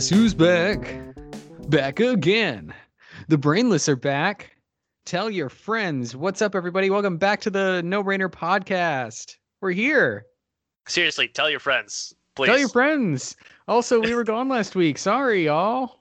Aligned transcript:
Guess 0.00 0.08
who's 0.08 0.32
back? 0.32 0.98
Back 1.68 2.00
again. 2.00 2.72
The 3.28 3.36
brainless 3.36 3.86
are 3.86 3.96
back. 3.96 4.56
Tell 5.04 5.28
your 5.28 5.50
friends. 5.50 6.16
What's 6.16 6.40
up, 6.40 6.54
everybody? 6.54 6.88
Welcome 6.88 7.18
back 7.18 7.42
to 7.42 7.50
the 7.50 7.82
No 7.84 8.02
Brainer 8.02 8.30
podcast. 8.30 9.36
We're 9.60 9.72
here. 9.72 10.24
Seriously, 10.88 11.28
tell 11.28 11.50
your 11.50 11.60
friends, 11.60 12.14
please. 12.34 12.46
Tell 12.46 12.58
your 12.58 12.70
friends. 12.70 13.36
Also, 13.68 14.00
we 14.00 14.14
were 14.14 14.24
gone 14.24 14.48
last 14.48 14.74
week. 14.74 14.96
Sorry, 14.96 15.44
y'all. 15.44 16.00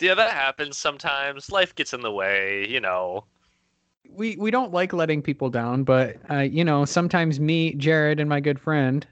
Yeah, 0.00 0.14
that 0.14 0.30
happens 0.30 0.76
sometimes. 0.76 1.50
Life 1.50 1.74
gets 1.74 1.92
in 1.92 2.02
the 2.02 2.12
way, 2.12 2.68
you 2.68 2.78
know. 2.78 3.24
We 4.08 4.36
we 4.36 4.52
don't 4.52 4.72
like 4.72 4.92
letting 4.92 5.22
people 5.22 5.50
down, 5.50 5.82
but 5.82 6.18
uh, 6.30 6.42
you 6.42 6.62
know, 6.62 6.84
sometimes 6.84 7.40
me, 7.40 7.74
Jared, 7.74 8.20
and 8.20 8.28
my 8.28 8.38
good 8.38 8.60
friend, 8.60 9.04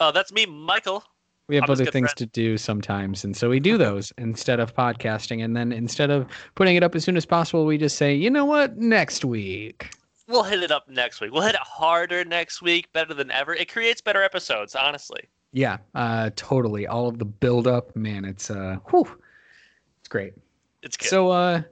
Uh, 0.00 0.10
that's 0.10 0.32
me, 0.32 0.44
Michael. 0.44 1.04
We 1.50 1.56
have 1.56 1.64
I'm 1.64 1.72
other 1.72 1.84
things 1.84 2.12
friend. 2.12 2.16
to 2.18 2.26
do 2.26 2.56
sometimes, 2.56 3.24
and 3.24 3.36
so 3.36 3.50
we 3.50 3.58
do 3.58 3.76
those 3.76 4.12
instead 4.16 4.60
of 4.60 4.72
podcasting. 4.72 5.44
And 5.44 5.56
then 5.56 5.72
instead 5.72 6.08
of 6.08 6.26
putting 6.54 6.76
it 6.76 6.84
up 6.84 6.94
as 6.94 7.02
soon 7.02 7.16
as 7.16 7.26
possible, 7.26 7.66
we 7.66 7.76
just 7.76 7.96
say, 7.96 8.14
you 8.14 8.30
know 8.30 8.44
what, 8.44 8.78
next 8.78 9.24
week. 9.24 9.90
We'll 10.28 10.44
hit 10.44 10.62
it 10.62 10.70
up 10.70 10.88
next 10.88 11.20
week. 11.20 11.32
We'll 11.32 11.42
hit 11.42 11.56
it 11.56 11.60
harder 11.60 12.24
next 12.24 12.62
week, 12.62 12.92
better 12.92 13.14
than 13.14 13.32
ever. 13.32 13.52
It 13.52 13.68
creates 13.68 14.00
better 14.00 14.22
episodes, 14.22 14.76
honestly. 14.76 15.22
Yeah, 15.52 15.78
uh, 15.96 16.30
totally. 16.36 16.86
All 16.86 17.08
of 17.08 17.18
the 17.18 17.24
build 17.24 17.66
up, 17.66 17.96
man. 17.96 18.24
It's 18.24 18.48
uh, 18.48 18.76
whew, 18.88 19.08
it's 19.98 20.08
great. 20.08 20.34
It's 20.84 20.96
good. 20.96 21.08
So, 21.08 21.30
uh, 21.30 21.62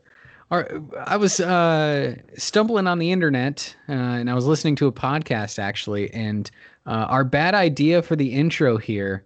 our, 0.51 0.69
I 1.07 1.17
was 1.19 1.39
uh, 1.39 2.17
stumbling 2.37 2.89
on 2.89 2.99
the 2.99 3.13
internet, 3.13 3.77
uh, 3.89 3.93
and 3.93 4.29
I 4.29 4.35
was 4.35 4.47
listening 4.47 4.75
to 4.77 4.89
a 4.89 4.93
podcast 4.93 5.61
actually, 5.61 6.13
and 6.13 6.51
uh, 6.87 7.07
our 7.09 7.23
bad 7.23 7.55
idea 7.55 8.03
for 8.03 8.17
the 8.17 8.33
intro 8.33 8.77
here. 8.77 9.25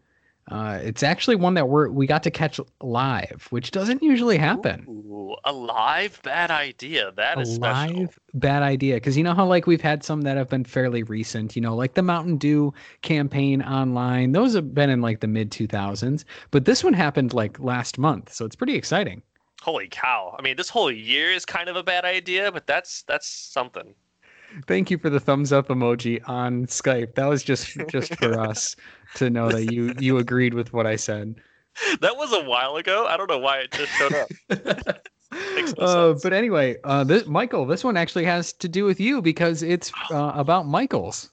Uh, 0.48 0.78
it's 0.82 1.02
actually 1.02 1.36
one 1.36 1.54
that 1.54 1.68
we're 1.68 1.88
we 1.88 2.06
got 2.06 2.22
to 2.24 2.30
catch 2.30 2.60
live, 2.80 3.46
which 3.50 3.70
doesn't 3.70 4.02
usually 4.02 4.36
happen. 4.36 4.84
Ooh, 4.88 5.36
a 5.44 5.52
live 5.52 6.20
bad 6.22 6.50
idea. 6.50 7.12
That 7.16 7.38
a 7.38 7.42
is 7.42 7.54
special. 7.54 8.00
live 8.00 8.18
bad 8.34 8.62
idea 8.62 8.94
because 8.94 9.16
you 9.16 9.22
know 9.22 9.34
how 9.34 9.46
like 9.46 9.66
we've 9.66 9.80
had 9.80 10.02
some 10.02 10.22
that 10.22 10.36
have 10.36 10.48
been 10.48 10.64
fairly 10.64 11.02
recent 11.02 11.54
you 11.54 11.60
know 11.60 11.76
like 11.76 11.92
the 11.94 12.02
mountain 12.02 12.38
dew 12.38 12.72
campaign 13.02 13.60
online 13.60 14.32
those 14.32 14.54
have 14.54 14.74
been 14.74 14.88
in 14.88 15.02
like 15.02 15.20
the 15.20 15.26
mid 15.26 15.50
2000s 15.50 16.24
but 16.50 16.64
this 16.64 16.82
one 16.82 16.94
happened 16.94 17.34
like 17.34 17.60
last 17.60 17.98
month 17.98 18.32
so 18.32 18.46
it's 18.46 18.56
pretty 18.56 18.74
exciting 18.74 19.22
Holy 19.62 19.86
cow! 19.88 20.34
I 20.36 20.42
mean, 20.42 20.56
this 20.56 20.68
whole 20.68 20.90
year 20.90 21.30
is 21.30 21.44
kind 21.44 21.68
of 21.68 21.76
a 21.76 21.84
bad 21.84 22.04
idea, 22.04 22.50
but 22.50 22.66
that's 22.66 23.02
that's 23.04 23.28
something. 23.28 23.94
Thank 24.66 24.90
you 24.90 24.98
for 24.98 25.10
the 25.10 25.20
thumbs 25.20 25.52
up 25.52 25.68
emoji 25.68 26.20
on 26.28 26.66
skype 26.66 27.14
that 27.14 27.26
was 27.26 27.42
just 27.42 27.76
just 27.88 28.14
for 28.16 28.38
us 28.48 28.76
to 29.14 29.30
know 29.30 29.48
that 29.50 29.72
you 29.72 29.94
you 29.98 30.18
agreed 30.18 30.54
with 30.54 30.72
what 30.72 30.86
i 30.86 30.96
said 30.96 31.34
That 32.00 32.16
was 32.18 32.30
a 32.34 32.44
while 32.44 32.76
ago. 32.76 33.06
I 33.08 33.16
don't 33.16 33.30
know 33.30 33.38
why 33.38 33.60
it 33.60 33.70
just 33.70 33.92
showed 33.92 34.14
up. 34.14 34.98
No 35.78 35.84
uh, 35.86 36.14
but 36.22 36.34
anyway 36.34 36.76
uh 36.84 37.04
this 37.04 37.24
michael 37.26 37.64
this 37.64 37.82
one 37.82 37.96
actually 37.96 38.26
has 38.26 38.52
to 38.54 38.68
do 38.68 38.84
with 38.84 39.00
you 39.00 39.22
because 39.22 39.62
it's 39.62 39.90
uh, 40.10 40.32
about 40.34 40.66
michael's 40.66 41.30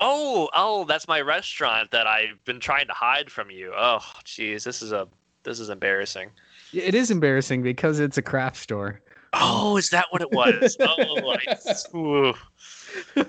Oh, 0.00 0.48
oh, 0.54 0.84
that's 0.86 1.06
my 1.06 1.20
restaurant 1.20 1.92
that 1.92 2.06
I've 2.08 2.44
been 2.44 2.58
trying 2.58 2.88
to 2.88 2.92
hide 2.92 3.30
from 3.30 3.48
you. 3.50 3.72
Oh, 3.76 4.00
jeez, 4.24 4.64
this 4.64 4.82
is 4.82 4.90
a 4.92 5.06
this 5.44 5.60
is 5.60 5.68
embarrassing. 5.70 6.30
it 6.72 6.94
is 6.96 7.10
embarrassing 7.12 7.62
because 7.62 8.00
it's 8.00 8.18
a 8.18 8.22
craft 8.22 8.56
store 8.56 9.00
Oh, 9.40 9.76
is 9.76 9.90
that 9.90 10.06
what 10.10 10.22
it 10.22 10.30
was? 10.30 10.76
oh, 10.80 11.36
I, 11.36 11.96
ooh. 11.96 12.34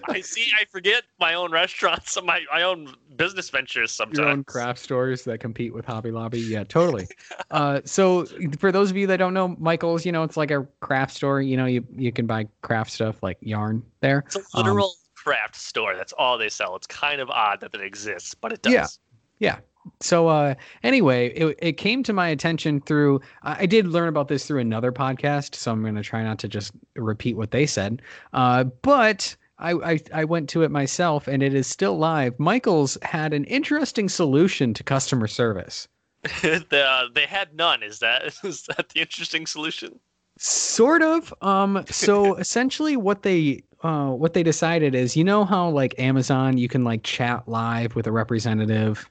I 0.09 0.21
see. 0.21 0.47
I 0.59 0.65
forget 0.65 1.03
my 1.19 1.33
own 1.33 1.51
restaurants, 1.51 2.17
my 2.23 2.43
my 2.51 2.63
own 2.63 2.95
business 3.15 3.49
ventures 3.49 3.91
sometimes. 3.91 4.17
your 4.19 4.27
own 4.27 4.43
craft 4.43 4.79
stores 4.79 5.23
that 5.23 5.39
compete 5.39 5.73
with 5.73 5.85
Hobby 5.85 6.11
Lobby. 6.11 6.39
Yeah, 6.39 6.63
totally. 6.63 7.07
uh, 7.51 7.81
so 7.85 8.25
for 8.59 8.71
those 8.71 8.91
of 8.91 8.97
you 8.97 9.07
that 9.07 9.17
don't 9.17 9.33
know, 9.33 9.55
Michael's, 9.59 10.05
you 10.05 10.11
know, 10.11 10.23
it's 10.23 10.37
like 10.37 10.51
a 10.51 10.67
craft 10.81 11.15
store. 11.15 11.41
You 11.41 11.57
know, 11.57 11.65
you 11.65 11.85
you 11.91 12.11
can 12.11 12.25
buy 12.25 12.47
craft 12.61 12.91
stuff 12.91 13.21
like 13.23 13.37
yarn 13.41 13.83
there. 14.01 14.23
It's 14.27 14.35
a 14.35 14.57
literal 14.57 14.93
craft 15.15 15.55
store. 15.55 15.95
That's 15.95 16.13
all 16.13 16.37
they 16.37 16.49
sell. 16.49 16.75
It's 16.75 16.87
kind 16.87 17.21
of 17.21 17.29
odd 17.29 17.61
that 17.61 17.73
it 17.73 17.81
exists, 17.81 18.33
but 18.33 18.51
it 18.51 18.61
does. 18.61 18.99
Yeah. 19.39 19.57
So 19.99 20.27
uh, 20.27 20.55
anyway, 20.83 21.29
it, 21.29 21.57
it 21.61 21.73
came 21.73 22.03
to 22.03 22.13
my 22.13 22.29
attention 22.29 22.81
through. 22.81 23.21
I 23.43 23.65
did 23.65 23.87
learn 23.87 24.09
about 24.09 24.27
this 24.27 24.45
through 24.47 24.59
another 24.59 24.91
podcast, 24.91 25.55
so 25.55 25.71
I'm 25.71 25.81
going 25.81 25.95
to 25.95 26.03
try 26.03 26.23
not 26.23 26.39
to 26.39 26.47
just 26.47 26.71
repeat 26.95 27.37
what 27.37 27.51
they 27.51 27.65
said. 27.65 28.01
Uh, 28.33 28.63
but 28.63 29.35
I, 29.59 29.73
I 29.73 29.99
I 30.13 30.23
went 30.25 30.49
to 30.49 30.63
it 30.63 30.71
myself, 30.71 31.27
and 31.27 31.41
it 31.41 31.53
is 31.53 31.67
still 31.67 31.97
live. 31.97 32.37
Michael's 32.39 32.97
had 33.01 33.33
an 33.33 33.45
interesting 33.45 34.09
solution 34.09 34.73
to 34.73 34.83
customer 34.83 35.27
service. 35.27 35.87
the, 36.41 36.83
uh, 36.85 37.07
they 37.13 37.25
had 37.25 37.55
none. 37.55 37.83
Is 37.83 37.99
that 37.99 38.33
is 38.43 38.63
that 38.63 38.89
the 38.89 39.01
interesting 39.01 39.45
solution? 39.45 39.99
sort 40.37 41.01
of 41.01 41.33
um 41.41 41.83
so 41.89 42.35
essentially 42.39 42.97
what 42.97 43.23
they 43.23 43.63
uh 43.83 44.09
what 44.09 44.33
they 44.33 44.43
decided 44.43 44.93
is 44.93 45.15
you 45.15 45.23
know 45.23 45.45
how 45.45 45.69
like 45.69 45.95
amazon 45.97 46.57
you 46.57 46.67
can 46.67 46.83
like 46.83 47.03
chat 47.03 47.47
live 47.47 47.95
with 47.95 48.05
a 48.05 48.11
representative 48.11 49.09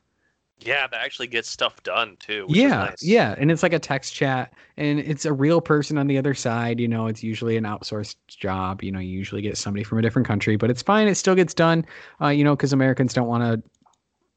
Yeah, 0.60 0.86
that 0.86 1.00
actually 1.04 1.26
gets 1.26 1.48
stuff 1.48 1.82
done 1.82 2.16
too. 2.20 2.46
Which 2.46 2.56
yeah 2.56 2.84
is 2.84 2.90
nice. 2.90 3.02
yeah 3.02 3.34
and 3.38 3.50
it's 3.50 3.62
like 3.62 3.72
a 3.72 3.78
text 3.78 4.14
chat 4.14 4.52
and 4.76 5.00
it's 5.00 5.24
a 5.24 5.32
real 5.32 5.60
person 5.60 5.98
on 5.98 6.06
the 6.06 6.16
other 6.16 6.34
side 6.34 6.80
you 6.80 6.88
know 6.88 7.06
it's 7.06 7.22
usually 7.22 7.56
an 7.56 7.64
outsourced 7.64 8.16
job 8.28 8.82
you 8.82 8.90
know 8.90 8.98
you 8.98 9.10
usually 9.10 9.42
get 9.42 9.56
somebody 9.56 9.84
from 9.84 9.98
a 9.98 10.02
different 10.02 10.26
country 10.26 10.56
but 10.56 10.70
it's 10.70 10.82
fine 10.82 11.08
it 11.08 11.16
still 11.16 11.34
gets 11.34 11.54
done 11.54 11.84
uh 12.20 12.28
you 12.28 12.44
know 12.44 12.56
because 12.56 12.72
americans 12.72 13.12
don't 13.12 13.28
want 13.28 13.42
to 13.42 13.70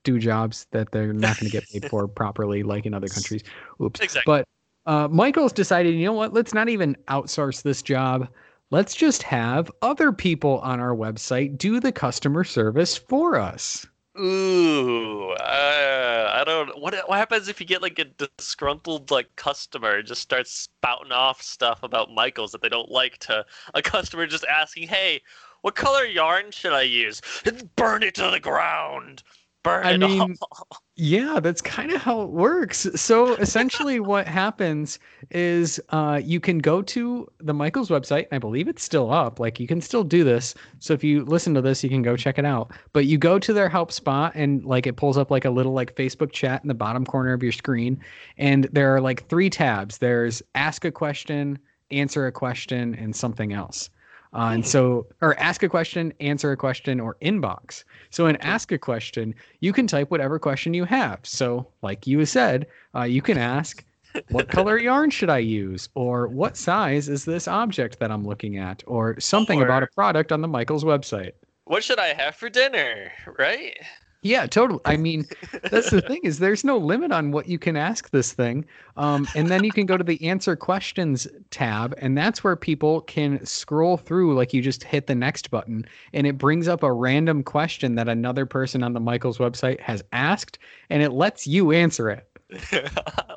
do 0.03 0.19
jobs 0.19 0.65
that 0.71 0.91
they're 0.91 1.13
not 1.13 1.39
going 1.39 1.49
to 1.49 1.51
get 1.51 1.67
paid 1.69 1.89
for 1.89 2.07
properly 2.07 2.63
like 2.63 2.85
in 2.85 2.93
other 2.93 3.07
countries 3.07 3.43
oops 3.81 3.99
Exactly. 3.99 4.23
but 4.25 4.47
uh, 4.87 5.05
Michael's 5.09 5.51
decided, 5.51 5.93
you 5.95 6.05
know 6.05 6.13
what? 6.13 6.33
Let's 6.33 6.53
not 6.53 6.69
even 6.69 6.95
outsource 7.09 7.61
this 7.61 7.81
job. 7.81 8.29
Let's 8.71 8.95
just 8.95 9.21
have 9.21 9.69
other 9.81 10.13
people 10.13 10.59
on 10.59 10.79
our 10.79 10.95
website 10.95 11.57
do 11.57 11.81
the 11.81 11.91
customer 11.91 12.45
service 12.45 12.97
for 12.97 13.35
us. 13.35 13.85
Ooh, 14.19 15.29
uh, 15.31 16.31
I 16.33 16.43
don't. 16.43 16.79
What 16.79 16.95
what 17.07 17.17
happens 17.19 17.47
if 17.47 17.59
you 17.59 17.67
get 17.67 17.81
like 17.83 17.99
a 17.99 18.05
disgruntled 18.05 19.11
like 19.11 19.35
customer 19.35 20.01
just 20.01 20.21
starts 20.21 20.51
spouting 20.51 21.11
off 21.11 21.41
stuff 21.41 21.83
about 21.83 22.11
Michaels 22.11 22.51
that 22.53 22.61
they 22.61 22.69
don't 22.69 22.89
like 22.89 23.19
to 23.19 23.45
a 23.75 23.81
customer 23.81 24.25
just 24.25 24.45
asking, 24.45 24.87
"Hey, 24.87 25.21
what 25.61 25.75
color 25.75 26.03
yarn 26.03 26.49
should 26.51 26.73
I 26.73 26.81
use?" 26.81 27.21
Burn 27.75 28.01
it 28.01 28.15
to 28.15 28.31
the 28.31 28.39
ground. 28.39 29.21
Burn 29.67 29.85
I 29.85 29.97
mean, 29.97 30.37
all. 30.41 30.67
Yeah, 30.99 31.39
that's 31.39 31.61
kind 31.61 31.91
of 31.91 32.01
how 32.01 32.21
it 32.21 32.31
works. 32.31 32.87
So 32.95 33.35
essentially, 33.35 33.99
what 34.13 34.27
happens 34.27 34.97
is 35.29 35.79
uh, 35.89 36.19
you 36.23 36.39
can 36.39 36.57
go 36.57 36.81
to 36.81 37.27
the 37.39 37.53
Michaels 37.53 37.89
website. 37.89 38.23
and 38.23 38.33
I 38.33 38.39
believe 38.39 38.67
it's 38.67 38.81
still 38.81 39.13
up. 39.13 39.39
Like 39.39 39.59
you 39.59 39.67
can 39.67 39.79
still 39.79 40.03
do 40.03 40.23
this. 40.23 40.55
So 40.79 40.93
if 40.93 41.03
you 41.03 41.23
listen 41.25 41.53
to 41.53 41.61
this, 41.61 41.83
you 41.83 41.89
can 41.91 42.01
go 42.01 42.17
check 42.17 42.39
it 42.39 42.45
out. 42.45 42.71
But 42.93 43.05
you 43.05 43.19
go 43.19 43.37
to 43.37 43.53
their 43.53 43.69
help 43.69 43.91
spot, 43.91 44.31
and 44.33 44.65
like 44.65 44.87
it 44.87 44.95
pulls 44.95 45.19
up 45.19 45.29
like 45.29 45.45
a 45.45 45.51
little 45.51 45.73
like 45.73 45.95
Facebook 45.95 46.31
chat 46.31 46.63
in 46.63 46.67
the 46.67 46.73
bottom 46.73 47.05
corner 47.05 47.33
of 47.33 47.43
your 47.43 47.51
screen, 47.51 47.99
and 48.37 48.63
there 48.71 48.95
are 48.95 49.01
like 49.01 49.27
three 49.27 49.51
tabs. 49.51 49.99
There's 49.99 50.41
ask 50.55 50.83
a 50.83 50.91
question, 50.91 51.59
answer 51.91 52.25
a 52.25 52.31
question, 52.31 52.95
and 52.95 53.15
something 53.15 53.53
else. 53.53 53.91
Uh, 54.33 54.51
and 54.53 54.67
so, 54.67 55.07
or 55.21 55.39
ask 55.39 55.63
a 55.63 55.69
question, 55.69 56.13
answer 56.19 56.51
a 56.51 56.57
question, 56.57 56.99
or 56.99 57.15
inbox. 57.21 57.83
So, 58.09 58.27
in 58.27 58.35
ask 58.37 58.71
a 58.71 58.77
question, 58.77 59.33
you 59.61 59.73
can 59.73 59.87
type 59.87 60.11
whatever 60.11 60.37
question 60.39 60.73
you 60.73 60.85
have. 60.85 61.19
So, 61.23 61.67
like 61.81 62.05
you 62.05 62.25
said, 62.25 62.67
uh, 62.95 63.03
you 63.03 63.21
can 63.21 63.37
ask, 63.37 63.83
what 64.29 64.47
color 64.49 64.77
yarn 64.77 65.09
should 65.09 65.29
I 65.29 65.39
use? 65.39 65.89
Or 65.95 66.27
what 66.27 66.57
size 66.57 67.09
is 67.09 67.25
this 67.25 67.47
object 67.47 67.99
that 67.99 68.11
I'm 68.11 68.25
looking 68.25 68.57
at? 68.57 68.83
Or 68.85 69.19
something 69.19 69.61
about 69.61 69.83
a 69.83 69.87
product 69.87 70.31
on 70.31 70.41
the 70.41 70.47
Michaels 70.47 70.83
website. 70.83 71.31
What 71.65 71.83
should 71.83 71.99
I 71.99 72.13
have 72.13 72.35
for 72.35 72.49
dinner? 72.49 73.11
Right? 73.37 73.77
Yeah, 74.23 74.47
totally. 74.47 74.81
I 74.85 74.97
mean, 74.97 75.27
that's 75.71 75.91
the 75.91 76.01
thing 76.01 76.21
is 76.23 76.39
there's 76.39 76.63
no 76.63 76.77
limit 76.77 77.11
on 77.11 77.31
what 77.31 77.47
you 77.47 77.59
can 77.59 77.75
ask 77.77 78.09
this 78.09 78.33
thing. 78.33 78.65
Um, 78.95 79.27
and 79.35 79.47
then 79.47 79.63
you 79.63 79.71
can 79.71 79.85
go 79.85 79.95
to 79.95 80.03
the 80.03 80.21
answer 80.27 80.55
questions 80.55 81.27
tab, 81.51 81.93
and 81.99 82.17
that's 82.17 82.43
where 82.43 82.55
people 82.55 83.01
can 83.01 83.45
scroll 83.45 83.95
through. 83.95 84.35
Like 84.35 84.53
you 84.53 84.61
just 84.61 84.83
hit 84.83 85.07
the 85.07 85.15
next 85.15 85.51
button, 85.51 85.85
and 86.13 86.25
it 86.25 86.37
brings 86.37 86.67
up 86.67 86.83
a 86.83 86.91
random 86.91 87.43
question 87.43 87.95
that 87.95 88.09
another 88.09 88.45
person 88.45 88.83
on 88.83 88.93
the 88.93 88.99
Michaels 88.99 89.37
website 89.37 89.79
has 89.79 90.03
asked, 90.11 90.57
and 90.89 91.03
it 91.03 91.11
lets 91.11 91.45
you 91.45 91.71
answer 91.71 92.09
it. 92.09 92.27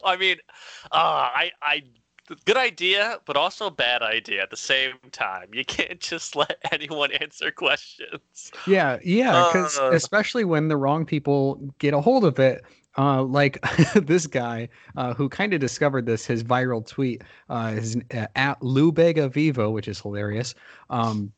I 0.05 0.17
mean, 0.17 0.37
uh, 0.93 1.29
I, 1.35 1.50
I, 1.62 1.83
good 2.44 2.56
idea, 2.56 3.19
but 3.27 3.37
also 3.37 3.71
bad 3.71 4.03
idea 4.03 4.43
at 4.43 4.50
the 4.50 4.56
same 4.56 4.94
time. 5.12 5.49
You 5.53 5.65
can't 5.65 6.00
just 6.00 6.37
let 6.37 6.59
anyone 6.73 7.12
answer 7.12 7.50
questions. 7.50 8.53
Yeah, 8.65 8.99
yeah, 9.05 9.43
because 9.43 9.79
Uh. 9.79 9.91
especially 9.93 10.44
when 10.44 10.69
the 10.69 10.77
wrong 10.77 11.05
people 11.06 11.75
get 11.79 11.94
a 11.94 12.00
hold 12.00 12.25
of 12.25 12.38
it. 12.38 12.62
Uh, 12.99 13.23
like 13.23 13.61
this 13.94 14.27
guy 14.27 14.69
uh, 14.97 15.15
who 15.15 15.29
kind 15.29 15.55
of 15.55 15.61
discovered 15.61 16.06
this, 16.06 16.27
his 16.27 16.43
viral 16.43 16.85
tweet 16.85 17.23
uh, 17.49 17.73
is 17.77 17.97
uh, 18.12 18.27
at 18.35 18.59
Lubega 18.61 19.33
Vivo, 19.33 19.71
which 19.71 19.87
is 19.87 20.00
hilarious. 20.00 20.55
Um, 20.91 21.33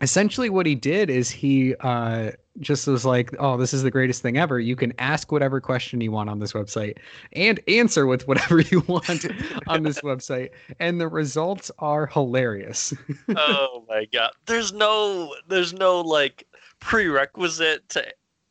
essentially 0.00 0.50
what 0.50 0.66
he 0.66 0.74
did 0.74 1.10
is 1.10 1.30
he 1.30 1.74
uh, 1.80 2.32
just 2.60 2.86
was 2.86 3.04
like, 3.04 3.34
"Oh, 3.38 3.56
this 3.56 3.72
is 3.72 3.82
the 3.82 3.90
greatest 3.90 4.22
thing 4.22 4.36
ever. 4.36 4.58
You 4.60 4.76
can 4.76 4.92
ask 4.98 5.30
whatever 5.32 5.60
question 5.60 6.00
you 6.00 6.12
want 6.12 6.30
on 6.30 6.38
this 6.38 6.52
website 6.52 6.98
and 7.32 7.60
answer 7.68 8.06
with 8.06 8.26
whatever 8.28 8.60
you 8.60 8.80
want 8.86 9.26
on 9.66 9.82
this 9.82 10.00
website, 10.02 10.50
and 10.80 11.00
the 11.00 11.08
results 11.08 11.70
are 11.78 12.06
hilarious." 12.06 12.94
oh 13.36 13.84
my 13.88 14.06
god. 14.12 14.30
There's 14.46 14.72
no 14.72 15.34
there's 15.48 15.72
no 15.72 16.00
like 16.00 16.44
prerequisite 16.80 17.88
to 17.90 18.06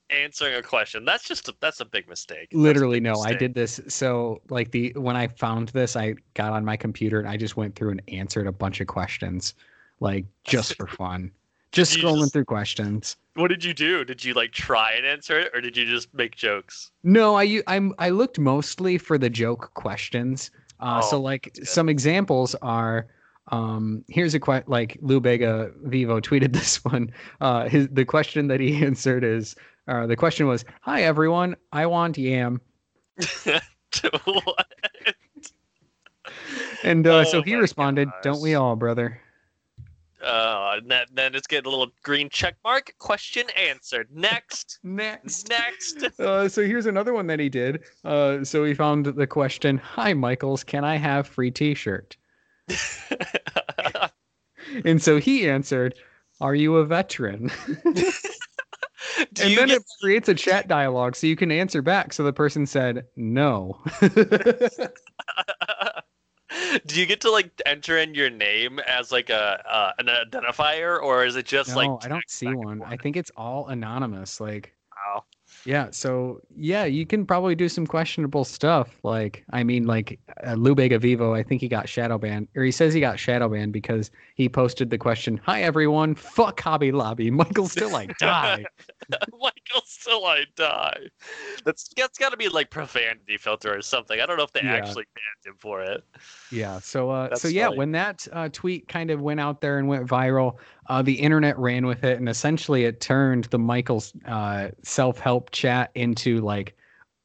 answering 0.10 0.56
a 0.56 0.62
question. 0.62 1.06
That's 1.06 1.24
just 1.24 1.50
a, 1.50 1.56
that's 1.60 1.80
a 1.80 1.86
big 1.86 2.08
mistake. 2.08 2.50
Literally, 2.54 2.98
big 2.98 3.04
no. 3.04 3.22
I 3.22 3.34
did 3.34 3.54
this. 3.54 3.80
So, 3.88 4.42
like 4.50 4.72
the 4.72 4.94
when 4.96 5.16
I 5.16 5.28
found 5.28 5.70
this, 5.70 5.96
I 5.96 6.16
got 6.34 6.54
on 6.54 6.64
my 6.66 6.78
computer 6.78 7.20
and 7.20 7.28
I 7.28 7.38
just 7.38 7.58
went 7.58 7.76
through 7.76 7.92
and 7.92 8.02
answered 8.08 8.48
a 8.48 8.52
bunch 8.52 8.82
of 8.82 8.88
questions, 8.88 9.54
like 10.00 10.26
just 10.44 10.76
for 10.76 10.88
fun, 10.88 11.32
just 11.72 11.96
You 11.98 12.04
scrolling 12.04 12.22
just- 12.22 12.34
through 12.34 12.46
questions. 12.46 13.16
What 13.36 13.50
did 13.50 13.64
you 13.64 13.76
do? 13.76 14.04
Did 14.04 14.24
you 14.26 14.34
like 14.34 14.52
try 14.52 14.94
and 14.94 15.06
answer 15.06 15.38
it 15.40 15.52
or 15.54 15.62
did 15.62 15.78
you 15.78 15.86
just 15.86 16.12
make 16.14 16.36
jokes? 16.36 16.90
No, 17.04 17.36
I 17.38 17.62
I'm 17.68 17.94
I 18.00 18.10
looked 18.10 18.40
mostly 18.40 18.98
for 18.98 19.20
the 19.20 19.30
joke 19.30 19.72
questions. 19.76 20.50
Uh, 20.80 21.02
so 21.02 21.18
Oh, 21.18 21.22
like 21.22 21.56
some 21.64 21.88
examples 21.88 22.56
are 22.64 23.06
um 23.52 24.04
here's 24.10 24.34
a 24.34 24.40
que- 24.40 24.64
like 24.66 24.98
Lou 25.02 25.20
Bega 25.20 25.72
Vivo 25.84 26.20
tweeted 26.20 26.52
this 26.60 26.84
one. 26.84 27.12
Uh 27.40 27.70
his 27.70 27.88
the 27.90 28.06
question 28.06 28.48
that 28.48 28.60
he 28.60 28.76
answered 28.84 29.24
is 29.24 29.56
uh 29.88 30.08
the 30.08 30.16
question 30.16 30.48
was, 30.48 30.66
"Hi 30.82 31.04
everyone, 31.04 31.56
I 31.72 31.86
want 31.86 32.18
yam." 32.18 32.60
What? 34.26 34.66
And 36.84 37.08
uh, 37.08 37.24
so 37.26 37.40
Oh 37.40 37.42
he 37.42 37.54
my 37.54 37.60
responded, 37.62 38.10
"Don't 38.22 38.42
we 38.42 38.56
all, 38.56 38.76
brother?" 38.76 39.22
Uh, 40.24 40.75
and 40.78 40.90
then, 40.90 41.06
then 41.14 41.36
it's 41.36 41.48
getting 41.48 41.68
a 41.68 41.69
little 41.69 41.92
green 42.04 42.30
check 42.30 42.56
mark. 42.64 42.92
Question 42.98 43.46
answered. 43.58 44.08
Next. 44.12 44.80
Next. 44.84 45.50
Next. 45.50 46.06
Uh, 46.19 46.50
so 46.50 46.64
here's 46.64 46.88
another 46.88 47.14
one 47.14 47.28
that 47.28 47.40
he 47.40 47.48
did. 47.48 47.84
Uh, 48.04 48.44
so 48.44 48.64
he 48.64 48.74
found 48.74 49.06
the 49.06 49.28
question, 49.28 49.78
"Hi 49.78 50.14
Michaels, 50.14 50.64
can 50.64 50.84
I 50.84 50.96
have 50.96 51.28
free 51.28 51.52
T-shirt?" 51.52 52.18
And 54.84 55.02
so 55.02 55.19
he 55.19 55.50
answered, 55.50 55.96
"Are 56.42 56.56
you 56.56 56.75
a 56.78 56.86
veteran?" 56.86 57.52
And 57.86 59.58
then 59.58 59.68
get 59.68 59.78
it 59.78 59.84
creates 60.02 60.28
a 60.28 60.36
chat 60.36 60.68
dialogue 60.68 61.16
so 61.16 61.28
you 61.28 61.36
can 61.36 61.52
answer 61.52 61.81
back. 61.81 62.13
So 62.13 62.24
the 62.24 62.34
person 62.34 62.66
said, 62.66 63.06
"No." 63.16 63.80
Do 66.86 67.00
you 67.00 67.06
get 67.06 67.21
to 67.21 67.31
like 67.31 67.50
enter 67.65 67.98
in 67.98 68.13
your 68.15 68.30
name 68.30 68.80
as 68.80 69.12
like 69.12 69.30
a 69.30 69.62
uh, 69.69 69.92
an 70.00 70.07
identifier, 70.07 71.01
or 71.01 71.25
is 71.25 71.36
it 71.36 71.45
just 71.45 71.75
like. 71.75 71.88
no, 71.88 71.95
like 71.95 72.06
I 72.06 72.09
don't 72.09 72.30
see 72.30 72.54
one. 72.54 72.80
forth? 72.80 72.92
I 72.92 72.98
think 72.98 73.18
it's 73.18 73.31
all 73.36 73.68
anonymous. 73.68 74.39
Like, 74.39 74.74
Wow. 75.07 75.24
Yeah. 75.68 75.90
So 75.92 76.40
yeah, 76.56 76.86
you 76.86 77.06
can 77.06 77.25
probably 77.25 77.54
do 77.54 77.68
some 77.68 77.86
questionable 77.86 78.46
stuff. 78.46 78.96
Like, 79.04 79.44
I 79.52 79.64
mean, 79.64 79.86
like 79.86 80.18
uh, 80.46 80.54
Lou 80.54 80.74
Bega 80.74 80.98
Vivo. 80.98 81.34
I 81.34 81.44
think 81.44 81.60
he 81.60 81.68
got 81.68 81.90
shadow 81.90 82.18
banned, 82.18 82.48
or 82.56 82.64
he 82.64 82.72
says 82.72 82.94
he 82.94 83.02
got 83.02 83.19
shadow 83.19 83.50
banned 83.50 83.74
because 83.74 84.10
he 84.36 84.48
posted 84.48 84.90
the 84.90 84.98
question, 84.98 85.38
"Hi 85.44 85.64
everyone, 85.64 86.16
fuck 86.16 86.62
Hobby 86.62 86.94
Lobby, 86.94 87.30
Michael 87.42 87.68
still 87.68 87.98
I 87.98 88.08
die." 88.18 88.64
Michael 89.34 89.81
still 89.86 90.25
I 90.25 90.46
die. 90.56 91.08
That's 91.66 91.90
that's 91.98 92.18
got 92.18 92.30
to 92.30 92.38
be 92.38 92.48
like 92.48 92.70
profanity 92.72 93.36
filter 93.38 93.75
or 93.75 93.81
something. 93.81 94.22
I 94.22 94.25
don't 94.25 94.38
know 94.38 94.44
if 94.46 94.54
they 94.54 94.62
Yeah. 94.63 94.75
actually 94.75 95.06
banned 95.16 95.54
him 95.54 95.56
for 95.60 95.81
it. 95.84 96.02
Yeah. 96.50 96.80
So 96.80 97.10
uh 97.10 97.36
so 97.36 97.50
yeah, 97.50 97.66
funny. 97.66 97.78
when 97.78 97.92
that 97.92 98.25
uh, 98.31 98.48
tweet 98.54 98.88
kind 98.88 99.12
of 99.12 99.22
went 99.22 99.42
out 99.42 99.60
there 99.60 99.80
and 99.80 99.88
went 99.90 100.08
viral, 100.08 100.56
uh, 100.89 101.01
the 101.01 101.13
internet 101.13 101.57
ran 101.57 101.86
with 101.86 102.04
it, 102.04 102.18
and 102.18 102.30
essentially 102.30 102.86
it 102.86 103.00
turned 103.01 103.45
the 103.45 103.60
Michael's 103.60 104.13
uh, 104.25 104.69
self-help 104.84 105.51
chat 105.51 105.92
into 105.95 106.39
like 106.42 106.75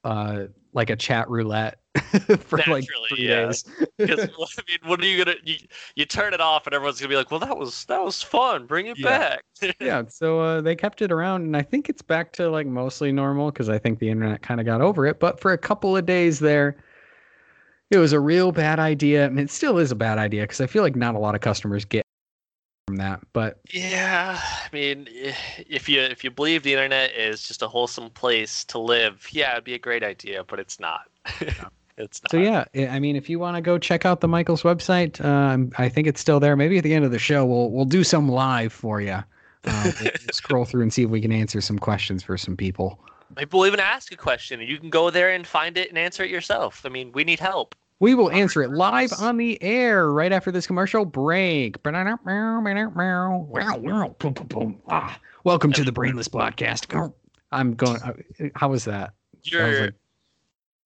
uh 0.05 0.47
like 0.73 0.91
a 0.91 0.97
chat 0.97 1.29
roulette 1.31 1.79
for 2.41 2.59
like 2.59 2.67
Naturally, 2.67 3.09
three 3.11 3.29
yeah. 3.29 3.47
days. 3.47 3.65
Because 3.99 4.21
I 4.59 4.63
mean, 4.69 4.79
what 4.85 5.01
are 5.01 5.07
you 5.07 5.25
gonna 5.25 5.37
you, 5.45 5.57
you 5.95 6.05
turn 6.07 6.35
it 6.35 6.41
off 6.41 6.67
and 6.67 6.75
everyone's 6.75 6.99
gonna 7.01 7.09
be 7.11 7.17
like, 7.17 7.31
well, 7.31 7.39
that 7.41 7.57
was 7.57 7.85
that 7.85 8.03
was 8.03 8.21
fun. 8.23 8.67
Bring 8.67 8.87
it 8.87 8.99
Yeah. 8.99 9.37
back. 9.61 9.75
yeah. 9.81 10.03
So 10.09 10.41
uh, 10.41 10.61
they 10.61 10.75
kept 10.75 11.03
it 11.03 11.13
around, 11.13 11.43
and 11.43 11.57
I 11.57 11.63
think 11.63 11.89
it's 11.89 12.03
back 12.03 12.33
to 12.33 12.51
like 12.51 12.67
mostly 12.67 13.13
normal 13.13 13.53
because 13.53 13.69
I 13.69 13.79
think 13.79 14.01
the 14.01 14.09
internet 14.09 14.43
kind 14.43 14.59
of 14.59 14.67
got 14.67 14.81
over 14.81 15.07
it. 15.07 15.21
But 15.21 15.39
for 15.41 15.53
a 15.53 15.59
couple 15.59 15.97
of 15.97 16.05
days 16.07 16.41
there. 16.41 16.77
It 17.91 17.99
was 17.99 18.15
a 18.15 18.21
real 18.21 18.53
bad 18.53 18.79
idea, 18.79 19.27
and 19.27 19.39
it 19.39 19.51
still 19.51 19.77
is 19.77 19.93
a 19.93 19.95
bad 19.95 20.17
idea 20.17 20.45
because 20.45 20.63
I 20.63 20.67
feel 20.67 20.83
like 20.83 20.97
not 20.97 21.15
a 21.15 21.19
lot 21.19 21.35
of 21.35 21.43
customers 21.43 21.85
get 21.85 22.07
from 22.93 22.97
that. 22.97 23.21
But 23.33 23.61
Yeah, 23.73 24.39
I 24.39 24.69
mean, 24.73 25.09
if 25.09 25.89
you 25.89 26.01
if 26.03 26.23
you 26.23 26.31
believe 26.31 26.63
the 26.63 26.73
internet 26.73 27.13
is 27.13 27.47
just 27.47 27.63
a 27.63 27.69
wholesome 27.69 28.11
place 28.11 28.65
to 28.65 28.79
live, 28.79 29.27
yeah, 29.31 29.53
it'd 29.53 29.65
be 29.65 29.75
a 29.75 29.79
great 29.79 30.03
idea, 30.03 30.45
but 30.45 30.61
it's 30.61 30.79
not. 30.79 31.09
it's 31.97 32.23
not. 32.23 32.31
So 32.31 32.37
yeah, 32.37 32.65
I 32.75 32.89
I 32.89 32.99
mean, 32.99 33.17
if 33.17 33.31
you 33.31 33.39
want 33.39 33.57
to 33.57 33.63
go 33.63 33.79
check 33.79 34.05
out 34.05 34.21
the 34.21 34.29
Michaels 34.29 34.63
website, 34.63 35.25
um, 35.25 35.73
I 35.79 35.89
think 35.89 36.07
it's 36.07 36.21
still 36.21 36.39
there. 36.39 36.55
Maybe 36.55 36.77
at 36.77 36.85
the 36.85 36.93
end 36.93 37.05
of 37.05 37.11
the 37.11 37.19
show, 37.19 37.47
we'll 37.47 37.71
we'll 37.71 37.87
do 37.87 38.05
some 38.05 38.29
live 38.29 38.73
for 38.73 39.01
you. 39.01 39.23
Uh, 39.65 39.93
we'll 40.01 40.11
scroll 40.33 40.65
through 40.67 40.83
and 40.83 40.93
see 40.93 41.05
if 41.05 41.09
we 41.09 41.23
can 41.23 41.33
answer 41.33 41.61
some 41.63 41.79
questions 41.79 42.23
for 42.23 42.37
some 42.37 42.57
people. 42.57 42.99
Maybe 43.35 43.49
we'll 43.55 43.67
even 43.67 43.81
ask 43.81 44.13
a 44.13 44.17
question, 44.17 44.61
and 44.61 44.69
you 44.69 44.79
can 44.79 44.91
go 44.91 45.09
there 45.09 45.31
and 45.31 45.47
find 45.47 45.79
it 45.79 45.89
and 45.89 45.97
answer 45.97 46.23
it 46.23 46.29
yourself. 46.31 46.83
I 46.85 46.91
mean, 46.91 47.13
we 47.13 47.25
need 47.25 47.41
help. 47.41 47.75
We 48.03 48.17
will 48.17 48.33
answer 48.33 48.65
it 48.65 48.73
live 48.73 49.13
on 49.21 49.37
the 49.37 49.63
air 49.63 50.11
right 50.11 50.33
after 50.33 50.51
this 50.51 50.67
commercial 50.67 51.05
break. 51.05 51.77
Ah, 51.87 52.19
Welcome 55.45 55.73
to 55.73 55.85
the 55.85 55.93
Brainless 55.93 56.27
Podcast. 56.27 57.13
I'm 57.53 57.75
going. 57.77 58.03
uh, 58.03 58.15
How 58.57 58.71
was 58.71 58.87
that? 58.87 59.13
You're 59.45 59.83
like- 59.83 59.95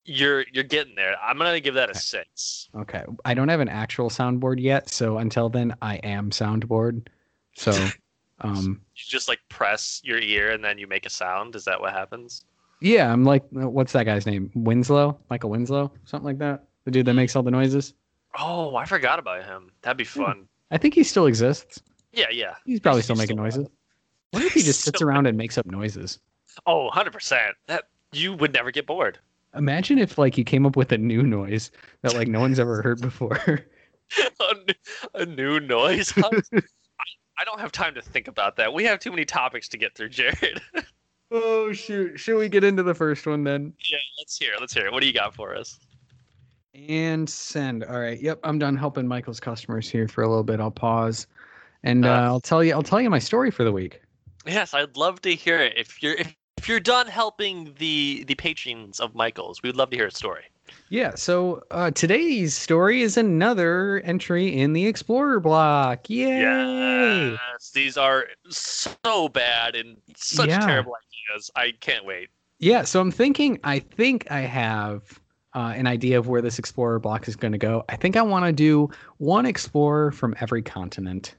you're 0.04 0.44
you're 0.52 0.62
getting 0.62 0.94
there. 0.94 1.16
I'm 1.22 1.38
gonna 1.38 1.58
give 1.58 1.72
that 1.72 1.88
a 1.88 1.94
six. 1.94 2.68
Okay, 2.74 3.02
I 3.24 3.32
don't 3.32 3.48
have 3.48 3.60
an 3.60 3.70
actual 3.70 4.10
soundboard 4.10 4.60
yet, 4.60 4.90
so 4.90 5.16
until 5.16 5.48
then, 5.48 5.74
I 5.80 5.96
am 5.96 6.28
soundboard. 6.28 7.06
So, 7.54 7.70
um, 8.42 8.82
You 8.94 9.04
just 9.08 9.26
like 9.26 9.40
press 9.48 10.02
your 10.04 10.18
ear 10.18 10.50
and 10.50 10.62
then 10.62 10.76
you 10.76 10.86
make 10.86 11.06
a 11.06 11.10
sound. 11.10 11.56
Is 11.56 11.64
that 11.64 11.80
what 11.80 11.94
happens? 11.94 12.44
Yeah, 12.82 13.10
I'm 13.10 13.24
like, 13.24 13.42
what's 13.52 13.94
that 13.94 14.04
guy's 14.04 14.26
name? 14.26 14.50
Winslow, 14.54 15.18
Michael 15.30 15.48
Winslow, 15.48 15.90
something 16.04 16.26
like 16.26 16.38
that. 16.40 16.65
The 16.87 16.93
dude 16.93 17.06
that 17.06 17.15
makes 17.15 17.35
all 17.35 17.43
the 17.43 17.50
noises. 17.50 17.94
Oh, 18.38 18.77
I 18.77 18.85
forgot 18.85 19.19
about 19.19 19.44
him. 19.44 19.73
That'd 19.83 19.97
be 19.97 20.05
fun. 20.05 20.47
I 20.71 20.78
think 20.78 20.95
he 20.95 21.02
still 21.02 21.26
exists. 21.26 21.83
Yeah, 22.12 22.31
yeah. 22.31 22.55
He's 22.64 22.78
probably 22.81 23.02
still 23.02 23.16
making 23.16 23.37
noises. 23.37 23.66
What 24.31 24.45
if 24.45 24.52
he 24.52 24.62
just 24.62 24.83
sits 24.83 25.02
around 25.02 25.26
and 25.26 25.37
makes 25.37 25.59
up 25.59 25.66
noises? 25.66 26.21
Oh, 26.64 26.85
100 26.85 27.12
percent. 27.12 27.57
That 27.66 27.88
you 28.12 28.35
would 28.35 28.52
never 28.52 28.71
get 28.71 28.87
bored. 28.87 29.19
Imagine 29.57 29.99
if 29.99 30.16
like 30.16 30.38
you 30.38 30.45
came 30.45 30.64
up 30.64 30.76
with 30.76 30.93
a 30.93 30.99
new 30.99 31.25
noise 31.25 31.73
that 32.02 32.14
like 32.14 32.28
no 32.28 32.38
one's 32.40 32.61
ever 32.61 32.83
heard 32.83 33.00
before. 33.00 33.37
a, 34.40 34.55
new, 34.55 34.75
a 35.14 35.26
new 35.26 35.59
noise. 35.59 36.12
I, 36.16 36.31
I 37.38 37.45
don't 37.45 37.59
have 37.61 37.73
time 37.73 37.95
to 37.95 38.02
think 38.02 38.28
about 38.28 38.57
that. 38.57 38.73
We 38.73 38.85
have 38.85 39.00
too 39.00 39.11
many 39.11 39.25
topics 39.25 39.69
to 39.71 39.78
get 39.78 39.97
through, 39.97 40.11
Jared. 40.11 40.61
oh 41.33 41.73
shoot! 41.73 42.19
Should 42.21 42.38
we 42.38 42.49
get 42.49 42.64
into 42.64 42.83
the 42.83 42.95
first 42.95 43.26
one 43.26 43.43
then? 43.45 43.73
yeah, 43.90 43.99
let's 44.19 44.38
hear. 44.38 44.52
it, 44.55 44.61
Let's 44.61 44.73
hear. 44.73 44.87
it. 44.87 44.93
What 44.93 45.00
do 45.00 45.07
you 45.07 45.12
got 45.12 45.35
for 45.35 45.55
us? 45.55 45.81
And 46.88 47.28
send. 47.28 47.85
All 47.85 47.99
right. 48.00 48.21
Yep. 48.21 48.40
I'm 48.45 48.59
done 48.59 48.76
helping 48.76 49.06
Michael's 49.09 49.40
customers 49.40 49.88
here 49.88 50.09
for 50.09 50.23
a 50.23 50.28
little 50.28 50.45
bit. 50.45 50.61
I'll 50.61 50.71
pause, 50.71 51.26
and 51.85 52.04
uh, 52.04 52.11
Uh. 52.11 52.21
I'll 52.21 52.40
tell 52.40 52.62
you. 52.62 52.73
I'll 52.75 52.83
tell 52.83 53.00
you 53.00 53.09
my 53.09 53.18
story 53.18 53.50
for 53.50 53.64
the 53.64 53.73
week. 53.73 54.02
Yes, 54.47 54.75
I'd 54.75 54.97
love 54.97 55.23
to 55.23 55.35
hear 55.35 55.59
it. 55.59 55.73
If 55.76 56.02
you're 56.02 56.14
if, 56.14 56.35
if 56.59 56.68
you're 56.68 56.80
done 56.80 57.06
helping 57.06 57.75
the 57.78 58.25
the 58.26 58.35
patrons 58.35 59.00
of 59.00 59.14
Michaels, 59.14 59.62
we'd 59.62 59.76
love 59.76 59.90
to 59.90 59.97
hear 59.97 60.06
a 60.06 60.11
story. 60.11 60.45
Yeah, 60.88 61.14
so 61.14 61.62
uh, 61.71 61.92
today's 61.92 62.54
story 62.56 63.00
is 63.02 63.16
another 63.16 64.00
entry 64.04 64.49
in 64.56 64.73
the 64.73 64.87
Explorer 64.87 65.38
block. 65.40 66.11
Yay! 66.11 67.30
Yes, 67.30 67.71
these 67.73 67.97
are 67.97 68.26
so 68.50 69.28
bad 69.28 69.76
and 69.76 69.97
such 70.16 70.49
Yeah. 70.49 70.59
terrible 70.66 70.92
ideas. 71.33 71.50
I 71.54 71.73
can't 71.80 72.04
wait. 72.04 72.30
Yeah, 72.59 72.83
so 72.83 73.00
I'm 73.00 73.12
thinking, 73.12 73.61
I 73.64 73.78
think 73.78 74.26
I 74.30 74.40
have 74.40 75.21
uh, 75.56 75.72
an 75.75 75.86
idea 75.88 76.18
of 76.18 76.28
where 76.28 76.42
this 76.42 76.58
Explorer 76.58 77.00
block 77.00 77.26
is 77.26 77.34
going 77.34 77.52
to 77.52 77.58
go. 77.58 77.82
I 77.88 77.96
think 77.96 78.16
I 78.16 78.22
want 78.22 78.44
to 78.44 78.52
do 78.52 78.90
one 79.16 79.46
Explorer 79.46 80.12
from 80.12 80.36
every 80.40 80.62
continent. 80.62 81.34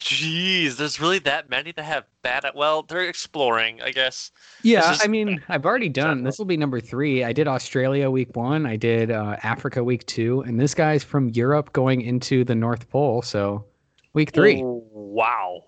Jeez, 0.00 0.76
there's 0.76 1.00
really 1.00 1.18
that 1.20 1.50
many 1.50 1.72
that 1.72 1.82
have 1.82 2.04
bad. 2.22 2.44
Well, 2.54 2.82
they're 2.82 3.08
exploring, 3.08 3.82
I 3.82 3.90
guess. 3.90 4.30
Yeah, 4.62 4.82
just- 4.82 5.04
I 5.04 5.08
mean, 5.08 5.42
I've 5.48 5.66
already 5.66 5.88
done. 5.88 6.22
This 6.22 6.38
will 6.38 6.44
be 6.44 6.56
number 6.56 6.78
three. 6.78 7.24
I 7.24 7.32
did 7.32 7.48
Australia 7.48 8.08
week 8.08 8.36
one. 8.36 8.64
I 8.64 8.76
did 8.76 9.10
uh, 9.10 9.36
Africa 9.42 9.82
week 9.82 10.06
two, 10.06 10.42
and 10.42 10.60
this 10.60 10.72
guy's 10.72 11.02
from 11.02 11.30
Europe 11.30 11.72
going 11.72 12.02
into 12.02 12.44
the 12.44 12.54
North 12.54 12.88
Pole. 12.88 13.22
So 13.22 13.64
week 14.12 14.30
three. 14.30 14.62
Oh, 14.62 14.84
wow. 14.92 15.64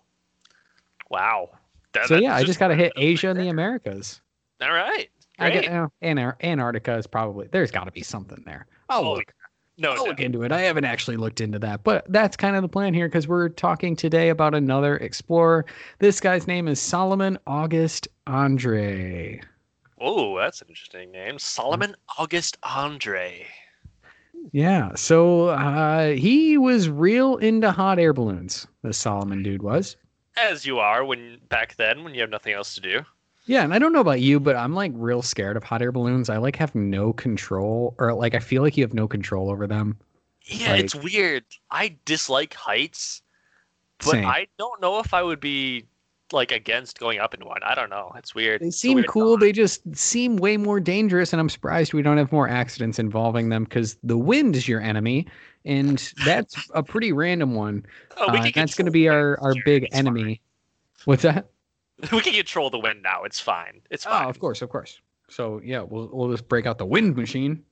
Wow. 1.10 1.50
That- 1.92 2.06
so 2.06 2.16
yeah, 2.16 2.37
I 2.37 2.44
just 2.44 2.60
got 2.60 2.68
to 2.68 2.76
hit 2.76 2.92
Asia 2.96 3.30
and 3.30 3.40
the. 3.40 3.49
Americas. 3.49 4.20
All 4.62 4.72
right. 4.72 5.08
I 5.40 5.50
Great. 5.50 5.62
get 5.64 5.73
uh, 5.73 6.32
Antarctica 6.42 6.97
is 6.97 7.06
probably 7.06 7.49
there's 7.50 7.70
got 7.70 7.85
to 7.85 7.90
be 7.92 8.02
something 8.02 8.42
there. 8.47 8.66
Oh 8.88 9.04
Oh, 9.04 9.12
look, 9.14 9.32
No, 9.78 9.90
I'll 9.90 9.97
doubt. 9.97 10.06
look 10.09 10.20
into 10.20 10.42
it. 10.42 10.52
I 10.52 10.61
haven't 10.61 10.85
actually 10.85 11.16
looked 11.16 11.40
into 11.40 11.59
that, 11.61 11.82
but 11.82 12.04
that's 12.12 12.37
kind 12.37 12.54
of 12.56 12.62
the 12.62 12.68
plan 12.68 12.92
here 12.94 13.09
because 13.09 13.26
we're 13.26 13.49
talking 13.49 13.97
today 13.97 14.28
about 14.28 14.54
another 14.54 14.97
explorer. 14.99 15.64
This 15.99 16.20
guy's 16.20 16.47
name 16.47 16.68
is 16.68 16.78
Solomon 16.80 17.38
August 17.47 18.06
Andrée. 18.26 19.42
Oh, 20.00 20.38
that's 20.38 20.61
an 20.62 20.68
interesting 20.68 21.11
name. 21.12 21.38
Solomon 21.38 21.94
August 22.18 22.61
Andrée. 22.62 23.44
Yeah, 24.52 24.94
so 24.94 25.49
uh, 25.49 26.12
he 26.12 26.56
was 26.56 26.88
real 26.88 27.37
into 27.37 27.70
hot 27.70 27.99
air 27.99 28.12
balloons. 28.14 28.66
The 28.82 28.92
Solomon 28.94 29.42
dude 29.42 29.62
was. 29.62 29.97
As 30.38 30.64
you 30.64 30.78
are 30.78 31.04
when 31.04 31.38
back 31.50 31.76
then 31.76 32.02
when 32.04 32.14
you 32.14 32.20
have 32.23 32.30
nothing 32.30 32.54
else 32.54 32.75
to 32.76 32.80
do. 32.80 33.00
Yeah, 33.47 33.64
and 33.64 33.75
I 33.75 33.78
don't 33.78 33.92
know 33.92 34.00
about 34.00 34.20
you, 34.20 34.38
but 34.38 34.56
I'm 34.56 34.75
like 34.75 34.92
real 34.94 35.23
scared 35.23 35.56
of 35.56 35.64
hot 35.64 35.82
air 35.82 35.92
balloons. 35.92 36.28
I 36.28 36.37
like 36.37 36.56
have 36.56 36.75
no 36.75 37.12
control, 37.12 37.94
or 37.99 38.12
like 38.12 38.35
I 38.35 38.38
feel 38.38 38.62
like 38.62 38.76
you 38.76 38.85
have 38.85 38.94
no 38.94 39.09
control 39.09 39.50
over 39.50 39.66
them. 39.66 39.99
Yeah, 40.44 40.75
it's 40.75 40.94
weird. 40.94 41.44
I 41.70 41.97
dislike 42.04 42.54
heights, 42.54 43.23
but 43.99 44.12
Same. 44.12 44.25
I 44.26 44.47
don't 44.59 44.80
know 44.80 44.99
if 45.00 45.14
I 45.14 45.23
would 45.23 45.40
be 45.40 45.85
like 46.32 46.52
against 46.52 46.99
going 46.99 47.18
up 47.18 47.35
in 47.35 47.44
one. 47.44 47.62
I 47.62 47.75
don't 47.75 47.90
know. 47.90 48.12
It's 48.16 48.35
weird. 48.35 48.61
They 48.61 48.70
seem 48.70 48.97
weird 48.97 49.09
cool. 49.09 49.35
thought. 49.37 49.40
They 49.40 49.52
just 49.52 49.97
seem 49.97 50.37
way 50.37 50.56
more 50.56 50.80
dangerous, 50.80 51.32
and 51.32 51.40
I'm 51.40 51.49
surprised 51.49 51.92
we 51.92 52.02
don't 52.02 52.18
have 52.18 52.32
more 52.32 52.49
accidents 52.49 52.99
involving 52.99 53.49
them 53.49 53.64
because 53.64 53.97
the 54.02 54.18
wind 54.18 54.54
is 54.56 54.68
your 54.68 54.80
enemy, 54.80 55.26
and 55.64 56.12
that's 56.25 56.70
a 56.75 56.82
pretty 56.82 57.12
random 57.12 57.54
one. 57.54 57.85
Oh, 58.23 58.30
we 58.32 58.38
Uh, 58.38 58.50
that's 58.54 58.75
going 58.75 58.85
to 58.85 58.90
be 58.90 59.09
our, 59.09 59.40
our 59.40 59.54
big 59.64 59.85
It's 59.85 59.97
fine. 59.97 60.06
enemy. 60.06 60.40
What's 61.06 61.23
that? 61.23 61.47
We 62.12 62.21
can 62.21 62.35
control 62.35 62.71
the 62.71 62.78
wind 62.78 63.02
now. 63.02 63.25
It's 63.25 63.40
fine. 63.40 63.80
It's 63.90 64.04
fine. 64.04 64.14
Oh, 64.14 64.19
fine. 64.19 64.30
of 64.30 64.38
course, 64.38 64.62
of 64.62 64.71
course. 64.71 65.00
So 65.28 65.61
yeah, 65.64 65.83
we'll 65.83 66.11
we'll 66.12 66.30
just 66.30 66.49
break 66.49 66.66
out 66.66 66.78
the 66.78 66.87
wind 66.87 67.16
machine. 67.16 67.62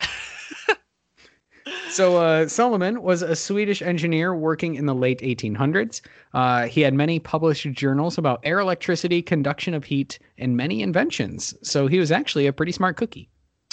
so 1.90 2.18
uh, 2.18 2.46
Solomon 2.48 3.02
was 3.02 3.22
a 3.22 3.34
Swedish 3.36 3.80
engineer 3.82 4.34
working 4.34 4.74
in 4.74 4.86
the 4.86 4.94
late 4.94 5.20
1800s. 5.20 6.02
Uh, 6.34 6.66
he 6.66 6.80
had 6.80 6.94
many 6.94 7.18
published 7.18 7.70
journals 7.72 8.18
about 8.18 8.40
air 8.44 8.58
electricity, 8.60 9.22
conduction 9.22 9.74
of 9.74 9.84
heat, 9.84 10.18
and 10.38 10.56
many 10.56 10.82
inventions. 10.82 11.54
So 11.62 11.86
he 11.86 11.98
was 11.98 12.12
actually 12.12 12.46
a 12.46 12.52
pretty 12.52 12.72
smart 12.72 12.96
cookie. 12.96 13.30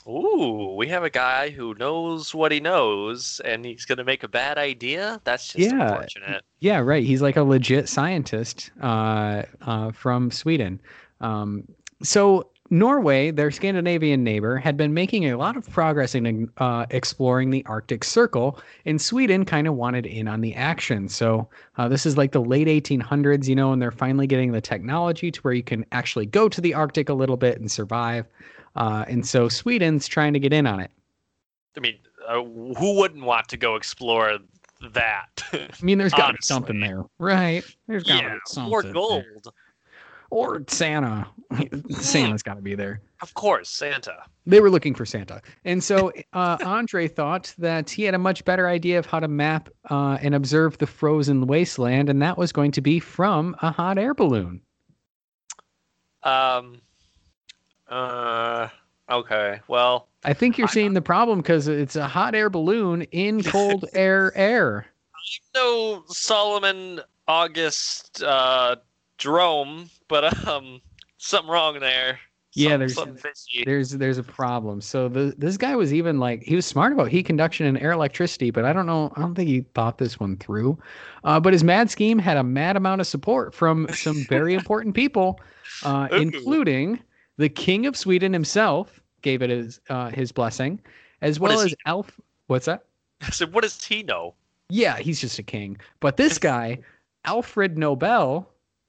Ooh, 0.08 0.76
we 0.78 0.88
have 0.88 1.04
a 1.04 1.10
guy 1.10 1.50
who 1.50 1.74
knows 1.76 2.34
what 2.34 2.52
he 2.52 2.60
knows, 2.62 3.42
and 3.44 3.66
he's 3.66 3.86
gonna 3.86 4.06
make 4.06 4.24
a 4.24 4.28
bad 4.28 4.58
idea. 4.58 5.20
That's 5.26 5.52
just 5.52 5.60
Yeah. 5.60 5.82
unfortunate. 5.82 6.44
Yeah, 6.60 6.80
right. 6.80 7.04
He's 7.04 7.22
like 7.22 7.36
a 7.36 7.44
legit 7.44 7.90
scientist 7.90 8.72
uh, 8.82 9.44
uh, 9.62 9.92
from 9.92 10.32
Sweden. 10.32 10.80
Um, 11.20 11.64
so 12.04 12.50
Norway, 12.70 13.32
their 13.32 13.52
Scandinavian 13.52 14.24
neighbor, 14.24 14.58
had 14.58 14.78
been 14.78 14.94
making 14.94 15.26
a 15.26 15.38
lot 15.38 15.56
of 15.58 15.70
progress 15.72 16.16
in 16.16 16.50
uh, 16.58 16.86
exploring 16.90 17.50
the 17.50 17.66
Arctic 17.66 18.04
Circle, 18.04 18.60
and 18.86 19.02
Sweden 19.02 19.46
kind 19.46 19.68
of 19.68 19.76
wanted 19.76 20.06
in 20.06 20.28
on 20.28 20.42
the 20.42 20.54
action. 20.56 21.08
So 21.10 21.50
uh, 21.78 21.88
this 21.88 22.06
is 22.06 22.18
like 22.18 22.32
the 22.32 22.42
late 22.42 22.68
1800s, 22.68 23.48
you 23.48 23.56
know, 23.56 23.72
and 23.74 23.82
they're 23.82 23.92
finally 23.92 24.28
getting 24.28 24.52
the 24.52 24.62
technology 24.62 25.32
to 25.32 25.42
where 25.42 25.54
you 25.54 25.64
can 25.64 25.86
actually 25.92 26.26
go 26.26 26.50
to 26.50 26.62
the 26.62 26.74
Arctic 26.74 27.10
a 27.10 27.14
little 27.14 27.38
bit 27.38 27.60
and 27.60 27.70
survive. 27.72 28.26
Uh, 28.78 29.04
and 29.08 29.28
so 29.28 29.50
Sweden's 29.50 30.08
trying 30.08 30.34
to 30.34 30.40
get 30.40 30.54
in 30.54 30.68
on 30.68 30.80
it. 30.80 30.92
I 31.76 31.80
mean, 31.80 31.98
uh, 32.28 32.44
who 32.44 32.96
wouldn't 32.96 33.24
want 33.24 33.48
to 33.50 33.58
go 33.58 33.76
explore 33.76 34.38
that? 34.94 35.44
I 35.54 35.68
mean, 35.82 35.98
there's 35.98 36.14
got 36.14 36.28
to 36.28 36.34
be 36.34 36.40
something 36.42 36.80
there, 36.80 37.04
right? 37.18 37.64
There's 37.88 38.04
got 38.04 38.22
to 38.22 38.24
yeah, 38.24 38.34
be 38.36 38.40
something. 38.46 38.70
more 38.70 38.84
there. 38.84 38.94
gold. 38.94 39.54
or 40.30 40.64
Santa. 40.68 41.28
Santa's 41.90 42.44
got 42.44 42.56
to 42.56 42.62
be 42.62 42.76
there. 42.76 43.02
Of 43.22 43.34
course, 43.34 43.70
Santa. 43.70 44.24
They 44.46 44.60
were 44.60 44.70
looking 44.70 44.94
for 44.94 45.06
Santa, 45.06 45.42
and 45.66 45.84
so 45.84 46.12
uh, 46.34 46.58
Andrée 46.58 47.12
thought 47.12 47.54
that 47.58 47.90
he 47.90 48.04
had 48.04 48.14
a 48.14 48.20
much 48.20 48.46
better 48.46 48.68
idea 48.68 49.00
of 49.00 49.08
how 49.08 49.20
to 49.20 49.28
map 49.28 49.70
uh, 49.90 50.20
and 50.22 50.36
observe 50.36 50.78
the 50.78 50.88
frozen 50.88 51.48
wasteland, 51.48 52.10
and 52.10 52.22
that 52.22 52.38
was 52.38 52.52
going 52.52 52.72
to 52.72 52.82
be 52.82 53.00
from 53.00 53.56
a 53.64 53.72
hot 53.72 53.98
air 53.98 54.14
balloon. 54.14 54.62
Um. 56.22 56.82
Uh. 57.90 58.68
Okay. 59.10 59.60
Well, 59.70 60.08
I 60.26 60.34
think 60.34 60.58
you're 60.58 60.68
I- 60.68 60.72
seeing 60.72 60.94
the 60.94 61.02
problem 61.02 61.40
because 61.40 61.68
it's 61.68 61.96
a 61.96 62.08
hot 62.08 62.36
air 62.36 62.50
balloon 62.50 63.04
in 63.04 63.42
cold 63.44 63.86
air 63.94 64.32
air. 64.36 64.86
no 65.56 66.04
Solomon 66.08 67.02
August 67.28 68.22
uh 68.24 68.76
Jerome, 69.18 69.90
but 70.10 70.48
um, 70.48 70.80
something 71.18 71.50
wrong 71.50 71.80
there. 71.80 72.20
Yeah, 72.54 72.72
Some- 72.72 72.80
there's- 72.80 72.94
something. 72.96 73.32
There's 73.66 73.92
there's 73.92 74.18
a 74.18 74.24
problem. 74.24 74.82
So 74.82 75.08
the 75.08 75.34
this 75.38 75.56
guy 75.58 75.76
was 75.76 75.94
even 75.94 76.20
like 76.20 76.44
he 76.44 76.56
was 76.56 76.66
smart 76.66 76.92
about 76.92 77.08
heat 77.10 77.24
conduction 77.26 77.66
and 77.66 77.78
air 77.80 77.92
electricity, 77.92 78.52
but 78.52 78.66
I 78.66 78.74
don't 78.74 78.86
know. 78.86 79.12
I 79.16 79.22
don't 79.22 79.36
think 79.36 79.48
he 79.48 79.62
thought 79.74 79.98
this 80.00 80.20
one 80.20 80.36
through. 80.38 80.78
Uh, 81.24 81.40
but 81.40 81.54
his 81.54 81.64
mad 81.64 81.90
scheme 81.90 82.20
had 82.20 82.36
a 82.38 82.44
mad 82.44 82.76
amount 82.76 83.00
of 83.02 83.08
support 83.08 83.54
from 83.54 83.88
some 83.94 84.26
very 84.28 84.54
important 84.56 84.96
people, 84.96 85.40
uh, 85.84 86.08
including 86.12 87.00
the 87.38 87.50
king 87.50 87.86
of 87.86 87.96
Sweden 87.96 88.34
himself 88.34 89.00
gave 89.22 89.42
it 89.42 89.50
his 89.50 89.80
uh, 89.90 90.10
his 90.10 90.32
blessing, 90.32 90.80
as 91.22 91.40
What 91.40 91.50
well 91.52 91.62
as 91.62 91.72
he- 91.72 91.78
Alf. 91.86 92.20
What's 92.48 92.66
that? 92.66 92.84
So 93.32 93.46
what 93.48 93.64
does 93.64 93.84
he 93.84 94.04
know? 94.04 94.36
Yeah, 94.70 94.98
he's 94.98 95.20
just 95.20 95.40
a 95.40 95.44
king. 95.44 95.78
But 96.00 96.18
this 96.18 96.38
guy, 96.38 96.80
Alfred 97.26 97.78
Nobel, 97.78 98.48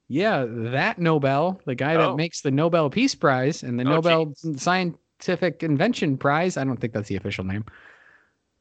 yeah, 0.08 0.44
that 0.48 0.98
Nobel, 0.98 1.60
the 1.64 1.74
guy 1.74 1.94
that 1.96 2.08
Oh. 2.10 2.16
makes 2.16 2.40
the 2.42 2.50
Nobel 2.50 2.90
Peace 2.90 3.14
Prize 3.14 3.62
and 3.62 3.78
the 3.80 3.84
Oh, 3.84 3.94
Nobel 3.94 4.34
Scientific 4.56 5.62
Invention 5.62 6.16
Prize. 6.18 6.56
I 6.56 6.64
don't 6.64 6.76
think 6.78 6.92
that's 6.92 7.08
the 7.08 7.16
official 7.16 7.44
name. 7.44 7.64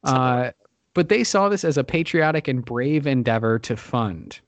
Uh, 0.04 0.52
but 0.94 1.08
they 1.08 1.22
saw 1.22 1.48
this 1.48 1.64
as 1.64 1.76
a 1.76 1.84
patriotic 1.84 2.48
and 2.48 2.64
brave 2.64 3.06
endeavor 3.06 3.58
to 3.60 3.76
fund. 3.76 4.40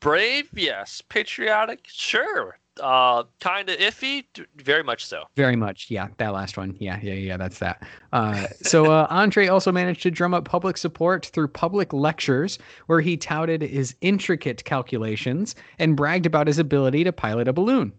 Brave, 0.00 0.48
yes. 0.54 1.02
Patriotic, 1.08 1.80
sure. 1.86 2.58
Uh, 2.80 3.24
kind 3.40 3.68
of 3.68 3.78
iffy, 3.78 4.24
very 4.56 4.82
much 4.82 5.04
so. 5.06 5.24
Very 5.36 5.56
much. 5.56 5.90
Yeah, 5.90 6.08
that 6.16 6.32
last 6.32 6.56
one. 6.56 6.76
Yeah, 6.78 6.98
yeah, 7.02 7.14
yeah, 7.14 7.36
that's 7.36 7.58
that. 7.58 7.82
Uh, 8.12 8.46
so 8.62 8.90
uh, 8.90 9.06
Andrée 9.14 9.50
also 9.50 9.70
managed 9.70 10.02
to 10.02 10.10
drum 10.10 10.34
up 10.34 10.44
public 10.44 10.76
support 10.76 11.26
through 11.26 11.48
public 11.48 11.92
lectures 11.92 12.58
where 12.86 13.00
he 13.00 13.16
touted 13.16 13.62
his 13.62 13.94
intricate 14.00 14.64
calculations 14.64 15.54
and 15.78 15.96
bragged 15.96 16.26
about 16.26 16.46
his 16.46 16.58
ability 16.58 17.04
to 17.04 17.12
pilot 17.12 17.48
a 17.48 17.52
balloon. 17.52 17.92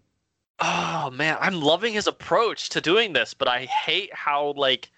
Oh 0.60 1.10
man, 1.12 1.38
I'm 1.40 1.60
loving 1.62 1.94
his 1.94 2.08
approach 2.08 2.70
to 2.70 2.82
doing 2.82 3.14
this, 3.14 3.34
but 3.34 3.48
I 3.48 3.66
hate 3.66 4.14
how 4.14 4.54
like 4.56 4.92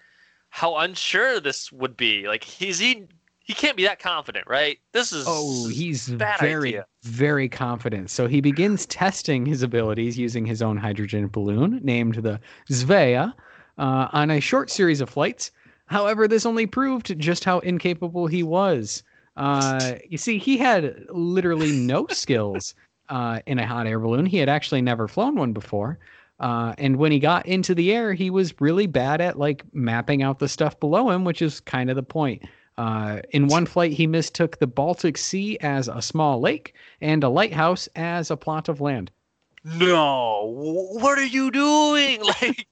how 0.50 0.76
unsure 0.76 1.40
this 1.40 1.72
would 1.72 1.96
be. 1.96 2.28
Like 2.28 2.44
he's 2.44 2.78
he 2.78 3.06
he 3.44 3.52
can't 3.54 3.76
be 3.76 3.84
that 3.84 3.98
confident, 3.98 4.46
right? 4.48 4.78
This 4.92 5.12
is 5.12 5.24
Oh, 5.28 5.68
he's 5.68 6.08
very, 6.08 6.68
idea. 6.68 6.86
very 7.04 7.48
confident. 7.48 8.10
So 8.10 8.26
he 8.26 8.40
begins 8.40 8.86
testing 8.86 9.44
his 9.46 9.62
abilities 9.62 10.18
using 10.18 10.44
his 10.46 10.62
own 10.62 10.76
hydrogen 10.76 11.28
balloon 11.28 11.78
named 11.82 12.16
the 12.16 12.40
Svea 12.70 13.32
uh, 13.78 14.08
on 14.12 14.30
a 14.30 14.40
short 14.40 14.70
series 14.70 15.00
of 15.00 15.10
flights. 15.10 15.50
However, 15.86 16.26
this 16.26 16.46
only 16.46 16.66
proved 16.66 17.18
just 17.18 17.44
how 17.44 17.58
incapable 17.60 18.26
he 18.26 18.42
was. 18.42 19.02
Uh, 19.36 19.96
you 20.08 20.16
see, 20.16 20.38
he 20.38 20.56
had 20.56 21.04
literally 21.10 21.72
no 21.72 22.06
skills 22.10 22.74
uh, 23.10 23.40
in 23.46 23.58
a 23.58 23.66
hot 23.66 23.86
air 23.86 24.00
balloon. 24.00 24.24
He 24.24 24.38
had 24.38 24.48
actually 24.48 24.80
never 24.80 25.06
flown 25.06 25.36
one 25.36 25.52
before. 25.52 25.98
Uh, 26.40 26.74
and 26.78 26.96
when 26.96 27.12
he 27.12 27.18
got 27.18 27.44
into 27.46 27.74
the 27.74 27.92
air, 27.92 28.14
he 28.14 28.30
was 28.30 28.54
really 28.60 28.86
bad 28.86 29.20
at 29.20 29.38
like 29.38 29.62
mapping 29.74 30.22
out 30.22 30.38
the 30.38 30.48
stuff 30.48 30.80
below 30.80 31.10
him, 31.10 31.24
which 31.24 31.42
is 31.42 31.60
kind 31.60 31.90
of 31.90 31.96
the 31.96 32.02
point. 32.02 32.42
Uh, 32.76 33.20
in 33.30 33.46
one 33.46 33.66
flight, 33.66 33.92
he 33.92 34.06
mistook 34.06 34.58
the 34.58 34.66
Baltic 34.66 35.16
Sea 35.16 35.56
as 35.60 35.88
a 35.88 36.02
small 36.02 36.40
lake 36.40 36.74
and 37.00 37.22
a 37.22 37.28
lighthouse 37.28 37.88
as 37.94 38.30
a 38.30 38.36
plot 38.36 38.68
of 38.68 38.80
land. 38.80 39.10
no. 39.64 40.52
What 40.92 41.18
are 41.18 41.24
you 41.26 41.50
doing? 41.50 42.22
Like, 42.40 42.66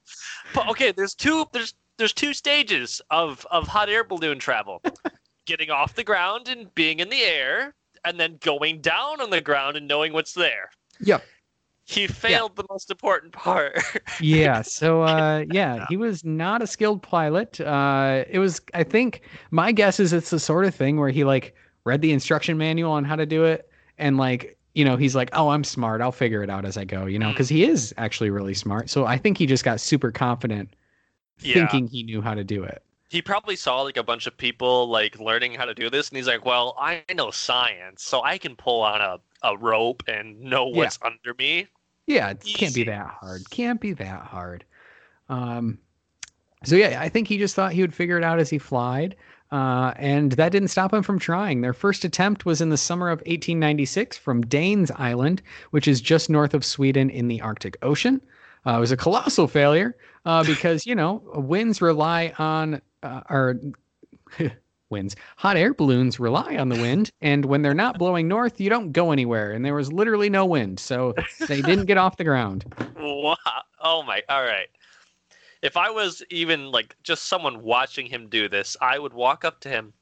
okay, 0.71 0.93
there's 0.93 1.15
two 1.15 1.47
there's 1.53 1.75
there's 1.97 2.13
two 2.13 2.35
stages 2.35 3.01
of 3.11 3.47
of 3.51 3.67
hot 3.67 3.89
air 3.89 4.05
balloon 4.05 4.39
travel. 4.39 4.83
Getting 5.47 5.71
off 5.71 5.95
the 5.95 6.05
ground 6.05 6.49
and 6.49 6.73
being 6.75 7.01
in 7.01 7.09
the 7.09 7.23
air, 7.23 7.75
and 8.05 8.19
then 8.21 8.39
going 8.41 8.81
down 8.81 9.21
on 9.21 9.31
the 9.31 9.41
ground 9.41 9.77
and 9.77 9.89
knowing 9.89 10.13
what's 10.13 10.35
there. 10.35 10.71
Yep. 11.01 11.25
He 11.93 12.07
failed 12.07 12.55
the 12.57 12.65
most 12.71 12.91
important 12.91 13.33
part. 13.33 13.79
Yeah. 14.21 14.63
So, 14.63 15.03
uh, 15.15 15.45
yeah, 15.51 15.85
he 15.89 15.97
was 15.97 16.25
not 16.25 16.63
a 16.63 16.67
skilled 16.67 17.03
pilot. 17.03 17.61
Uh, 17.61 18.25
it 18.31 18.39
was, 18.39 18.61
I 18.73 18.85
think, 18.85 19.23
my 19.51 19.73
guess 19.73 19.99
is 20.01 20.13
it's 20.13 20.31
the 20.31 20.39
sort 20.41 20.65
of 20.65 20.75
thing 20.75 20.99
where 20.99 21.11
he 21.11 21.25
like 21.25 21.55
read 21.85 22.01
the 22.01 22.13
instruction 22.13 22.57
manual 22.57 22.93
on 22.93 23.05
how 23.05 23.17
to 23.17 23.27
do 23.27 23.45
it, 23.45 23.69
and 23.99 24.17
like, 24.17 24.57
you 24.75 24.85
know, 24.85 24.97
he's 24.97 25.17
like, 25.17 25.29
oh, 25.33 25.49
I'm 25.49 25.65
smart. 25.65 26.01
I'll 26.01 26.13
figure 26.13 26.43
it 26.43 26.49
out 26.49 26.65
as 26.65 26.77
I 26.77 26.85
go. 26.85 27.07
You 27.07 27.19
know, 27.19 27.29
Mm. 27.29 27.33
because 27.33 27.49
he 27.49 27.65
is 27.65 27.93
actually 27.99 28.31
really 28.31 28.55
smart. 28.55 28.89
So 28.89 29.05
I 29.05 29.19
think 29.19 29.37
he 29.37 29.45
just 29.47 29.65
got 29.65 29.81
super 29.81 30.13
confident, 30.13 30.71
Yeah. 31.41 31.55
thinking 31.55 31.89
he 31.89 32.05
knew 32.05 32.23
how 32.23 32.35
to 32.35 32.45
do 32.45 32.63
it. 32.63 32.83
He 33.13 33.23
probably 33.23 33.57
saw 33.57 33.83
like 33.83 33.97
a 33.97 34.03
bunch 34.03 34.27
of 34.27 34.37
people 34.37 34.89
like 34.89 35.19
learning 35.21 35.55
how 35.55 35.65
to 35.65 35.75
do 35.75 35.91
this 35.91 36.09
and 36.09 36.17
he's 36.17 36.27
like 36.27 36.45
well 36.45 36.75
i 36.79 37.03
know 37.15 37.31
science 37.31 38.03
so 38.03 38.23
i 38.23 38.39
can 38.39 38.57
pull 38.57 38.83
on 38.83 39.01
a, 39.01 39.19
a 39.43 39.57
rope 39.59 40.03
and 40.09 40.41
know 40.41 40.67
Yeah. 40.73 40.77
what's 40.77 40.99
under 41.03 41.35
me 41.39 41.69
Yeah, 42.07 42.31
it 42.31 42.43
can't 42.55 42.75
be 42.75 42.85
that 42.85 43.07
hard. 43.07 43.49
Can't 43.51 43.81
be 43.81 43.93
that 43.95 44.23
hard. 44.23 44.65
Um, 45.29 45.79
so 46.65 46.77
yeah, 46.77 47.01
I 47.01 47.09
think 47.09 47.29
he 47.29 47.39
just 47.39 47.55
thought 47.57 47.73
he 47.73 47.81
would 47.83 47.95
figure 47.95 48.19
it 48.19 48.25
out 48.25 48.39
as 48.41 48.51
he 48.51 48.59
flied. 48.59 49.17
Uh, 49.53 49.93
and 49.97 50.33
that 50.33 50.53
didn't 50.53 50.69
stop 50.69 50.93
him 50.95 51.03
from 51.03 51.19
trying. 51.19 51.61
Their 51.61 51.75
first 51.75 52.05
attempt 52.05 52.47
was 52.47 52.61
in 52.61 52.71
the 52.71 52.77
summer 52.79 53.11
of 53.11 53.23
1896 53.27 54.17
from 54.19 54.43
Danes 54.43 54.91
Island, 54.93 55.43
which 55.71 55.89
is 55.89 56.01
just 56.01 56.31
north 56.31 56.55
of 56.55 56.65
Sweden 56.65 57.11
in 57.11 57.29
the 57.29 57.41
Arctic 57.43 57.77
Ocean. 57.83 58.21
Uh, 58.67 58.77
it 58.77 58.81
was 58.81 58.93
a 58.93 58.97
colossal 58.97 59.49
failure 59.49 59.97
uh, 60.25 60.45
because, 60.45 60.87
you 60.87 60.95
know, 60.95 61.23
winds 61.35 61.83
rely 61.83 62.33
on, 62.39 62.81
uh, 63.03 63.23
or 63.31 63.61
winds, 64.91 65.17
hot 65.37 65.57
air 65.57 65.75
balloons 65.75 66.21
rely 66.21 66.57
on 66.57 66.69
the 66.69 66.81
wind. 66.81 67.11
And 67.21 67.45
when 67.45 67.63
they're 67.63 67.75
not 67.75 67.99
blowing 67.99 68.29
north, 68.29 68.61
you 68.61 68.71
don't 68.71 68.93
go 68.93 69.11
anywhere. 69.11 69.53
And 69.53 69.65
there 69.65 69.75
was 69.75 69.93
literally 69.93 70.31
no 70.31 70.47
wind. 70.47 70.79
So 70.79 71.15
they 71.49 71.63
didn't 71.63 71.87
get 71.87 71.99
off 71.99 72.17
the 72.17 72.25
ground. 72.25 72.65
Wow. 72.97 73.37
Oh 73.81 74.03
my. 74.05 74.23
All 74.29 74.45
right. 74.45 74.69
If 75.63 75.77
I 75.77 75.91
was 75.91 76.23
even 76.29 76.73
like 76.73 76.97
just 77.05 77.25
someone 77.25 77.63
watching 77.63 78.07
him 78.07 78.29
do 78.29 78.49
this, 78.49 78.77
I 78.81 78.99
would 78.99 79.13
walk 79.13 79.45
up 79.45 79.61
to 79.61 79.69
him 79.69 79.93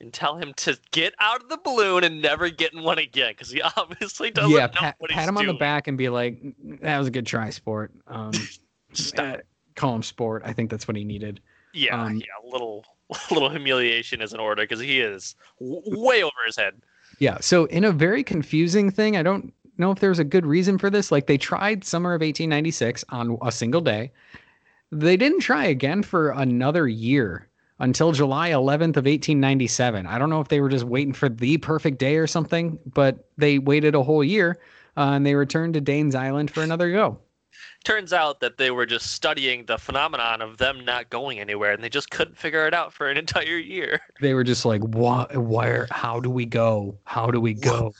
and 0.00 0.12
tell 0.12 0.36
him 0.36 0.54
to 0.54 0.78
get 0.92 1.12
out 1.18 1.42
of 1.42 1.48
the 1.48 1.58
balloon 1.58 2.04
and 2.04 2.22
never 2.22 2.48
get 2.50 2.72
in 2.72 2.82
one 2.82 2.98
again 2.98 3.32
because 3.32 3.50
he 3.50 3.60
obviously 3.76 4.30
doesn't 4.30 4.50
yeah, 4.50 4.68
pat, 4.68 4.96
pat 5.08 5.28
him 5.28 5.36
on 5.36 5.46
the 5.46 5.54
back 5.54 5.88
and 5.88 5.98
be 5.98 6.08
like, 6.08 6.40
that 6.80 6.98
was 6.98 7.08
a 7.08 7.10
good 7.10 7.26
try, 7.26 7.50
sport. 7.50 7.92
Um, 8.06 8.30
uh, 9.18 9.38
call 9.74 9.96
him 9.96 10.02
sport. 10.04 10.42
I 10.44 10.52
think 10.52 10.70
that's 10.70 10.86
what 10.86 10.96
he 10.96 11.02
needed. 11.02 11.40
Yeah, 11.72 12.02
um, 12.02 12.16
yeah, 12.16 12.24
a 12.44 12.48
little, 12.50 12.84
little 13.30 13.50
humiliation 13.50 14.20
is 14.20 14.32
in 14.32 14.40
order 14.40 14.62
because 14.62 14.80
he 14.80 15.00
is 15.00 15.34
w- 15.60 15.82
way 15.84 16.22
over 16.22 16.32
his 16.46 16.56
head. 16.56 16.74
Yeah. 17.18 17.38
So 17.40 17.66
in 17.66 17.84
a 17.84 17.92
very 17.92 18.24
confusing 18.24 18.90
thing, 18.90 19.16
I 19.16 19.22
don't 19.22 19.52
know 19.78 19.90
if 19.90 20.00
there's 20.00 20.18
a 20.18 20.24
good 20.24 20.46
reason 20.46 20.78
for 20.78 20.90
this. 20.90 21.12
Like 21.12 21.26
they 21.26 21.38
tried 21.38 21.84
summer 21.84 22.10
of 22.10 22.20
1896 22.20 23.04
on 23.10 23.38
a 23.42 23.52
single 23.52 23.80
day. 23.80 24.12
They 24.90 25.16
didn't 25.16 25.40
try 25.40 25.64
again 25.64 26.02
for 26.02 26.30
another 26.30 26.86
year 26.86 27.48
until 27.78 28.12
July 28.12 28.50
11th 28.50 28.96
of 28.96 29.06
1897. 29.06 30.06
I 30.06 30.18
don't 30.18 30.30
know 30.30 30.40
if 30.40 30.48
they 30.48 30.60
were 30.60 30.68
just 30.68 30.84
waiting 30.84 31.12
for 31.12 31.28
the 31.28 31.56
perfect 31.58 31.98
day 31.98 32.16
or 32.16 32.26
something, 32.26 32.78
but 32.86 33.28
they 33.38 33.58
waited 33.58 33.94
a 33.94 34.02
whole 34.02 34.22
year 34.22 34.60
uh, 34.96 35.12
and 35.12 35.26
they 35.26 35.34
returned 35.34 35.74
to 35.74 35.80
Danes 35.80 36.14
Island 36.14 36.50
for 36.50 36.62
another 36.62 36.92
go. 36.92 37.18
Turns 37.84 38.12
out 38.12 38.40
that 38.40 38.56
they 38.58 38.70
were 38.70 38.86
just 38.86 39.12
studying 39.12 39.64
the 39.66 39.78
phenomenon 39.78 40.40
of 40.42 40.58
them 40.58 40.84
not 40.84 41.10
going 41.10 41.40
anywhere, 41.40 41.72
and 41.72 41.82
they 41.82 41.88
just 41.88 42.10
couldn't 42.10 42.36
figure 42.36 42.66
it 42.66 42.74
out 42.74 42.92
for 42.92 43.08
an 43.10 43.16
entire 43.18 43.58
year. 43.58 44.00
They 44.20 44.34
were 44.34 44.44
just 44.44 44.64
like, 44.64 44.82
why, 44.82 45.24
where, 45.34 45.86
how 45.90 46.20
do 46.20 46.30
we 46.30 46.46
go? 46.46 46.98
How 47.04 47.30
do 47.30 47.40
we 47.40 47.54
go? 47.54 47.92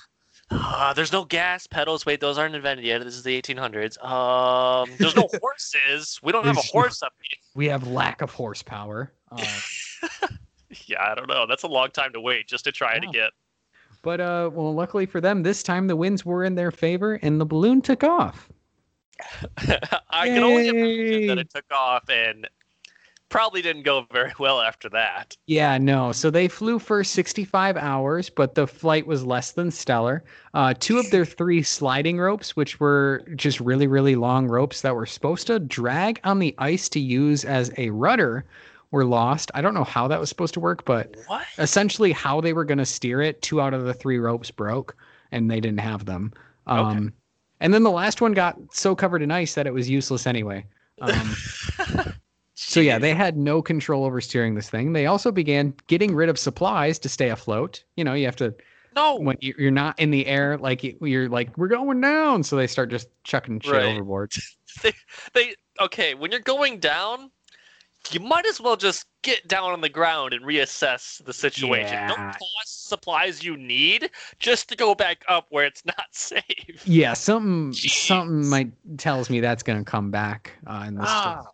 Uh, 0.51 0.93
there's 0.93 1.13
no 1.13 1.25
gas 1.25 1.67
pedals. 1.67 2.05
Wait, 2.05 2.21
those 2.21 2.37
aren't 2.37 2.55
invented 2.55 2.85
yet. 2.85 3.03
This 3.03 3.15
is 3.15 3.23
the 3.23 3.41
1800s. 3.41 4.03
Um, 4.05 4.91
there's 4.99 5.17
no 5.17 5.29
horses. 5.41 6.21
We 6.23 6.31
don't 6.33 6.45
have 6.45 6.59
a 6.59 6.61
horse 6.63 7.03
up 7.03 7.15
here. 7.23 7.39
We 7.55 7.67
have 7.67 7.87
lack 7.87 8.21
of 8.21 8.31
horsepower. 8.33 9.13
Uh, 9.31 9.47
Yeah, 10.87 11.03
I 11.03 11.15
don't 11.15 11.29
know. 11.29 11.47
That's 11.47 11.65
a 11.65 11.69
long 11.69 11.91
time 11.91 12.13
to 12.15 12.21
wait 12.21 12.49
just 12.49 12.65
to 12.65 12.73
try 12.73 12.99
Yeah. 13.03 13.09
again. 13.11 13.31
But 14.01 14.21
uh, 14.21 14.51
well, 14.53 14.75
luckily 14.75 15.07
for 15.07 15.21
them, 15.21 15.43
this 15.43 15.63
time 15.63 15.87
the 15.87 15.97
winds 15.97 16.25
were 16.25 16.45
in 16.45 16.55
their 16.55 16.71
favor, 16.71 17.15
and 17.23 17.41
the 17.41 17.45
balloon 17.47 17.83
took 17.83 18.03
off. 18.03 18.49
I 20.11 20.29
can 20.29 20.43
only 20.43 20.69
imagine 20.69 21.27
that 21.29 21.39
it 21.39 21.51
took 21.51 21.65
off 21.73 22.09
and 22.09 22.49
probably 23.29 23.63
didn't 23.63 23.83
go 23.85 24.07
very 24.13 24.33
well 24.39 24.61
after 24.61 24.91
that. 24.91 25.37
Yeah, 25.47 25.79
no. 25.79 26.13
So 26.13 26.31
they 26.31 26.49
flew 26.49 26.79
for 26.79 27.03
65 27.03 27.79
hours, 27.79 28.29
but 28.29 28.55
the 28.55 28.67
flight 28.67 29.07
was 29.07 29.25
less 29.25 29.53
than 29.53 29.71
stellar. 29.71 30.23
Uh, 30.53 30.75
two 30.79 30.99
of 30.99 31.11
their 31.11 31.25
three 31.25 31.63
sliding 31.63 32.19
ropes, 32.19 32.55
which 32.55 32.79
were 32.79 33.25
just 33.35 33.59
really, 33.59 33.87
really 33.87 34.17
long 34.17 34.49
ropes 34.49 34.83
that 34.83 34.95
were 34.95 35.07
supposed 35.07 35.47
to 35.47 35.59
drag 35.59 36.21
on 36.25 36.41
the 36.41 36.55
ice 36.59 36.91
to 36.91 37.01
use 37.01 37.45
as 37.45 37.73
a 37.79 37.89
rudder, 37.91 38.45
were 38.91 39.07
lost. 39.07 39.51
I 39.55 39.63
don't 39.63 39.73
know 39.73 39.85
how 39.85 40.07
that 40.09 40.21
was 40.21 40.29
supposed 40.29 40.53
to 40.55 40.61
work, 40.61 40.85
but 40.85 41.17
What? 41.27 41.47
essentially 41.57 42.13
how 42.13 42.43
they 42.43 42.53
were 42.53 42.67
going 42.67 42.77
to 42.79 42.85
steer 42.87 43.23
it, 43.23 43.41
two 43.41 43.63
out 43.63 43.73
of 43.73 43.85
the 43.87 43.95
three 43.95 44.19
ropes 44.19 44.51
broke, 44.51 44.95
and 45.31 45.51
they 45.51 45.61
didn't 45.61 45.81
have 45.81 46.05
them. 46.05 46.35
Um, 46.67 47.15
And 47.63 47.73
then 47.73 47.85
the 47.85 47.91
last 47.91 48.21
one 48.21 48.33
got 48.33 48.57
so 48.73 48.95
covered 48.95 49.23
in 49.23 49.31
ice 49.31 49.55
that 49.55 49.67
it 49.67 49.73
was 49.73 49.89
useless 49.89 50.27
anyway. 50.27 50.67
Um, 51.01 51.35
So 52.55 52.81
yeah, 52.81 52.99
they 52.99 53.13
had 53.15 53.37
no 53.37 53.61
control 53.63 54.05
over 54.05 54.21
steering 54.21 54.55
this 54.55 54.69
thing. 54.71 54.93
They 54.93 55.07
also 55.07 55.33
began 55.33 55.75
getting 55.89 56.15
rid 56.15 56.29
of 56.29 56.39
supplies 56.39 56.99
to 57.01 57.09
stay 57.09 57.31
afloat. 57.31 57.83
You 57.97 58.05
know, 58.05 58.15
you 58.15 58.25
have 58.27 58.37
to 58.37 58.55
no. 58.95 59.17
when 59.17 59.37
you- 59.41 59.55
you're 59.59 59.71
not 59.71 59.99
in 59.99 60.11
the 60.11 60.27
air, 60.27 60.57
like 60.59 60.83
you- 60.85 60.97
you're 61.03 61.29
like 61.29 61.57
we're 61.59 61.69
going 61.69 62.01
down. 62.01 62.43
So 62.43 62.57
they 62.57 62.67
start 62.67 62.91
just 62.91 63.09
chucking 63.25 63.61
shit 63.61 63.73
Right. 63.73 63.85
overboard. 63.85 64.33
they 65.35 65.55
okay 65.81 66.15
when 66.15 66.31
you're 66.31 66.41
going 66.41 66.79
down 66.79 67.31
you 68.11 68.21
might 68.21 68.47
as 68.47 68.61
well 68.61 68.77
just 68.77 69.07
get 69.23 69.47
down 69.47 69.71
on 69.73 69.81
the 69.81 69.89
ground 69.89 70.33
and 70.35 70.45
reassess 70.45 71.25
the 71.25 71.33
situation 71.33 71.97
don't 72.09 72.19
toss 72.33 72.39
supplies 72.67 73.45
you 73.45 73.57
need 73.57 74.11
just 74.39 74.69
to 74.69 74.77
go 74.77 74.95
back 74.95 75.25
up 75.29 75.47
where 75.51 75.65
it's 75.65 75.85
not 75.87 76.07
safe 76.11 76.83
Yeah, 76.85 77.13
something 77.15 77.73
something 77.73 78.49
might 78.49 78.73
tells 78.99 79.31
me 79.31 79.41
that's 79.41 79.63
gonna 79.63 79.85
come 79.85 80.11
back 80.11 80.53
uh, 80.67 80.85
in 80.89 80.97
this 80.97 81.09
Ah. 81.09 81.45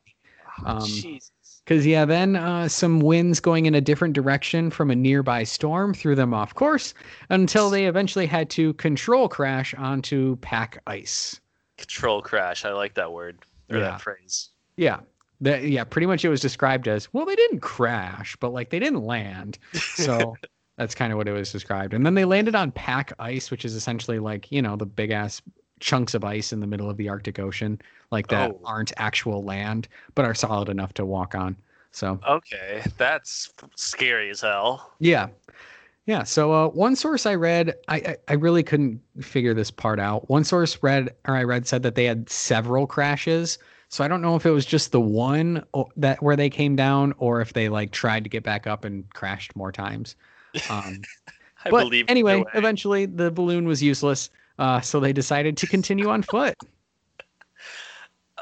Um, 0.64 0.80
Jesus. 0.84 1.30
Because 1.64 1.86
yeah, 1.86 2.04
then 2.06 2.34
uh, 2.34 2.66
some 2.66 2.98
winds 3.00 3.38
going 3.40 3.66
in 3.66 3.74
a 3.74 3.80
different 3.80 4.14
direction 4.14 4.70
from 4.70 4.90
a 4.90 4.96
nearby 4.96 5.44
storm 5.44 5.92
threw 5.92 6.14
them 6.14 6.32
off 6.32 6.54
course 6.54 6.94
until 7.28 7.68
they 7.68 7.86
eventually 7.86 8.26
had 8.26 8.48
to 8.50 8.72
control 8.74 9.28
crash 9.28 9.74
onto 9.74 10.36
pack 10.36 10.82
ice. 10.86 11.38
control 11.76 12.22
crash 12.22 12.64
i 12.64 12.72
like 12.72 12.94
that 12.94 13.12
word 13.12 13.38
or 13.70 13.76
Yeah. 13.78 13.82
that 13.90 14.00
phrase 14.00 14.48
Yeah. 14.76 15.00
That 15.40 15.62
yeah, 15.64 15.84
pretty 15.84 16.06
much 16.06 16.24
it 16.24 16.28
was 16.30 16.40
described 16.40 16.88
as 16.88 17.12
well, 17.14 17.24
they 17.24 17.36
didn't 17.36 17.60
crash, 17.60 18.36
but 18.36 18.52
like 18.52 18.70
they 18.70 18.80
didn't 18.80 19.02
land. 19.04 19.58
So 19.92 20.38
that's 20.76 20.94
kind 20.94 21.12
of 21.12 21.18
what 21.18 21.28
it 21.28 21.32
was 21.32 21.52
described. 21.52 21.94
And 21.94 22.04
then 22.04 22.14
they 22.14 22.24
landed 22.24 22.54
on 22.56 22.72
pack 22.72 23.12
ice, 23.18 23.50
which 23.50 23.64
is 23.64 23.74
essentially 23.74 24.18
like, 24.18 24.50
you 24.50 24.62
know, 24.62 24.76
the 24.76 24.86
big 24.86 25.10
ass 25.12 25.40
chunks 25.80 26.14
of 26.14 26.24
ice 26.24 26.52
in 26.52 26.58
the 26.60 26.66
middle 26.66 26.90
of 26.90 26.96
the 26.96 27.08
Arctic 27.08 27.38
Ocean, 27.38 27.80
like 28.10 28.28
that 28.28 28.52
Oh. 28.52 28.60
aren't 28.64 28.92
actual 28.96 29.44
land, 29.44 29.86
but 30.16 30.24
are 30.24 30.34
solid 30.34 30.68
enough 30.68 30.92
to 30.94 31.06
walk 31.06 31.34
on. 31.36 31.56
So 31.92 32.20
okay 32.26 32.82
that's 32.96 33.52
scary 33.76 34.30
as 34.30 34.40
hell 34.40 34.92
yeah. 34.98 35.28
Yeah. 36.06 36.24
So 36.24 36.52
uh, 36.52 36.68
one 36.70 36.96
source 36.96 37.26
I 37.26 37.34
read, 37.34 37.74
I, 37.88 37.96
I 37.96 38.16
I 38.28 38.34
really 38.34 38.62
couldn't 38.62 39.00
figure 39.22 39.54
this 39.54 39.70
part 39.70 40.00
out. 40.00 40.28
One 40.30 40.44
source 40.44 40.82
read 40.82 41.14
or 41.26 41.36
I 41.36 41.44
read 41.44 41.66
said 41.68 41.82
that 41.84 41.94
they 41.96 42.04
had 42.06 42.30
several 42.30 42.86
crashes. 42.86 43.58
So 43.90 44.04
I 44.04 44.08
don't 44.08 44.20
know 44.20 44.36
if 44.36 44.44
it 44.44 44.50
was 44.50 44.66
just 44.66 44.92
the 44.92 45.00
one 45.00 45.64
o- 45.74 45.88
that 45.96 46.22
where 46.22 46.36
they 46.36 46.50
came 46.50 46.76
down, 46.76 47.14
or 47.18 47.40
if 47.40 47.52
they 47.54 47.68
like 47.68 47.90
tried 47.90 48.24
to 48.24 48.30
get 48.30 48.42
back 48.42 48.66
up 48.66 48.84
and 48.84 49.08
crashed 49.14 49.56
more 49.56 49.72
times. 49.72 50.14
Um, 50.70 51.00
i 51.64 51.70
but 51.70 51.84
believe 51.84 52.04
anyway, 52.08 52.36
way. 52.42 52.44
eventually 52.54 53.06
the 53.06 53.30
balloon 53.30 53.66
was 53.66 53.82
useless. 53.82 54.30
Uh, 54.58 54.80
so 54.80 55.00
they 55.00 55.12
decided 55.12 55.56
to 55.56 55.66
continue 55.66 56.08
on 56.10 56.22
foot. 56.22 56.54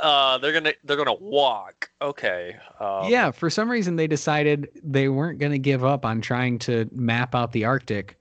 uh 0.03 0.37
they're 0.39 0.53
gonna 0.53 0.73
they're 0.85 0.97
gonna 0.97 1.15
walk 1.15 1.91
okay 2.03 2.57
um, 2.81 3.09
yeah, 3.11 3.31
for 3.31 3.49
some 3.49 3.71
reason 3.71 3.97
they 3.97 4.07
decided 4.07 4.69
they 4.83 5.09
weren't 5.09 5.39
going 5.39 5.53
to 5.53 5.59
give 5.59 5.85
up 5.85 6.05
on 6.05 6.21
trying 6.21 6.59
to 6.61 6.87
map 6.93 7.35
out 7.35 7.53
the 7.53 7.65
Arctic. 7.65 8.19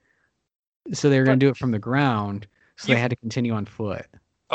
So 0.94 1.10
they 1.10 1.20
were 1.20 1.26
gonna 1.26 1.38
do 1.38 1.50
it 1.50 1.58
from 1.58 1.72
the 1.72 1.80
ground. 1.80 2.48
So 2.78 2.90
You- 2.90 2.96
they 2.96 3.02
had 3.02 3.10
to 3.10 3.16
continue 3.18 3.54
on 3.54 3.66
foot. 3.66 4.06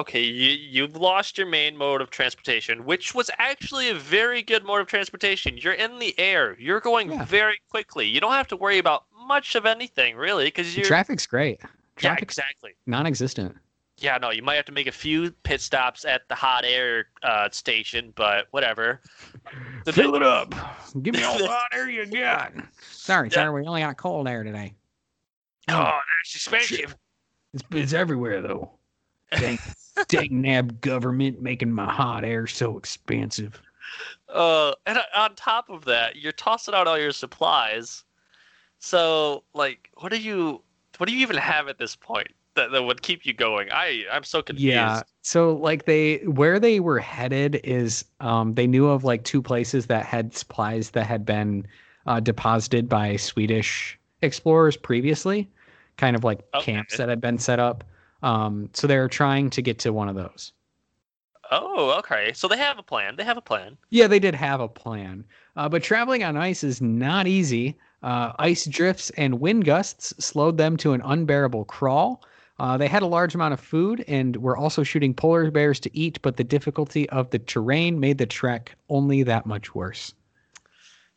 Okay 0.01 0.23
you 0.23 0.51
you've 0.51 0.97
lost 0.97 1.37
your 1.37 1.47
main 1.47 1.77
mode 1.77 2.01
of 2.01 2.09
transportation 2.11 2.85
which 2.85 3.15
was 3.15 3.31
actually 3.39 3.91
a 3.91 3.95
very 3.95 4.43
good 4.43 4.65
mode 4.65 4.81
of 4.81 4.87
transportation 4.87 5.57
you're 5.59 5.75
in 5.75 5.99
the 5.99 6.19
air 6.19 6.57
you're 6.59 6.81
going 6.81 7.11
Yeah. 7.13 7.25
very 7.27 7.61
quickly 7.69 8.07
you 8.07 8.19
don't 8.21 8.33
have 8.33 8.49
to 8.49 8.57
worry 8.57 8.79
about 8.79 9.05
much 9.27 9.55
of 9.55 9.67
anything 9.67 10.17
really 10.17 10.47
because 10.47 10.75
you're 10.77 10.87
Traffic's 10.87 11.27
great. 11.27 11.61
yeah 12.03 12.17
exactly 12.19 12.73
non-existent. 12.87 13.55
yeah 13.99 14.17
no 14.17 14.31
you 14.31 14.43
might 14.43 14.55
have 14.55 14.65
to 14.65 14.73
make 14.73 14.87
a 14.87 14.93
few 14.93 15.31
pit 15.43 15.61
stops 15.61 16.05
at 16.07 16.23
the 16.29 16.35
hot 16.35 16.65
air 16.65 17.07
uh, 17.23 17.49
station 17.51 18.13
but 18.17 18.47
whatever 18.53 19.01
The 19.85 19.93
Fill 19.93 20.15
it 20.15 20.23
up. 20.23 20.55
Give 21.03 21.15
me 21.15 21.23
all 21.23 21.39
the 21.39 21.47
hot 21.49 21.69
air 21.73 21.89
you 21.89 22.05
got. 22.11 22.53
Sorry, 22.91 23.29
Yeah. 23.29 23.45
sir. 23.47 23.53
We 23.53 23.67
only 23.67 23.81
got 23.83 23.97
cold 23.97 24.29
air 24.29 24.45
today. 24.45 24.75
oh 25.69 25.99
that's 26.23 26.35
expensive 26.35 26.97
It's, 27.55 27.63
it's 27.73 27.93
everywhere 27.93 28.41
though. 28.43 28.71
Dang, 29.39 29.59
dang 30.09 30.41
nab 30.41 30.81
government 30.81 31.41
making 31.41 31.73
my 31.73 31.91
hot 31.91 32.25
air 32.25 32.47
so 32.47 32.77
expensive. 32.79 33.61
Uh, 34.29 34.73
and 34.87 34.99
on 35.15 35.35
top 35.35 35.69
of 35.71 35.85
that, 35.87 36.17
you're 36.17 36.33
tossing 36.33 36.75
out 36.75 36.87
all 36.87 36.99
your 36.99 37.13
supplies. 37.13 38.05
So, 38.79 39.45
like, 39.55 39.91
what 39.99 40.11
do 40.13 40.21
you, 40.21 40.63
what 40.99 41.09
do 41.09 41.15
you 41.15 41.21
even 41.23 41.37
have 41.37 41.69
at 41.69 41.79
this 41.79 41.97
point 41.97 42.29
that, 42.55 42.71
that 42.73 42.83
would 42.83 43.03
keep 43.03 43.27
you 43.27 43.35
going? 43.35 43.69
I, 43.73 44.05
I'm 44.13 44.25
so 44.25 44.43
confused. 44.43 44.67
Yeah. 44.67 45.03
So 45.23 45.55
like 45.55 45.85
they 45.85 46.19
where 46.27 46.59
they 46.59 46.81
were 46.81 46.99
headed 46.99 47.61
is 47.63 48.05
um 48.21 48.55
they 48.55 48.67
knew 48.67 48.89
of 48.89 49.05
like 49.05 49.23
two 49.25 49.43
places 49.43 49.87
that 49.87 50.05
had 50.07 50.35
supplies 50.37 50.91
that 50.91 51.07
had 51.07 51.25
been 51.25 51.67
uh, 52.07 52.21
deposited 52.21 52.89
by 52.89 53.17
Swedish 53.17 53.99
explorers 54.23 54.77
previously, 54.77 55.49
kind 55.99 56.17
of 56.17 56.25
like 56.25 56.41
Okay. 56.55 56.65
camps 56.65 56.97
that 56.97 57.09
had 57.09 57.21
been 57.21 57.39
set 57.39 57.61
up. 57.61 57.85
Um 58.23 58.71
so 58.73 58.87
they're 58.87 59.09
trying 59.09 59.51
to 59.51 59.63
get 59.63 59.79
to 59.81 59.93
one 59.93 60.09
of 60.09 60.15
those. 60.15 60.53
Oh, 61.51 61.99
okay. 61.99 62.33
So 62.33 62.47
they 62.47 62.57
have 62.57 62.79
a 62.79 62.83
plan. 62.83 63.17
They 63.17 63.25
have 63.25 63.37
a 63.37 63.43
plan. 63.43 63.77
Yeah, 63.91 64.07
they 64.07 64.21
did 64.21 64.35
have 64.37 64.61
a 64.61 64.69
plan. 64.69 65.25
Uh, 65.57 65.69
but 65.69 65.83
traveling 65.83 66.23
on 66.23 66.37
ice 66.37 66.63
is 66.63 66.81
not 66.81 67.27
easy. 67.27 67.77
Uh, 68.03 68.33
ice 68.39 68.67
drifts 68.67 69.11
and 69.11 69.41
wind 69.41 69.65
gusts 69.65 70.15
slowed 70.25 70.59
them 70.59 70.77
to 70.79 70.93
an 70.93 71.03
unbearable 71.05 71.65
crawl. 71.65 72.23
Uh, 72.61 72.77
they 72.77 72.87
had 72.87 73.03
a 73.03 73.07
large 73.07 73.35
amount 73.35 73.55
of 73.55 73.61
food 73.61 74.05
and 74.07 74.37
were 74.37 74.57
also 74.57 74.83
shooting 74.83 75.15
polar 75.15 75.51
bears 75.51 75.81
to 75.81 75.97
eat, 75.97 76.21
but 76.23 76.37
the 76.37 76.45
difficulty 76.45 77.09
of 77.11 77.31
the 77.31 77.39
terrain 77.39 77.99
made 77.99 78.19
the 78.19 78.27
trek 78.27 78.77
only 78.89 79.23
that 79.23 79.47
much 79.47 79.75
worse. 79.75 80.15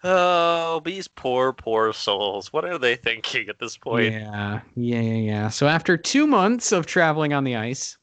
Oh, 0.03 0.81
these 0.83 1.07
poor, 1.07 1.53
poor 1.53 1.93
souls. 1.93 2.51
What 2.51 2.65
are 2.65 2.77
they 2.77 2.95
thinking 2.95 3.47
at 3.47 3.57
this 3.59 3.77
point? 3.77 4.13
Yeah, 4.13 4.59
yeah, 4.75 4.99
yeah, 4.99 5.13
yeah. 5.13 5.49
So 5.49 5.67
after 5.67 5.95
two 5.97 6.27
months 6.27 6.71
of 6.71 6.85
traveling 6.85 7.33
on 7.33 7.43
the 7.43 7.55
ice, 7.55 7.97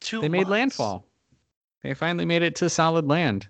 Two 0.00 0.20
they 0.20 0.28
made 0.28 0.48
months. 0.48 0.50
landfall. 0.50 1.06
They 1.82 1.94
finally 1.94 2.24
made 2.24 2.42
it 2.42 2.56
to 2.56 2.68
solid 2.70 3.06
land 3.06 3.48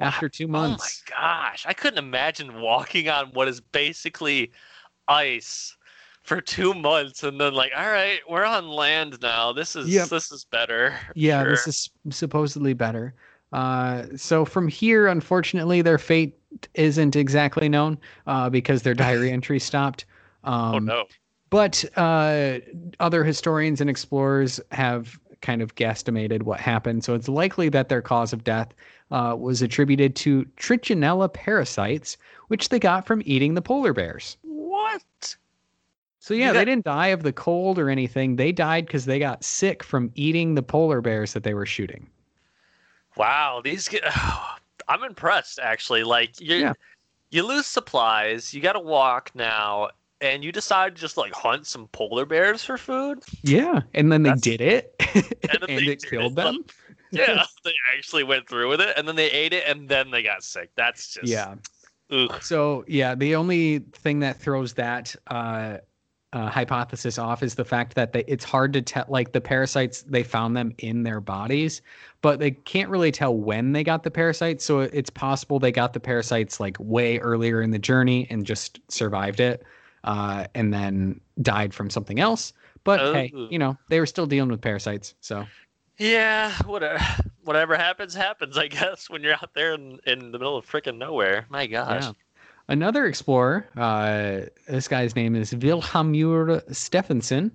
after 0.00 0.28
two 0.28 0.48
months. 0.48 1.02
Oh 1.10 1.14
my 1.16 1.20
gosh, 1.50 1.66
I 1.66 1.72
couldn't 1.74 1.98
imagine 1.98 2.60
walking 2.60 3.08
on 3.08 3.26
what 3.32 3.48
is 3.48 3.60
basically 3.60 4.52
ice 5.08 5.76
for 6.22 6.40
two 6.40 6.72
months 6.74 7.22
and 7.22 7.40
then 7.40 7.52
like, 7.54 7.72
all 7.76 7.88
right, 7.88 8.20
we're 8.28 8.44
on 8.44 8.68
land 8.68 9.18
now. 9.20 9.52
This 9.52 9.76
is 9.76 9.88
Yep. 9.88 10.08
this 10.08 10.30
is 10.30 10.44
better. 10.44 10.94
Yeah, 11.14 11.42
Sure. 11.42 11.50
this 11.52 11.66
is 11.66 11.90
supposedly 12.10 12.74
better. 12.74 13.14
Uh, 13.52 14.04
so 14.16 14.44
from 14.44 14.68
here, 14.68 15.06
unfortunately, 15.06 15.82
their 15.82 15.98
fate 15.98 16.38
isn't 16.74 17.16
exactly 17.16 17.68
known 17.68 17.98
uh, 18.26 18.50
because 18.50 18.82
their 18.82 18.94
diary 18.94 19.30
entry 19.32 19.58
stopped. 19.58 20.04
Um, 20.44 20.74
oh 20.74 20.78
no. 20.78 21.04
But 21.50 21.84
uh, 21.96 22.58
other 23.00 23.24
historians 23.24 23.80
and 23.80 23.88
explorers 23.88 24.60
have 24.70 25.18
kind 25.40 25.62
of 25.62 25.74
guesstimated 25.76 26.42
what 26.42 26.60
happened. 26.60 27.04
So 27.04 27.14
it's 27.14 27.28
likely 27.28 27.68
that 27.70 27.88
their 27.88 28.02
cause 28.02 28.32
of 28.32 28.44
death 28.44 28.74
uh, 29.10 29.34
was 29.38 29.62
attributed 29.62 30.14
to 30.16 30.44
trichinella 30.56 31.32
parasites, 31.32 32.18
which 32.48 32.68
they 32.68 32.78
got 32.78 33.06
from 33.06 33.22
eating 33.24 33.54
the 33.54 33.62
polar 33.62 33.92
bears. 33.92 34.36
What? 34.42 35.36
So 36.18 36.34
yeah, 36.34 36.52
they 36.52 36.64
didn't 36.64 36.84
die 36.84 37.06
of 37.08 37.22
the 37.22 37.32
cold 37.32 37.78
or 37.78 37.88
anything. 37.88 38.36
They 38.36 38.52
died 38.52 38.86
because 38.86 39.06
they 39.06 39.18
got 39.18 39.44
sick 39.44 39.82
from 39.82 40.10
eating 40.14 40.54
the 40.54 40.62
polar 40.62 41.00
bears 41.00 41.32
that 41.32 41.44
they 41.44 41.54
were 41.54 41.64
shooting. 41.64 42.08
Wow, 43.18 43.60
these 43.62 43.88
get 43.88 44.02
I'm 44.88 45.02
impressed 45.04 45.58
actually. 45.58 46.04
Like 46.04 46.40
you 46.40 46.56
Yeah. 46.56 46.72
you 47.30 47.46
lose 47.46 47.66
supplies, 47.66 48.54
you 48.54 48.60
gotta 48.62 48.80
walk 48.80 49.32
now, 49.34 49.90
and 50.20 50.42
you 50.42 50.52
decide 50.52 50.94
to 50.94 51.00
just 51.00 51.16
like 51.16 51.32
hunt 51.32 51.66
some 51.66 51.88
polar 51.88 52.24
bears 52.24 52.64
for 52.64 52.78
food? 52.78 53.18
Yeah, 53.42 53.80
and 53.94 54.10
then 54.10 54.22
they 54.22 54.30
That's- 54.30 54.40
did 54.42 54.60
it, 54.60 54.94
and, 55.50 55.62
they 55.68 55.92
it 55.92 56.02
killed 56.02 56.32
it. 56.32 56.36
them. 56.36 56.64
Yeah, 57.10 57.42
they 57.64 57.72
actually 57.96 58.22
went 58.24 58.46
through 58.46 58.68
with 58.68 58.82
it, 58.82 58.92
and 58.98 59.08
then 59.08 59.16
they 59.16 59.30
ate 59.30 59.54
it, 59.54 59.64
and 59.66 59.88
then 59.88 60.10
they 60.10 60.22
got 60.22 60.42
sick. 60.44 60.68
That's 60.76 61.14
just 61.14 61.26
Yeah. 61.26 61.54
Ugh. 62.10 62.42
So 62.42 62.84
yeah, 62.86 63.14
the 63.14 63.34
only 63.34 63.78
thing 63.78 64.20
that 64.20 64.38
throws 64.38 64.74
that 64.74 65.16
uh, 65.28 65.78
uh, 66.32 66.48
hypothesis 66.48 67.18
off 67.18 67.42
is 67.42 67.54
the 67.54 67.64
fact 67.64 67.94
that 67.94 68.12
they, 68.12 68.24
it's 68.26 68.44
hard 68.44 68.72
to 68.74 68.82
tell. 68.82 69.04
Like 69.08 69.32
the 69.32 69.40
parasites, 69.40 70.02
they 70.02 70.22
found 70.22 70.56
them 70.56 70.74
in 70.78 71.02
their 71.02 71.20
bodies, 71.20 71.80
but 72.20 72.38
they 72.38 72.50
can't 72.50 72.90
really 72.90 73.10
tell 73.10 73.34
when 73.34 73.72
they 73.72 73.82
got 73.82 74.02
the 74.02 74.10
parasites. 74.10 74.64
So 74.64 74.80
it's 74.80 75.10
possible 75.10 75.58
they 75.58 75.72
got 75.72 75.94
the 75.94 76.00
parasites 76.00 76.60
like 76.60 76.76
way 76.78 77.18
earlier 77.18 77.62
in 77.62 77.70
the 77.70 77.78
journey 77.78 78.26
and 78.30 78.44
just 78.44 78.80
survived 78.88 79.40
it, 79.40 79.62
uh, 80.04 80.44
and 80.54 80.72
then 80.72 81.20
died 81.40 81.72
from 81.72 81.88
something 81.88 82.20
else. 82.20 82.52
But 82.84 83.14
hey, 83.14 83.32
Oh. 83.34 83.48
you 83.50 83.58
know 83.58 83.76
they 83.88 83.98
were 84.00 84.06
still 84.06 84.26
dealing 84.26 84.50
with 84.50 84.60
parasites, 84.60 85.14
so 85.20 85.46
Yeah, 85.98 86.52
whatever. 86.64 87.02
Whatever 87.44 87.76
happens, 87.76 88.14
happens. 88.14 88.58
I 88.58 88.68
guess 88.68 89.08
when 89.08 89.22
you're 89.22 89.32
out 89.34 89.54
there 89.54 89.72
in, 89.72 89.98
in 90.06 90.32
the 90.32 90.38
middle 90.38 90.56
of 90.58 90.66
freaking 90.66 90.98
nowhere. 90.98 91.46
My 91.48 91.66
gosh. 91.66 92.04
Yeah. 92.04 92.12
Another 92.68 93.06
explorer, 93.06 93.66
uh, 93.76 94.40
this 94.68 94.88
guy's 94.88 95.16
name 95.16 95.34
is 95.34 95.52
Vilhjalmur 95.54 96.62
Stefansson. 96.74 97.50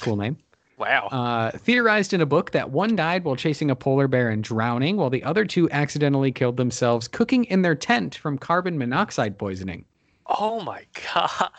Cool 0.00 0.16
name. 0.16 0.36
Wow. 0.76 1.06
Uh, 1.12 1.50
theorized 1.52 2.12
in 2.12 2.20
a 2.20 2.26
book 2.26 2.50
that 2.50 2.70
one 2.70 2.96
died 2.96 3.24
while 3.24 3.36
chasing 3.36 3.70
a 3.70 3.76
polar 3.76 4.08
bear 4.08 4.28
and 4.28 4.42
drowning, 4.44 4.96
while 4.96 5.08
the 5.08 5.22
other 5.22 5.44
two 5.44 5.70
accidentally 5.70 6.32
killed 6.32 6.56
themselves 6.56 7.06
cooking 7.08 7.44
in 7.44 7.62
their 7.62 7.76
tent 7.76 8.16
from 8.16 8.36
carbon 8.36 8.76
monoxide 8.76 9.38
poisoning. 9.38 9.84
oh 10.26 10.60
my 10.60 10.82
god. 11.14 11.50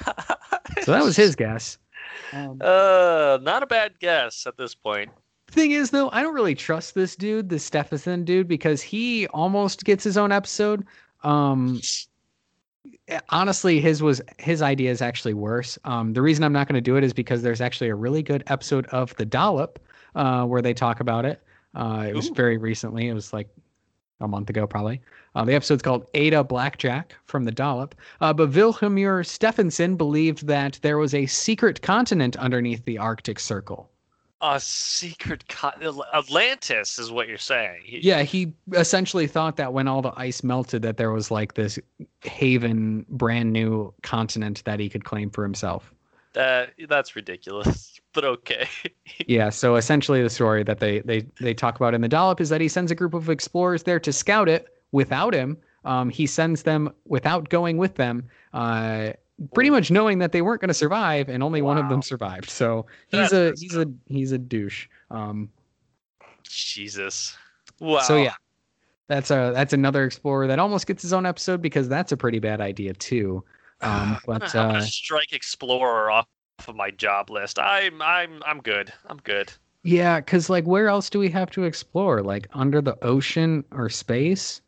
So 0.81 0.91
that 0.91 1.03
was 1.03 1.15
his 1.15 1.35
guess. 1.35 1.77
Um, 2.33 2.57
Uh, 2.61 3.39
not 3.41 3.63
a 3.63 3.67
bad 3.67 3.93
guess 3.99 4.45
at 4.45 4.57
this 4.57 4.75
point. 4.75 5.09
thing 5.49 5.71
is, 5.71 5.89
though, 5.91 6.09
I 6.11 6.21
don't 6.21 6.35
really 6.35 6.55
trust 6.55 6.93
this 6.93 7.15
dude, 7.15 7.47
the 7.49 7.57
Stefansson 7.57 8.25
dude, 8.25 8.47
because 8.47 8.81
he 8.81 9.27
almost 9.27 9.85
gets 9.85 10.03
his 10.03 10.17
own 10.17 10.31
episode. 10.31 10.85
Um, 11.23 11.79
honestly, 13.29 13.79
his 13.79 14.01
was 14.01 14.21
his 14.37 14.61
idea 14.61 14.91
is 14.91 15.01
actually 15.01 15.33
worse. 15.33 15.77
Um, 15.83 16.13
the 16.13 16.21
reason 16.21 16.43
I'm 16.43 16.53
not 16.53 16.67
going 16.67 16.75
to 16.75 16.81
do 16.81 16.95
it 16.95 17.03
is 17.03 17.13
because 17.13 17.41
there's 17.41 17.61
actually 17.61 17.89
a 17.89 17.95
really 17.95 18.23
good 18.23 18.43
episode 18.47 18.85
of 18.87 19.15
The 19.15 19.25
Dollop 19.25 19.79
uh, 20.15 20.45
where 20.45 20.61
they 20.61 20.73
talk 20.73 20.99
about 20.99 21.25
it. 21.25 21.41
Uh, 21.75 22.05
it 22.07 22.15
was 22.15 22.29
very 22.29 22.57
recently. 22.57 23.07
It 23.09 23.13
was 23.13 23.33
like 23.33 23.49
a 24.21 24.27
month 24.27 24.49
ago, 24.49 24.65
probably. 24.65 25.01
Uh, 25.35 25.43
the 25.43 25.53
episode's 25.53 25.81
called 25.81 26.07
Ada 26.13 26.43
Blackjack 26.43 27.15
from 27.25 27.43
the 27.43 27.51
Dollop. 27.51 27.95
Uh, 28.21 28.31
but 28.31 28.49
Vilhjalmur 28.49 29.25
Stefansson 29.25 29.97
believed 29.97 30.47
that 30.47 30.79
there 30.81 30.97
was 30.97 31.13
a 31.13 31.25
secret 31.25 31.81
continent 31.81 32.37
underneath 32.37 32.85
the 32.85 32.97
Arctic 32.97 33.39
Circle. 33.39 33.89
A 34.47 34.59
secret 34.59 35.47
con- 35.47 35.73
Atlantis 36.13 36.99
is 36.99 37.11
what 37.11 37.27
you're 37.27 37.37
saying. 37.37 37.81
He- 37.83 37.99
Yeah, 38.01 38.21
he 38.21 38.53
essentially 38.73 39.25
thought 39.25 39.55
that 39.57 39.73
when 39.73 39.87
all 39.87 40.03
the 40.03 40.13
ice 40.17 40.43
melted, 40.43 40.83
that 40.83 40.97
there 40.97 41.11
was 41.11 41.31
like 41.31 41.55
this 41.55 41.79
haven, 42.21 43.05
brand 43.09 43.51
new 43.51 43.91
continent 44.03 44.61
that 44.65 44.79
he 44.79 44.87
could 44.87 45.03
claim 45.03 45.31
for 45.31 45.43
himself. 45.43 45.91
That 46.33 46.73
that's 46.87 47.15
ridiculous. 47.15 47.91
But 48.13 48.23
okay. 48.23 48.65
Yeah, 49.27 49.49
so 49.49 49.75
essentially 49.75 50.21
the 50.23 50.29
story 50.29 50.63
that 50.63 50.79
they 50.79 50.99
they 51.01 51.25
they 51.41 51.53
talk 51.53 51.75
about 51.75 51.93
in 51.93 51.99
the 52.01 52.07
dollop 52.07 52.39
is 52.39 52.47
that 52.49 52.61
he 52.61 52.67
sends 52.69 52.89
a 52.91 52.95
group 52.95 53.13
of 53.13 53.29
explorers 53.29 53.83
there 53.83 53.99
to 53.99 54.13
scout 54.13 54.47
it 54.47 54.67
without 54.93 55.33
him. 55.33 55.57
Um, 55.83 56.09
he 56.09 56.25
sends 56.27 56.63
them 56.63 56.93
without 57.05 57.49
going 57.49 57.77
with 57.77 57.95
them, 57.95 58.23
uh, 58.53 59.11
pretty 59.53 59.69
much 59.69 59.91
knowing 59.91 60.19
that 60.19 60.31
they 60.31 60.41
weren't 60.41 60.61
going 60.61 60.69
to 60.69 60.73
survive, 60.73 61.29
and 61.29 61.43
only 61.43 61.61
one 61.61 61.77
of 61.77 61.89
them 61.89 62.01
survived. 62.01 62.49
So 62.49 62.85
he's 63.09 63.29
That's 63.29 63.33
a 63.33 63.53
he's 63.57 63.75
a 63.75 63.85
he's 64.07 64.31
a 64.31 64.37
douche. 64.37 64.87
Um, 65.11 65.49
Jesus. 66.43 67.35
Wow. 67.79 67.99
So 67.99 68.17
yeah, 68.17 68.35
that's 69.07 69.31
a 69.31 69.51
that's 69.53 69.73
another 69.73 70.05
explorer 70.05 70.47
that 70.47 70.59
almost 70.59 70.87
gets 70.87 71.01
his 71.01 71.13
own 71.13 71.25
episode 71.25 71.61
because 71.61 71.89
that's 71.89 72.11
a 72.11 72.17
pretty 72.17 72.39
bad 72.39 72.61
idea 72.61 72.93
too. 72.93 73.43
Um, 73.81 74.17
but 74.25 74.55
uh, 74.55 74.79
strike 74.81 75.33
Explorer 75.33 76.09
off 76.09 76.27
of 76.65 76.75
my 76.75 76.91
job 76.91 77.29
list. 77.29 77.59
I'm 77.59 78.01
I'm 78.01 78.41
I'm 78.45 78.61
good. 78.61 78.91
I'm 79.07 79.17
good. 79.17 79.51
yeah, 79.83 80.21
because 80.21 80.49
like 80.49 80.65
where 80.65 80.87
else 80.87 81.09
do 81.09 81.19
we 81.19 81.29
have 81.29 81.51
to 81.51 81.65
explore? 81.65 82.23
Like 82.23 82.47
under 82.53 82.81
the 82.81 82.97
ocean 83.03 83.65
or 83.71 83.89
space? 83.89 84.61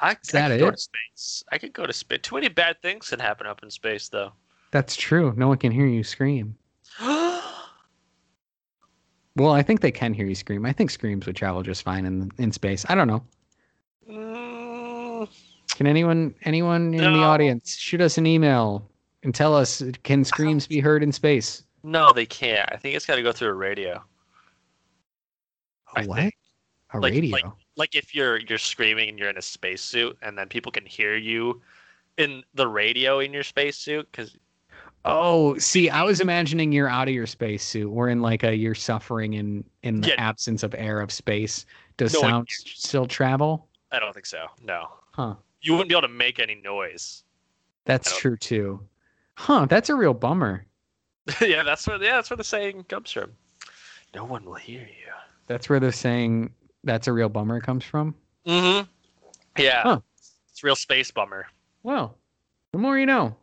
I, 0.00 0.16
Is 0.22 0.28
that 0.32 0.50
I 0.52 0.56
could 0.56 0.60
go 0.60 0.70
to 0.70 0.76
space. 0.76 1.44
I 1.52 1.58
could 1.58 1.72
go 1.72 1.86
to 1.86 1.92
space. 1.92 2.20
Too 2.22 2.34
many 2.34 2.48
bad 2.48 2.80
things 2.82 3.08
can 3.08 3.18
happen 3.18 3.46
up 3.46 3.62
in 3.62 3.70
space, 3.70 4.08
though. 4.08 4.32
That's 4.72 4.94
true. 4.96 5.32
No 5.36 5.48
one 5.48 5.58
can 5.58 5.72
hear 5.72 5.86
you 5.86 6.02
scream. 6.04 6.56
Well, 9.34 9.52
I 9.52 9.62
think 9.62 9.80
they 9.80 9.90
can 9.90 10.12
hear 10.12 10.26
you 10.26 10.34
scream. 10.34 10.66
I 10.66 10.72
think 10.74 10.90
screams 10.90 11.24
would 11.26 11.36
travel 11.36 11.62
just 11.62 11.82
fine 11.82 12.04
in 12.04 12.30
in 12.36 12.52
space. 12.52 12.84
I 12.90 12.94
don't 12.94 13.08
know. 13.08 13.24
Mm, 14.10 15.26
Can 15.74 15.86
anyone 15.86 16.34
anyone 16.42 16.92
in 16.92 17.12
the 17.14 17.20
audience 17.20 17.74
shoot 17.76 18.02
us 18.02 18.18
an 18.18 18.26
email 18.26 18.86
and 19.22 19.34
tell 19.34 19.56
us 19.56 19.82
can 20.02 20.24
screams 20.24 20.66
be 20.66 20.80
heard 20.80 21.02
in 21.02 21.12
space? 21.12 21.64
no, 21.82 22.12
they 22.12 22.26
can't. 22.26 22.68
I 22.70 22.76
think 22.76 22.94
it's 22.94 23.06
got 23.06 23.16
to 23.16 23.22
go 23.22 23.32
through 23.32 23.48
a 23.48 23.54
radio. 23.54 24.04
I 25.96 26.02
A 26.02 26.06
what? 26.06 26.18
think. 26.18 26.34
A 26.92 26.98
Like- 27.00 27.12
radio. 27.14 27.32
like- 27.32 27.44
Like 27.76 27.94
if 27.94 28.14
you're 28.14 28.38
you're 28.38 28.58
screaming 28.58 29.08
and 29.08 29.18
you're 29.18 29.30
in 29.30 29.38
a 29.38 29.42
spacesuit, 29.42 30.18
and 30.22 30.36
then 30.36 30.48
people 30.48 30.70
can 30.72 30.84
hear 30.86 31.16
you 31.16 31.62
in 32.18 32.42
the 32.54 32.68
radio 32.68 33.20
in 33.20 33.32
your 33.32 33.42
spacesuit 33.42 34.10
because 34.10 34.36
Oh, 35.04 35.58
see, 35.58 35.90
I 35.90 36.04
was 36.04 36.20
imagining 36.20 36.70
you're 36.70 36.88
out 36.88 37.08
of 37.08 37.14
your 37.14 37.26
spacesuit. 37.26 37.90
We're 37.90 38.08
in 38.10 38.22
like 38.22 38.44
a 38.44 38.54
you're 38.54 38.74
suffering 38.74 39.34
in 39.34 39.64
in 39.82 40.00
the 40.00 40.08
Yeah. 40.08 40.14
absence 40.18 40.62
of 40.62 40.74
air 40.76 41.00
of 41.00 41.10
space. 41.10 41.66
Does 41.96 42.12
No, 42.12 42.20
sound 42.20 42.48
still 42.50 43.06
travel? 43.06 43.68
I 43.90 43.98
don't 43.98 44.12
think 44.12 44.26
so. 44.26 44.46
No, 44.62 44.88
Huh. 45.12 45.34
you 45.60 45.72
wouldn't 45.72 45.88
be 45.88 45.94
able 45.94 46.02
to 46.02 46.08
make 46.08 46.38
any 46.38 46.54
noise. 46.54 47.24
That's 47.84 48.16
true 48.16 48.36
too. 48.36 48.86
Huh, 49.36 49.66
that's 49.66 49.88
a 49.88 49.94
real 49.96 50.14
bummer. 50.14 50.66
yeah, 51.40 51.62
that's 51.64 51.86
where 51.86 52.00
yeah, 52.02 52.14
that's 52.16 52.30
where 52.30 52.36
the 52.36 52.44
saying 52.44 52.84
comes 52.84 53.10
from. 53.10 53.32
No 54.14 54.24
one 54.24 54.44
will 54.44 54.54
hear 54.54 54.82
you. 54.82 55.12
That's 55.48 55.68
where 55.68 55.80
they're 55.80 55.90
saying 55.90 56.52
that's 56.84 57.06
a 57.06 57.12
real 57.12 57.28
bummer 57.28 57.56
it 57.58 57.62
comes 57.62 57.84
from. 57.84 58.14
Mm-hmm. 58.46 58.88
Yeah. 59.58 59.82
Huh. 59.82 60.00
It's 60.50 60.62
real 60.62 60.76
space 60.76 61.10
bummer. 61.10 61.46
Well, 61.82 62.16
the 62.72 62.78
more 62.78 62.98
you 62.98 63.06
know. 63.06 63.36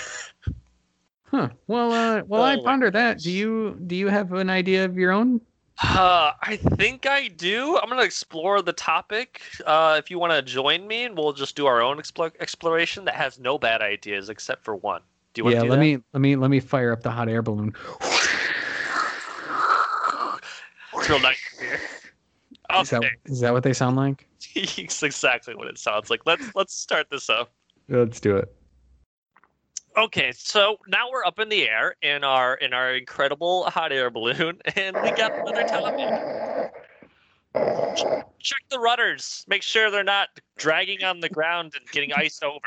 Huh. 1.32 1.50
Well, 1.68 1.92
uh, 1.92 2.24
well, 2.26 2.42
I 2.42 2.56
Oh 2.56 2.58
my 2.58 2.64
ponder 2.64 2.90
that. 2.90 3.20
Do 3.20 3.30
you 3.30 3.78
do 3.86 3.96
you 3.96 4.08
have 4.08 4.34
an 4.34 4.50
idea 4.50 4.84
of 4.84 4.98
your 4.98 5.12
own 5.12 5.40
Uh, 5.82 6.32
I 6.42 6.58
think 6.58 7.06
I 7.06 7.28
do. 7.28 7.78
I'm 7.78 7.88
gonna 7.88 8.02
explore 8.02 8.64
the 8.64 8.74
topic. 8.74 9.42
Uh, 9.64 9.96
if 10.00 10.10
you 10.10 10.18
want 10.18 10.34
to 10.34 10.42
join 10.42 10.88
me, 10.88 11.06
and 11.06 11.16
we'll 11.16 11.34
just 11.34 11.56
do 11.56 11.68
our 11.68 11.84
own 11.84 12.00
explore- 12.00 12.34
exploration 12.40 13.06
that 13.06 13.14
has 13.14 13.38
no 13.38 13.60
bad 13.60 13.84
ideas 13.84 14.30
except 14.30 14.64
for 14.64 14.76
one. 14.76 15.02
Do 15.36 15.42
you 15.42 15.44
want 15.44 15.54
yeah, 15.54 15.60
to 15.62 15.66
do 15.68 15.70
let 15.70 15.76
that? 15.76 15.82
me 15.82 16.00
let 16.14 16.20
me 16.22 16.36
let 16.36 16.50
me 16.50 16.60
fire 16.60 16.92
up 16.92 17.04
the 17.04 17.12
hot 17.12 17.30
air 17.30 17.44
balloon. 17.44 17.76
It's 20.94 21.10
real 21.10 21.20
nice 21.20 21.38
here. 21.60 21.80
Is 22.78 22.90
that 22.92 22.98
Okay, 22.98 23.10
is 23.26 23.40
that 23.40 23.54
what 23.54 23.64
they 23.64 23.74
sound 23.74 23.96
like? 23.96 24.28
it's 24.56 25.04
exactly 25.04 25.56
what 25.56 25.68
it 25.68 25.78
sounds 25.78 26.10
like. 26.10 26.26
Let's 26.26 26.44
let's 26.56 26.74
start 26.74 27.10
this 27.10 27.30
up. 27.30 27.52
Let's 27.88 28.20
do 28.20 28.38
it. 28.38 28.54
Okay, 29.98 30.32
so 30.34 30.78
now 30.88 31.10
we're 31.12 31.26
up 31.26 31.40
in 31.40 31.50
the 31.50 31.68
air 31.68 31.96
in 32.02 32.24
our 32.24 32.56
in 32.56 32.74
our 32.74 32.94
incredible 32.94 33.64
hot 33.66 33.92
air 33.92 34.10
balloon, 34.10 34.60
and 34.76 34.96
we 35.02 35.12
got 35.12 35.34
another 35.34 35.64
topic. 35.64 36.72
Check 38.40 38.62
the 38.70 38.80
rudders. 38.80 39.44
Make 39.48 39.64
sure 39.64 39.90
they're 39.90 40.04
not 40.04 40.30
dragging 40.58 41.04
on 41.04 41.20
the 41.20 41.30
ground 41.30 41.74
and 41.78 41.90
getting 41.92 42.14
iced 42.14 42.44
over. 42.44 42.60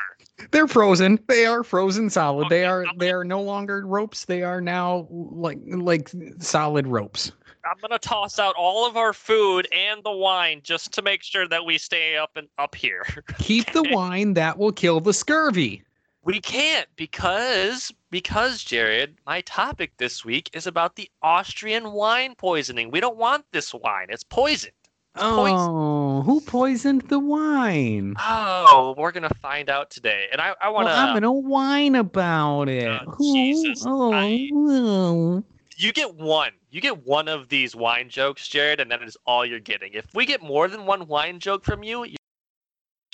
They're 0.50 0.66
frozen. 0.66 1.20
They 1.28 1.46
are 1.46 1.62
frozen 1.62 2.10
solid. 2.10 2.48
They 2.48 2.64
are 2.64 2.84
they 2.98 3.12
are 3.12 3.24
no 3.24 3.40
longer 3.40 3.86
ropes. 3.86 4.24
They 4.24 4.42
are 4.42 4.60
now 4.60 5.06
like 5.10 5.60
like 5.64 6.10
solid 6.40 6.86
ropes. 6.86 7.32
I'm 7.64 7.76
gonna 7.80 7.98
toss 7.98 8.38
out 8.38 8.54
all 8.56 8.86
of 8.86 8.96
our 8.96 9.12
food 9.12 9.68
and 9.72 10.02
the 10.02 10.10
wine 10.10 10.60
just 10.64 10.92
to 10.94 11.02
make 11.02 11.22
sure 11.22 11.46
that 11.48 11.64
we 11.64 11.78
stay 11.78 12.16
up 12.16 12.30
and 12.36 12.48
up 12.58 12.74
here. 12.74 13.06
Keep 13.38 13.72
the 13.72 13.84
wine 13.84 14.34
that 14.34 14.58
will 14.58 14.72
kill 14.72 15.00
the 15.00 15.12
scurvy. 15.12 15.82
We 16.24 16.40
can't 16.40 16.88
because 16.96 17.92
because 18.10 18.62
Jared, 18.62 19.16
my 19.26 19.40
topic 19.42 19.92
this 19.96 20.24
week 20.24 20.50
is 20.52 20.66
about 20.66 20.96
the 20.96 21.10
Austrian 21.22 21.92
wine 21.92 22.34
poisoning. 22.36 22.90
We 22.90 23.00
don't 23.00 23.16
want 23.16 23.44
this 23.52 23.72
wine. 23.74 24.06
It's 24.08 24.24
poisoned. 24.24 24.72
It's. 25.14 25.24
Oh, 25.24 26.22
who 26.22 26.40
poisoned 26.40 27.02
the 27.02 27.18
wine? 27.18 28.14
Oh, 28.18 28.94
we're 28.96 29.12
gonna 29.12 29.34
find 29.40 29.68
out 29.68 29.90
today. 29.90 30.26
And 30.32 30.40
I, 30.40 30.54
I 30.60 30.68
wanna 30.68 30.90
I'm 30.90 31.14
gonna 31.14 31.32
whine 31.32 31.96
about 31.96 32.68
it. 32.68 32.88
Oh, 33.06 33.10
Who? 33.12 33.34
Jesus, 33.34 33.84
oh, 33.86 34.12
I- 34.12 34.48
oh. 34.52 35.44
you 35.76 35.92
get 35.92 36.14
one. 36.14 36.52
You 36.72 36.80
get 36.80 37.06
one 37.06 37.28
of 37.28 37.50
these 37.50 37.76
wine 37.76 38.08
jokes, 38.08 38.48
Jared, 38.48 38.80
and 38.80 38.90
that 38.90 39.02
is 39.02 39.14
all 39.26 39.44
you're 39.44 39.60
getting. 39.60 39.92
If 39.92 40.06
we 40.14 40.24
get 40.24 40.42
more 40.42 40.68
than 40.68 40.86
one 40.86 41.06
wine 41.06 41.38
joke 41.38 41.66
from 41.66 41.82
you, 41.82 42.04
you're 42.04 42.16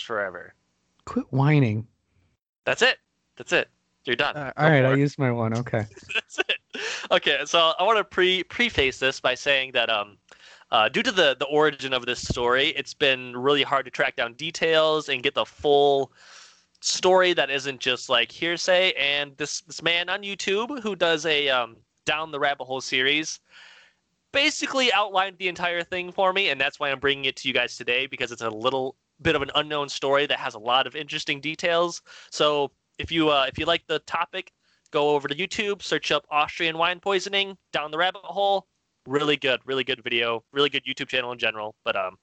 forever. 0.00 0.54
quit 1.06 1.26
whining. 1.30 1.84
That's 2.64 2.82
it. 2.82 2.98
That's 3.36 3.52
it. 3.52 3.68
You're 4.04 4.14
done. 4.14 4.36
Uh, 4.36 4.52
Go 4.56 4.62
all 4.62 4.70
right, 4.70 4.84
I 4.84 4.92
it. 4.92 5.00
used 5.00 5.18
my 5.18 5.32
one. 5.32 5.54
Okay. 5.58 5.86
That's 6.14 6.38
it. 6.38 6.54
Okay, 7.10 7.40
so 7.46 7.72
I 7.76 7.82
want 7.82 7.98
to 7.98 8.04
pre 8.04 8.44
preface 8.44 9.00
this 9.00 9.18
by 9.18 9.34
saying 9.34 9.72
that 9.72 9.90
um, 9.90 10.18
uh, 10.70 10.88
due 10.88 11.02
to 11.02 11.10
the 11.10 11.34
the 11.40 11.46
origin 11.46 11.92
of 11.92 12.06
this 12.06 12.20
story, 12.20 12.68
it's 12.76 12.94
been 12.94 13.36
really 13.36 13.64
hard 13.64 13.84
to 13.86 13.90
track 13.90 14.14
down 14.14 14.34
details 14.34 15.08
and 15.08 15.20
get 15.20 15.34
the 15.34 15.44
full 15.44 16.12
story 16.80 17.32
that 17.32 17.50
isn't 17.50 17.80
just 17.80 18.08
like 18.08 18.30
hearsay. 18.30 18.92
And 18.92 19.36
this 19.36 19.62
this 19.62 19.82
man 19.82 20.08
on 20.08 20.22
YouTube 20.22 20.80
who 20.80 20.94
does 20.94 21.26
a 21.26 21.48
um, 21.48 21.76
down 22.08 22.32
the 22.32 22.40
rabbit 22.40 22.64
hole 22.64 22.80
series 22.80 23.38
basically 24.32 24.92
outlined 24.92 25.36
the 25.38 25.48
entire 25.48 25.82
thing 25.82 26.10
for 26.12 26.32
me, 26.32 26.48
and 26.50 26.60
that's 26.60 26.80
why 26.80 26.90
I'm 26.90 26.98
bringing 27.00 27.26
it 27.26 27.36
to 27.36 27.48
you 27.48 27.54
guys 27.54 27.76
today 27.76 28.06
because 28.06 28.32
it's 28.32 28.42
a 28.42 28.50
little 28.50 28.96
bit 29.20 29.34
of 29.36 29.42
an 29.42 29.50
unknown 29.54 29.88
story 29.88 30.26
that 30.26 30.38
has 30.38 30.54
a 30.54 30.58
lot 30.58 30.86
of 30.86 30.94
interesting 30.96 31.40
details. 31.40 32.02
So 32.30 32.70
if 32.98 33.12
you 33.12 33.28
uh, 33.28 33.46
if 33.48 33.58
you 33.58 33.66
like 33.66 33.86
the 33.86 33.98
topic, 34.00 34.52
go 34.90 35.10
over 35.10 35.28
to 35.28 35.34
YouTube, 35.34 35.82
search 35.82 36.10
up 36.10 36.24
Austrian 36.30 36.78
wine 36.78 37.00
poisoning, 37.00 37.56
down 37.72 37.90
the 37.90 37.98
rabbit 37.98 38.22
hole. 38.24 38.66
Really 39.06 39.36
good, 39.36 39.60
really 39.64 39.84
good 39.84 40.02
video, 40.02 40.44
really 40.52 40.68
good 40.68 40.84
YouTube 40.84 41.08
channel 41.08 41.32
in 41.32 41.38
general. 41.38 41.74
But 41.84 41.96
um, 41.96 42.16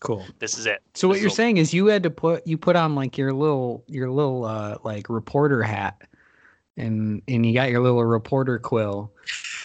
Cool. 0.00 0.24
this 0.38 0.58
is 0.58 0.66
it. 0.66 0.82
So 0.94 1.08
what 1.08 1.18
you're 1.20 1.28
a- 1.28 1.40
saying 1.42 1.56
is 1.58 1.72
you 1.72 1.86
had 1.86 2.02
to 2.02 2.10
put 2.10 2.46
you 2.46 2.58
put 2.58 2.76
on 2.76 2.94
like 2.94 3.16
your 3.16 3.32
little 3.32 3.84
your 3.88 4.10
little 4.10 4.44
uh 4.44 4.78
like 4.84 5.08
reporter 5.08 5.62
hat 5.62 6.02
and 6.76 7.22
and 7.28 7.46
you 7.46 7.54
got 7.54 7.70
your 7.70 7.80
little 7.80 8.04
reporter 8.04 8.58
quill 8.58 9.12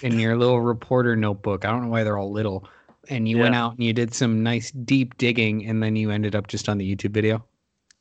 and 0.04 0.19
your 0.19 0.38
little 0.38 0.62
reporter 0.62 1.15
notebook. 1.15 1.65
I 1.65 1.72
don't 1.72 1.84
know 1.84 1.89
why 1.89 2.04
they're 2.04 2.17
all 2.17 2.32
little. 2.32 2.67
And 3.10 3.28
you 3.28 3.39
went 3.39 3.56
out 3.56 3.74
and 3.74 3.84
you 3.84 3.91
did 3.91 4.13
some 4.13 4.43
nice 4.43 4.72
deep 4.72 5.17
digging 5.17 5.65
and 5.65 5.82
then 5.82 5.95
you 5.95 6.12
ended 6.12 6.36
up 6.36 6.48
just 6.48 6.69
on 6.69 6.78
the 6.78 6.95
YouTube 6.95 7.12
video. 7.12 7.43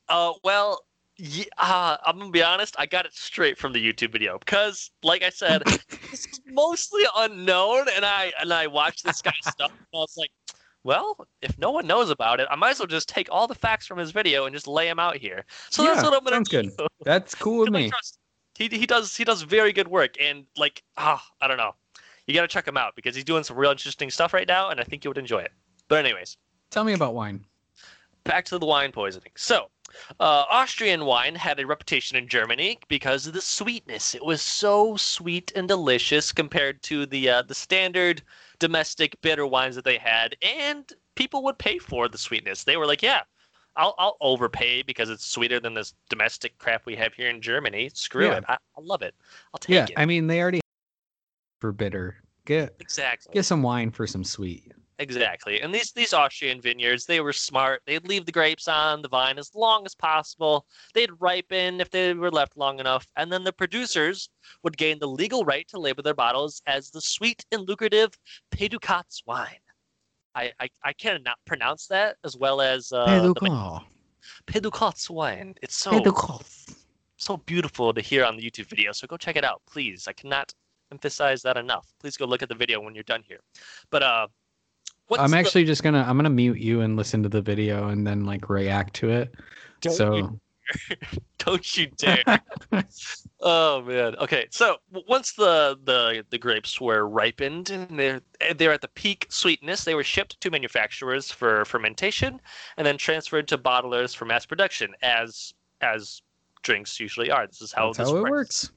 Uh, 0.09 0.33
well, 0.45 0.85
yeah, 1.17 1.45
uh, 1.57 1.97
I'm 2.07 2.19
gonna 2.19 2.31
be 2.31 2.43
honest. 2.43 2.77
I 2.79 2.87
got 2.87 3.07
it 3.07 3.15
straight 3.15 3.59
from 3.59 3.73
the 3.73 3.85
YouTube 3.85 4.13
video 4.13 4.39
because, 4.39 4.91
like 5.03 5.23
I 5.23 5.31
said, 5.31 5.63
this 6.11 6.27
is 6.27 6.41
mostly 6.47 7.03
unknown, 7.17 7.87
and 7.95 8.05
I 8.05 8.33
and 8.41 8.53
I 8.53 8.67
watched 8.69 9.05
this 9.05 9.21
guy's 9.21 9.35
stuff, 9.43 9.71
and 9.71 9.87
I 9.95 9.99
was 9.99 10.15
like, 10.17 10.31
well, 10.85 11.17
if 11.43 11.59
no 11.59 11.71
one 11.73 11.87
knows 11.87 12.11
about 12.11 12.39
it, 12.39 12.47
I 12.51 12.57
might 12.57 12.71
as 12.71 12.79
well 12.79 12.87
just 12.87 13.09
take 13.09 13.29
all 13.33 13.47
the 13.47 13.55
facts 13.55 13.87
from 13.87 13.99
his 13.99 14.13
video 14.13 14.45
and 14.47 14.55
just 14.55 14.69
lay 14.69 14.87
them 14.87 14.99
out 14.99 15.17
here. 15.17 15.45
So 15.71 15.83
that's 15.83 16.03
what 16.05 16.13
I'm 16.13 16.23
gonna 16.23 16.37
sounds 16.37 16.49
do. 16.51 16.63
good. 16.63 16.87
That's 17.05 17.35
cool 17.35 17.61
with 17.61 17.73
Because 17.73 17.81
I 17.81 17.83
me. 17.83 17.89
trust- 17.91 18.19
He 18.59 18.67
he 18.69 18.87
does 18.87 19.17
he 19.17 19.25
does 19.25 19.43
very 19.43 19.73
good 19.73 19.89
work, 19.89 20.17
and 20.21 20.45
like 20.57 20.83
ah, 20.97 21.25
I 21.41 21.47
don't 21.49 21.57
know, 21.59 21.75
you 22.27 22.35
gotta 22.35 22.49
check 22.49 22.67
him 22.67 22.77
out 22.77 22.97
because 22.97 23.15
he's 23.15 23.25
doing 23.25 23.45
some 23.45 23.57
real 23.57 23.71
interesting 23.71 24.11
stuff 24.11 24.35
right 24.35 24.49
now, 24.49 24.69
and 24.71 24.81
I 24.81 24.85
think 24.85 25.05
you 25.05 25.11
would 25.11 25.19
enjoy 25.19 25.41
it. 25.41 25.53
But 25.87 26.05
anyways, 26.05 26.37
Tell 26.71 26.85
me 26.85 26.93
about 26.93 27.15
wine. 27.15 27.45
back 28.25 28.45
to 28.47 28.59
the 28.59 28.67
wine 28.67 28.91
poisoning. 28.93 29.31
So, 29.37 29.71
uh, 30.21 30.45
Austrian 30.51 31.05
wine 31.07 31.35
had 31.37 31.61
a 31.61 31.67
reputation 31.67 32.17
in 32.19 32.29
Germany 32.29 32.79
because 32.89 33.27
of 33.27 33.33
the 33.33 33.41
sweetness. 33.41 34.15
It 34.15 34.25
was 34.25 34.43
so 34.43 34.97
sweet 34.97 35.53
and 35.55 35.67
delicious 35.69 36.33
compared 36.33 36.83
to 36.83 37.07
the 37.07 37.31
uh, 37.31 37.43
the 37.43 37.55
standard 37.55 38.23
domestic 38.59 39.19
bitter 39.23 39.47
wines 39.47 39.77
that 39.77 39.85
they 39.85 39.99
had, 39.99 40.37
and 40.43 40.93
people 41.15 41.45
would 41.45 41.59
pay 41.59 41.79
for 41.79 42.09
the 42.09 42.19
sweetness. 42.19 42.65
They 42.65 42.77
were 42.77 42.87
like, 42.87 43.03
"Yeah, 43.03 43.23
I'll 43.79 43.95
I'll 43.99 44.17
overpay 44.21 44.83
because 44.83 45.09
it's 45.09 45.25
sweeter 45.25 45.61
than 45.61 45.73
this 45.73 45.95
domestic 46.11 46.59
crap 46.59 46.85
we 46.85 46.97
have 46.97 47.15
here 47.15 47.31
in 47.31 47.41
Germany. 47.41 47.91
Screw 47.95 48.27
Yeah. 48.27 48.39
it, 48.39 48.45
I, 48.49 48.55
I 48.55 48.81
love 48.81 49.01
it. 49.03 49.15
I'll 49.55 49.59
take 49.59 49.75
Yeah, 49.75 49.85
it." 49.85 49.93
I 49.97 50.05
mean 50.05 50.27
they 50.27 50.43
already 50.43 50.61
for 51.61 51.73
bitter. 51.73 52.17
Get 52.45 52.75
exactly. 52.81 53.33
get 53.33 53.45
some 53.45 53.63
wine 53.63 53.91
for 53.91 54.07
some 54.07 54.25
sweet. 54.25 54.73
Exactly. 55.01 55.61
And 55.61 55.73
these 55.73 55.93
these 55.93 56.13
Austrian 56.13 56.61
vineyards, 56.61 57.07
they 57.07 57.21
were 57.21 57.33
smart. 57.33 57.83
They'd 57.87 58.09
leave 58.09 58.27
the 58.27 58.33
grapes 58.33 58.67
on 58.67 59.01
the 59.01 59.09
vine 59.09 59.39
as 59.39 59.55
long 59.55 59.87
as 59.87 59.95
possible. 59.95 60.67
They'd 60.93 61.11
ripen 61.21 61.81
if 61.81 61.89
they 61.91 62.15
were 62.15 62.33
left 62.33 62.57
long 62.57 62.81
enough, 62.81 63.07
and 63.17 63.31
then 63.31 63.45
the 63.45 63.53
producers 63.53 64.29
would 64.65 64.77
gain 64.77 64.99
the 64.99 65.07
legal 65.07 65.45
right 65.45 65.69
to 65.69 65.79
label 65.79 66.03
their 66.03 66.15
bottles 66.15 66.63
as 66.67 66.91
the 66.91 67.01
sweet 67.01 67.45
and 67.53 67.69
lucrative 67.69 68.19
Pedukatz 68.51 69.23
wine. 69.25 69.61
I, 70.39 70.53
I, 70.61 70.69
I 70.85 70.93
cannot 70.93 71.37
pronounce 71.47 71.89
that 71.89 72.17
as 72.25 72.37
well 72.37 72.61
as 72.61 72.93
uh, 72.93 73.07
the 73.23 73.35
Peducal. 74.47 74.95
Wine. 75.11 75.55
It's 75.63 75.75
so 75.77 75.91
Peducal. 75.91 76.43
so 77.17 77.39
beautiful 77.39 77.93
to 77.93 78.01
hear 78.01 78.25
on 78.25 78.37
the 78.37 78.43
YouTube 78.43 78.67
video. 78.67 78.93
So 78.93 79.07
go 79.09 79.17
check 79.17 79.37
it 79.37 79.45
out, 79.45 79.63
please. 79.67 80.07
I 80.07 80.13
cannot 80.13 80.53
emphasize 80.93 81.43
that 81.43 81.57
enough. 81.57 81.93
Please 81.99 82.17
go 82.17 82.25
look 82.25 82.43
at 82.43 82.49
the 82.49 82.55
video 82.55 82.81
when 82.81 82.95
you're 82.95 83.05
done 83.05 83.25
here. 83.27 83.41
But 83.91 84.03
uh, 84.05 84.29
what's 85.09 85.23
I'm 85.23 85.33
the- 85.33 85.39
actually 85.39 85.65
just 85.65 85.83
gonna 85.83 86.05
I'm 86.07 86.17
gonna 86.17 86.31
mute 86.31 86.59
you 86.59 86.83
and 86.83 86.97
listen 86.97 87.23
to 87.25 87.29
the 87.29 87.43
video 87.43 87.89
and 87.89 88.07
then 88.07 88.25
like 88.25 88.49
react 88.49 88.95
to 88.97 89.11
it. 89.11 89.35
Don't 89.81 89.93
so 89.93 90.17
you 90.17 90.41
Don't 91.39 91.77
you 91.77 91.87
dare. 91.97 92.23
oh 93.41 93.83
man. 93.83 94.17
Okay. 94.17 94.47
So 94.51 94.77
once 95.09 95.33
the, 95.33 95.79
the 95.85 96.25
the 96.31 96.39
grapes 96.39 96.81
were 96.81 97.09
ripened 97.09 97.71
and 97.71 97.99
they're 97.99 98.21
eh, 98.41 98.55
they're 98.57 98.73
at 98.73 98.81
the 98.81 98.89
peak 98.89 99.27
sweetness, 99.31 99.85
they 99.85 99.95
were 99.95 100.05
shipped 100.05 100.41
to 100.41 100.51
manufacturers 100.51 101.31
for 101.31 101.65
fermentation 101.65 102.41
and 102.77 102.87
then 102.87 102.99
transferred 102.99 103.49
to 103.49 103.59
bottlers 103.59 104.15
for 104.15 104.25
mass 104.25 104.47
production, 104.47 104.95
as 105.03 105.55
as 105.81 106.23
drinks 106.63 106.99
usually 107.01 107.31
are. 107.31 107.47
This 107.47 107.63
is 107.63 107.73
how 107.73 107.87
that's 107.87 107.99
this 107.99 108.11
how 108.11 108.17
it 108.17 108.23
works. 108.23 108.31
works. 108.31 108.73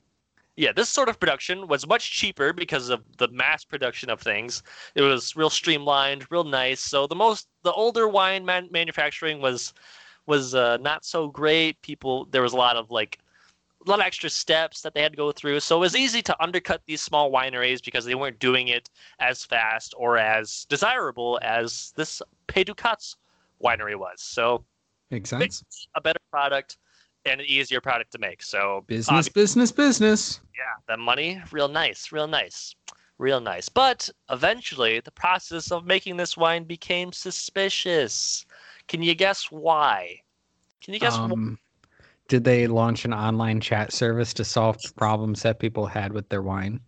Yeah, 0.57 0.73
this 0.73 0.89
sort 0.89 1.09
of 1.09 1.19
production 1.19 1.67
was 1.67 1.87
much 1.87 2.11
cheaper 2.11 2.51
because 2.53 2.89
of 2.89 3.03
the 3.17 3.29
mass 3.29 3.63
production 3.63 4.09
of 4.09 4.19
things. 4.19 4.63
It 4.95 5.01
was 5.01 5.35
real 5.35 5.49
streamlined, 5.49 6.27
real 6.29 6.43
nice. 6.43 6.81
So 6.81 7.07
the 7.07 7.15
most 7.15 7.47
the 7.63 7.71
older 7.71 8.07
wine 8.07 8.45
man- 8.45 8.69
manufacturing 8.69 9.41
was 9.41 9.73
was 10.27 10.55
uh, 10.55 10.77
not 10.77 11.03
so 11.05 11.27
great. 11.27 11.81
People 11.81 12.25
there 12.31 12.41
was 12.41 12.53
a 12.53 12.57
lot 12.57 12.75
of 12.77 12.91
like 12.91 13.19
a 13.85 13.89
lot 13.89 13.99
of 13.99 14.05
extra 14.05 14.29
steps 14.29 14.81
that 14.81 14.93
they 14.93 15.01
had 15.01 15.11
to 15.13 15.17
go 15.17 15.31
through. 15.31 15.59
So 15.59 15.77
it 15.77 15.79
was 15.79 15.95
easy 15.95 16.21
to 16.23 16.43
undercut 16.43 16.81
these 16.85 17.01
small 17.01 17.31
wineries 17.31 17.83
because 17.83 18.05
they 18.05 18.13
weren't 18.15 18.37
doing 18.39 18.67
it 18.67 18.89
as 19.19 19.43
fast 19.43 19.95
or 19.97 20.17
as 20.17 20.65
desirable 20.69 21.39
as 21.41 21.91
this 21.95 22.21
Pedukatz 22.47 23.15
winery 23.63 23.95
was. 23.95 24.21
So 24.21 24.63
Makes 25.09 25.29
sense. 25.31 25.87
a 25.95 26.01
better 26.01 26.19
product 26.29 26.77
and 27.25 27.41
an 27.41 27.47
easier 27.47 27.81
product 27.81 28.11
to 28.13 28.19
make. 28.19 28.41
So 28.43 28.83
Business, 28.87 29.27
business, 29.29 29.71
business. 29.71 30.39
yeah, 30.55 30.63
the 30.87 30.97
money, 30.97 31.41
real 31.51 31.67
nice, 31.67 32.11
real 32.11 32.27
nice, 32.27 32.75
real 33.17 33.41
nice. 33.41 33.67
But 33.67 34.09
eventually, 34.29 34.99
the 35.01 35.11
process 35.11 35.71
of 35.71 35.85
making 35.85 36.17
this 36.17 36.37
wine 36.37 36.63
became 36.63 37.11
suspicious. 37.11 38.45
Can 38.91 39.01
you 39.01 39.15
guess 39.15 39.49
why? 39.49 40.19
Can 40.83 40.93
you 40.93 40.99
guess? 40.99 41.15
Um, 41.15 41.57
did 42.27 42.43
they 42.43 42.67
launch 42.67 43.05
an 43.05 43.13
online 43.13 43.61
chat 43.61 43.93
service 43.93 44.33
to 44.33 44.43
solve 44.43 44.75
problems 44.97 45.41
that 45.43 45.59
people 45.59 45.85
had 45.85 46.11
with 46.11 46.27
their 46.27 46.41
wine? 46.41 46.81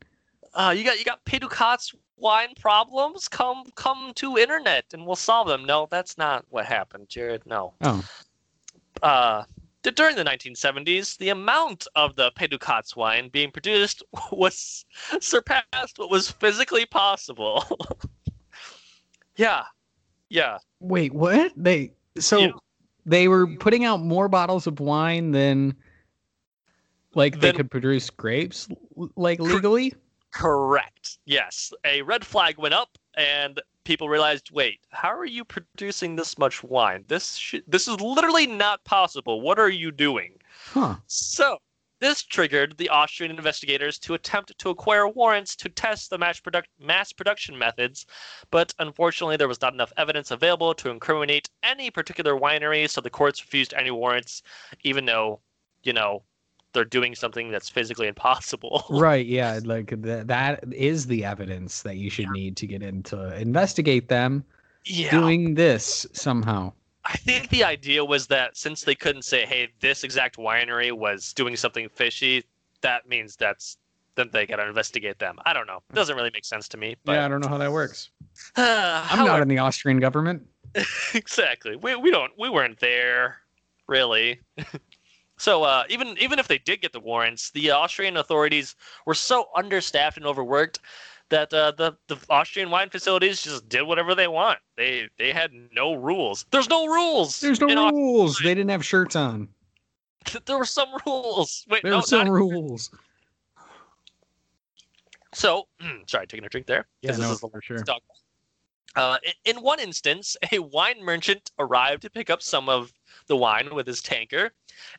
uh, 0.53 0.73
you 0.75 0.83
got 0.83 0.99
you 0.99 1.05
got 1.05 1.23
Pedukatz 1.23 1.95
wine 2.17 2.49
problems, 2.59 3.29
come 3.29 3.63
come 3.75 4.11
to 4.15 4.37
internet 4.37 4.83
and 4.91 5.05
we'll 5.05 5.15
solve 5.15 5.47
them. 5.47 5.63
No, 5.63 5.87
that's 5.89 6.17
not 6.17 6.43
what 6.49 6.65
happened, 6.65 7.07
Jared. 7.07 7.45
No. 7.45 7.73
Oh, 7.81 8.03
Uh, 9.01 9.45
during 9.95 10.17
the 10.17 10.25
1970s, 10.25 11.17
the 11.19 11.29
amount 11.29 11.87
of 11.95 12.17
the 12.17 12.31
Pedukats 12.31 12.97
wine 12.97 13.29
being 13.29 13.49
produced 13.49 14.03
was 14.33 14.83
surpassed 15.21 15.97
what 15.97 16.09
was 16.09 16.29
physically 16.29 16.85
possible. 16.85 17.63
yeah, 19.37 19.63
yeah. 20.33 20.57
wait, 20.79 21.13
what? 21.13 21.53
They 21.55 21.91
so 22.17 22.39
Yeah. 22.39 22.51
they 23.05 23.27
were 23.27 23.47
putting 23.57 23.85
out 23.85 24.01
more 24.01 24.27
bottles 24.27 24.67
of 24.67 24.79
wine 24.79 25.31
than 25.31 25.75
like 27.15 27.39
they 27.39 27.53
could 27.53 27.69
produce 27.69 28.09
grapes 28.09 28.67
like 29.15 29.39
legally. 29.39 29.93
Correct. 30.31 31.19
Yes. 31.25 31.71
A 31.85 32.01
red 32.01 32.25
flag 32.25 32.57
went 32.57 32.73
up, 32.73 32.97
and 33.15 33.61
people 33.83 34.09
realized, 34.09 34.49
wait, 34.51 34.79
how 34.89 35.15
are 35.15 35.25
you 35.25 35.45
producing 35.45 36.15
this 36.15 36.39
much 36.39 36.63
wine? 36.63 37.05
This 37.07 37.35
sh- 37.35 37.61
this 37.67 37.87
is 37.87 38.01
literally 38.01 38.47
not 38.47 38.83
possible. 38.83 39.41
What 39.41 39.59
are 39.59 39.69
you 39.69 39.91
doing? 39.91 40.33
Huh. 40.71 40.95
So 41.05 41.59
this 42.03 42.21
triggered 42.21 42.77
the 42.77 42.89
Austrian 42.89 43.31
investigators 43.31 43.97
to 43.99 44.13
attempt 44.13 44.57
to 44.59 44.69
acquire 44.69 45.07
warrants 45.07 45.55
to 45.55 45.69
test 45.69 46.09
the 46.09 46.17
mass, 46.17 46.37
product- 46.37 46.67
mass 46.77 47.13
production 47.13 47.57
methods, 47.57 48.05
but 48.51 48.73
unfortunately 48.79 49.37
there 49.37 49.47
was 49.47 49.61
not 49.61 49.73
enough 49.73 49.93
evidence 49.95 50.29
available 50.29 50.73
to 50.73 50.89
incriminate 50.89 51.49
any 51.63 51.89
particular 51.89 52.33
winery, 52.33 52.89
so 52.89 52.99
the 52.99 53.09
courts 53.09 53.41
refused 53.41 53.73
any 53.73 53.89
warrants, 53.89 54.43
even 54.83 55.05
though, 55.05 55.39
you 55.83 55.93
know, 55.93 56.23
they're 56.73 56.83
doing 56.83 57.15
something 57.15 57.51
that's 57.51 57.69
physically 57.69 58.07
impossible. 58.07 58.83
Right, 58.89 59.25
yeah, 59.25 59.61
like 59.63 59.89
th- 60.03 60.27
that 60.27 60.61
is 60.73 61.07
the 61.07 61.23
evidence 61.23 61.83
that 61.83 61.95
you 61.95 62.09
should 62.09 62.29
need 62.31 62.57
to 62.57 62.67
get 62.67 62.83
in 62.83 63.03
to 63.03 63.33
investigate 63.37 64.09
them 64.09 64.43
yeah. 64.83 65.09
doing 65.09 65.53
this 65.53 66.05
somehow. 66.11 66.73
I 67.05 67.17
think 67.17 67.49
the 67.49 67.63
idea 67.63 68.03
was 68.05 68.27
that 68.27 68.55
since 68.55 68.81
they 68.81 68.95
couldn't 68.95 69.23
say, 69.23 69.45
"Hey, 69.45 69.69
this 69.81 70.03
exact 70.03 70.37
winery 70.37 70.91
was 70.91 71.33
doing 71.33 71.55
something 71.55 71.89
fishy," 71.89 72.43
that 72.81 73.07
means 73.07 73.35
that's 73.35 73.77
then 74.15 74.29
they 74.31 74.45
gotta 74.45 74.67
investigate 74.67 75.19
them. 75.19 75.39
I 75.45 75.53
don't 75.53 75.67
know. 75.67 75.81
It 75.89 75.95
doesn't 75.95 76.15
really 76.15 76.31
make 76.33 76.45
sense 76.45 76.67
to 76.69 76.77
me. 76.77 76.95
But 77.03 77.13
yeah, 77.13 77.25
I 77.25 77.27
don't 77.27 77.41
know 77.41 77.47
how 77.47 77.57
that 77.57 77.71
works. 77.71 78.09
I'm 78.55 79.19
I'm 79.19 79.25
not 79.25 79.41
in 79.41 79.47
the 79.47 79.57
Austrian 79.57 79.99
government. 79.99 80.47
exactly. 81.13 81.75
We 81.75 81.95
we 81.95 82.11
don't 82.11 82.31
we 82.37 82.49
weren't 82.49 82.79
there, 82.79 83.37
really. 83.87 84.39
so 85.37 85.63
uh, 85.63 85.83
even 85.89 86.17
even 86.19 86.39
if 86.39 86.47
they 86.47 86.57
did 86.57 86.81
get 86.81 86.93
the 86.93 86.99
warrants, 86.99 87.51
the 87.51 87.71
Austrian 87.71 88.17
authorities 88.17 88.75
were 89.05 89.13
so 89.13 89.49
understaffed 89.55 90.17
and 90.17 90.25
overworked 90.25 90.79
that 91.33 91.51
uh, 91.53 91.71
the 91.71 91.97
the 92.07 92.17
Austrian 92.29 92.69
wine 92.69 92.89
facilities 92.89 93.41
just 93.41 93.67
did 93.67 93.81
whatever 93.81 94.13
they 94.13 94.27
want. 94.27 94.59
They 94.77 95.09
they 95.17 95.31
had 95.31 95.51
no 95.73 95.93
rules. 95.95 96.45
There's 96.51 96.69
no 96.69 96.85
rules. 96.85 97.39
There's 97.41 97.59
no 97.59 97.67
in 97.67 97.77
Aus- 97.77 97.91
rules. 97.91 98.37
They 98.37 98.53
didn't 98.53 98.69
have 98.69 98.85
shirts 98.85 99.15
on. 99.15 99.49
there 100.45 100.57
were 100.57 100.65
some 100.65 100.89
rules. 101.05 101.65
Wait, 101.69 101.81
There 101.83 101.91
no, 101.91 101.97
were 101.97 102.03
some 102.03 102.27
not- 102.27 102.33
rules. 102.33 102.91
So, 105.33 105.67
sorry, 106.05 106.27
taking 106.27 106.45
a 106.45 106.49
drink 106.49 106.67
there. 106.67 106.85
'cause 107.05 107.17
this 107.17 107.29
is 107.31 107.39
for 107.39 107.61
sure. 107.61 107.83
Uh, 108.95 109.17
in, 109.23 109.55
in 109.57 109.63
one 109.63 109.79
instance, 109.79 110.37
a 110.51 110.59
wine 110.59 111.01
merchant 111.03 111.51
arrived 111.57 112.03
to 112.03 112.09
pick 112.11 112.29
up 112.29 112.43
some 112.43 112.69
of 112.69 112.93
the 113.25 113.35
wine 113.35 113.73
with 113.73 113.87
his 113.87 114.03
tanker, 114.03 114.51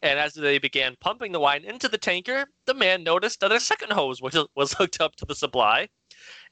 and 0.02 0.18
as 0.18 0.34
they 0.34 0.58
began 0.58 0.96
pumping 0.98 1.30
the 1.30 1.38
wine 1.38 1.62
into 1.64 1.88
the 1.88 1.96
tanker, 1.98 2.46
the 2.66 2.74
man 2.74 3.04
noticed 3.04 3.38
that 3.38 3.52
a 3.52 3.60
second 3.60 3.92
hose 3.92 4.20
was, 4.20 4.36
was 4.56 4.72
hooked 4.72 5.00
up 5.00 5.14
to 5.14 5.24
the 5.24 5.34
supply, 5.36 5.88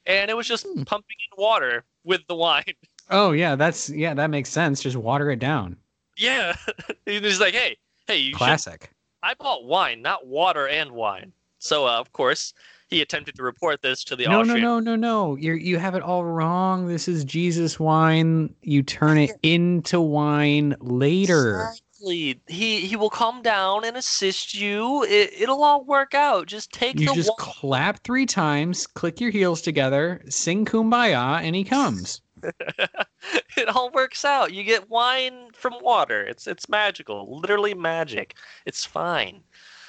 and 0.05 0.29
it 0.29 0.35
was 0.37 0.47
just 0.47 0.65
Hmm. 0.65 0.83
pumping 0.83 1.15
in 1.31 1.41
water 1.43 1.83
with 2.03 2.21
the 2.27 2.35
wine. 2.35 2.63
Oh 3.09 3.33
yeah, 3.33 3.55
that's 3.55 3.89
yeah, 3.89 4.13
that 4.13 4.29
makes 4.29 4.49
sense. 4.49 4.81
Just 4.81 4.95
water 4.95 5.29
it 5.29 5.39
down. 5.39 5.75
Yeah, 6.17 6.55
he's 7.05 7.39
like, 7.39 7.53
"Hey, 7.53 7.77
hey, 8.07 8.17
you 8.17 8.31
should 8.31 8.37
Classic. 8.37 8.89
I 9.21 9.33
bought 9.33 9.65
wine, 9.65 10.01
not 10.01 10.25
water 10.25 10.69
and 10.69 10.91
wine." 10.91 11.33
So, 11.59 11.85
uh, 11.85 11.99
of 11.99 12.13
course, 12.13 12.53
he 12.89 13.01
attempted 13.01 13.35
to 13.35 13.43
report 13.43 13.81
this 13.81 14.05
to 14.05 14.15
the 14.15 14.23
No, 14.25 14.37
no, 14.37 14.41
Austrian. 14.41 14.61
no, 14.61 14.79
no, 14.79 14.95
no. 14.95 15.35
You 15.35 15.53
you 15.53 15.77
have 15.79 15.95
it 15.95 16.01
all 16.01 16.23
wrong. 16.23 16.87
This 16.87 17.09
is 17.09 17.25
Jesus 17.25 17.77
wine. 17.77 18.55
You 18.61 18.83
turn 18.83 19.17
it 19.17 19.31
into 19.43 19.99
wine 19.99 20.75
later. 20.79 21.73
Exactly. 22.03 22.41
He 22.47 22.81
he 22.81 22.95
will 22.95 23.09
come 23.09 23.41
down 23.41 23.85
and 23.85 23.95
assist 23.95 24.53
you. 24.53 25.03
It, 25.03 25.31
it'll 25.37 25.63
all 25.63 25.83
work 25.85 26.13
out. 26.13 26.47
Just 26.47 26.71
take 26.71 26.99
You 26.99 27.07
the 27.07 27.13
just 27.13 27.29
wa- 27.29 27.35
clap 27.35 28.03
three 28.03 28.25
times, 28.25 28.87
click 28.87 29.21
your 29.21 29.31
heels 29.31 29.61
together, 29.61 30.21
sing 30.29 30.65
kumbaya, 30.65 31.41
and 31.41 31.55
he 31.55 31.63
comes. 31.63 32.21
it 32.43 33.69
all 33.69 33.89
works 33.91 34.25
out. 34.25 34.53
You 34.53 34.63
get 34.63 34.89
wine 34.89 35.51
from 35.53 35.75
water. 35.81 36.23
It's 36.23 36.45
it's 36.45 36.67
magical, 36.67 37.39
literally 37.39 37.73
magic. 37.73 38.35
It's 38.65 38.83
fine. 38.83 39.41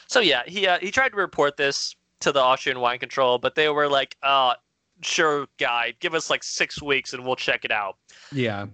So 0.06 0.20
yeah, 0.20 0.42
he 0.46 0.66
uh, 0.66 0.78
he 0.78 0.90
tried 0.90 1.10
to 1.10 1.16
report 1.16 1.56
this 1.56 1.96
to 2.20 2.30
the 2.30 2.40
Austrian 2.40 2.78
wine 2.78 3.00
control, 3.00 3.38
but 3.38 3.56
they 3.56 3.68
were 3.70 3.88
like, 3.88 4.16
"Uh, 4.22 4.54
sure, 5.02 5.48
guy, 5.58 5.94
give 5.98 6.14
us 6.14 6.30
like 6.30 6.44
six 6.44 6.80
weeks 6.80 7.12
and 7.12 7.24
we'll 7.24 7.34
check 7.34 7.64
it 7.64 7.72
out." 7.72 7.96
Yeah, 8.30 8.66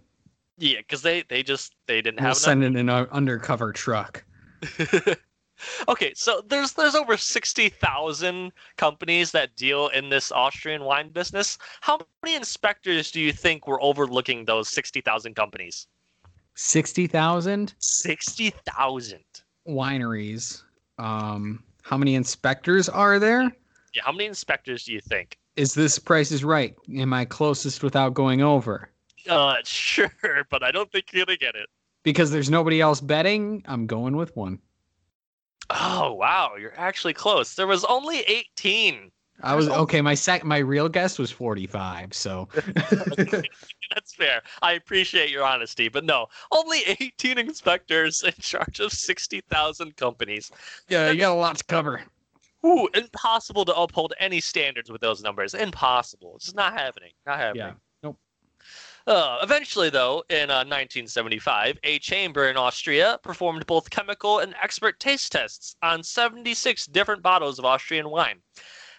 Yeah, 0.61 0.79
because 0.79 1.01
they 1.01 1.23
they 1.29 1.43
just 1.43 1.75
they 1.87 2.03
didn't 2.03 2.21
have. 2.21 2.27
we'll 2.27 2.35
have 2.35 2.37
send 2.37 2.63
in 2.65 2.77
an 2.77 2.91
uh, 2.91 3.07
undercover 3.11 3.73
truck. 3.73 4.23
okay, 5.89 6.13
so 6.15 6.43
there's 6.47 6.75
there's 6.75 6.95
over 6.95 7.17
sixty 7.17 7.71
thousand 7.71 8.53
companies 8.77 9.31
that 9.33 9.57
deal 9.57 9.89
in 9.89 10.11
this 10.11 10.31
Austrian 10.31 10.85
wine 10.85 11.09
business. 11.09 11.57
How 11.81 11.99
many 12.23 12.37
inspectors 12.37 13.11
do 13.11 13.21
you 13.21 13.33
think 13.33 13.67
were 13.67 13.83
overlooking 13.83 14.45
those 14.45 14.69
sixty 14.69 15.01
thousand 15.01 15.35
companies? 15.35 15.87
Sixty 16.57 17.07
thousand 17.07 17.73
Sixty 17.79 18.51
thousand. 18.67 19.25
wineries. 19.67 20.63
Um, 20.99 21.65
how 21.83 21.97
many 21.97 22.17
inspectors 22.17 22.91
are 22.91 23.19
there? 23.19 23.51
Yeah, 23.95 24.03
how 24.05 24.13
many 24.13 24.27
inspectors 24.27 24.85
do 24.85 24.93
you 24.93 25.01
think? 25.01 25.39
Is 25.57 25.73
this 25.73 25.99
price 25.99 26.31
is 26.31 26.45
right? 26.45 26.77
Am 26.95 27.15
I 27.15 27.25
closest 27.25 27.83
without 27.83 28.13
going 28.13 28.43
over? 28.43 28.91
Uh, 29.29 29.57
sure, 29.65 30.47
but 30.51 30.63
I 30.63 30.71
don't 30.71 30.91
think 30.91 31.13
you're 31.13 31.25
gonna 31.25 31.37
get 31.37 31.55
it. 31.55 31.69
Because 32.03 32.31
there's 32.31 32.51
nobody 32.51 32.81
else 32.81 33.01
betting, 33.01 33.63
I'm 33.67 33.87
going 33.87 34.17
with 34.17 34.35
one. 34.37 34.61
Oh 35.69 36.15
wow, 36.15 36.53
you're 36.59 36.79
actually 36.79 37.13
close. 37.13 37.55
There 37.55 37.67
was 37.67 37.85
only 37.85 38.21
eighteen. 38.21 39.11
I 39.43 39.55
was 39.55 39.69
okay. 39.69 40.01
My 40.01 40.15
sec, 40.15 40.45
my 40.45 40.59
real 40.59 40.89
guess 40.89 41.19
was 41.19 41.31
45. 41.31 42.13
So 42.13 42.47
That's 43.95 44.15
fair. 44.15 44.43
I 44.63 44.73
appreciate 44.73 45.31
your 45.31 45.45
honesty, 45.45 45.89
but 45.89 46.05
no, 46.05 46.27
only 46.53 46.81
18 46.87 47.39
inspectors 47.39 48.23
in 48.23 48.33
charge 48.39 48.81
of 48.81 48.93
60,000 48.93 49.97
companies. 49.97 50.51
yeah, 50.89 51.11
you 51.11 51.19
got 51.19 51.33
a 51.33 51.35
lot 51.35 51.57
to 51.57 51.65
cover. 51.65 52.03
Ooh, 52.65 52.89
impossible 52.95 53.65
to 53.65 53.75
uphold 53.75 54.13
any 54.19 54.41
standards 54.41 54.91
with 54.91 55.01
those 55.01 55.23
numbers. 55.23 55.55
Impossible. 55.55 56.35
It's 56.37 56.55
not 56.55 56.75
happening. 56.75 57.13
Not 57.27 57.39
happening. 57.39 57.67
Yeah. 57.69 57.73
Uh, 59.07 59.39
eventually, 59.43 59.91
though, 59.91 60.23
in 60.29 60.51
uh, 60.51 60.65
1975, 60.65 61.79
a 61.85 61.99
chamber 61.99 62.49
in 62.49 62.57
Austria 62.57 63.19
performed 63.23 63.67
both 63.67 63.91
chemical 63.91 64.39
and 64.41 64.55
expert 64.63 65.01
taste 65.01 65.33
tests 65.33 65.75
on 65.83 66.03
76 66.03 66.87
different 66.87 67.23
bottles 67.23 67.59
of 67.59 67.65
Austrian 67.65 68.11
wine. 68.11 68.39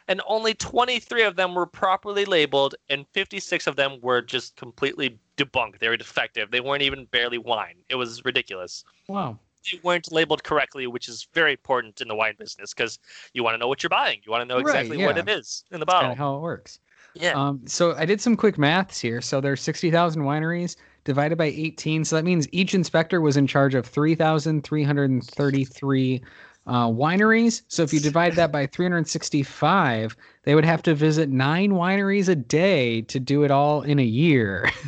And 0.08 0.20
only 0.28 0.54
23 0.56 1.24
of 1.24 1.36
them 1.36 1.54
were 1.54 1.68
properly 1.68 2.26
labeled, 2.26 2.76
and 2.90 3.06
56 3.14 3.68
of 3.68 3.76
them 3.76 4.00
were 4.02 4.22
just 4.22 4.56
completely 4.56 5.18
debunked. 5.38 5.80
They 5.80 5.88
were 5.90 5.98
defective. 5.98 6.52
They 6.52 6.60
weren't 6.60 6.82
even 6.82 7.06
barely 7.06 7.38
wine. 7.38 7.76
It 7.88 7.96
was 7.96 8.26
ridiculous. 8.26 8.84
Wow. 9.08 9.38
They 9.72 9.80
weren't 9.84 10.12
labeled 10.12 10.44
correctly, 10.44 10.88
which 10.88 11.08
is 11.08 11.28
very 11.34 11.52
important 11.52 12.02
in 12.02 12.08
the 12.08 12.16
wine 12.16 12.34
business 12.38 12.74
because 12.74 12.98
you 13.34 13.44
want 13.44 13.54
to 13.54 13.60
know 13.60 13.68
what 13.68 13.84
you're 13.84 13.92
buying. 13.92 14.20
You 14.26 14.32
want 14.32 14.42
to 14.42 14.48
know 14.48 14.56
Right, 14.60 14.82
exactly 14.82 14.98
what 15.06 15.20
it 15.20 15.30
is 15.30 15.64
in 15.72 15.80
the 15.80 15.86
bottle. 15.86 16.16
how 16.16 16.36
it 16.36 16.40
works. 16.40 16.80
Yeah. 17.14 17.34
Um, 17.34 17.62
so 17.66 17.94
I 17.96 18.06
did 18.06 18.22
some 18.22 18.38
quick 18.38 18.58
maths 18.58 19.00
here. 19.00 19.22
So 19.22 19.40
there's 19.42 19.62
60,000 19.62 20.24
wineries 20.24 20.76
divided 21.04 21.38
by 21.38 21.46
18. 21.46 22.06
So 22.06 22.16
that 22.16 22.24
means 22.24 22.48
each 22.52 22.74
inspector 22.74 23.22
was 23.22 23.38
in 23.38 23.46
charge 23.48 23.76
of 23.76 23.86
3,333 23.86 26.22
uh, 26.68 26.88
wineries. 26.88 27.64
So 27.68 27.84
if 27.84 27.92
you 27.92 28.00
divide 28.00 28.36
that 28.36 28.52
by 28.52 28.68
365, 28.68 30.16
they 30.44 30.56
would 30.56 30.66
have 30.66 30.82
to 30.84 30.94
visit 30.94 31.30
nine 31.30 31.72
wineries 31.72 32.30
a 32.30 32.36
day 32.36 33.02
to 33.04 33.20
do 33.20 33.44
it 33.44 33.52
all 33.52 33.82
in 33.82 34.00
a 34.00 34.04
year. 34.04 34.70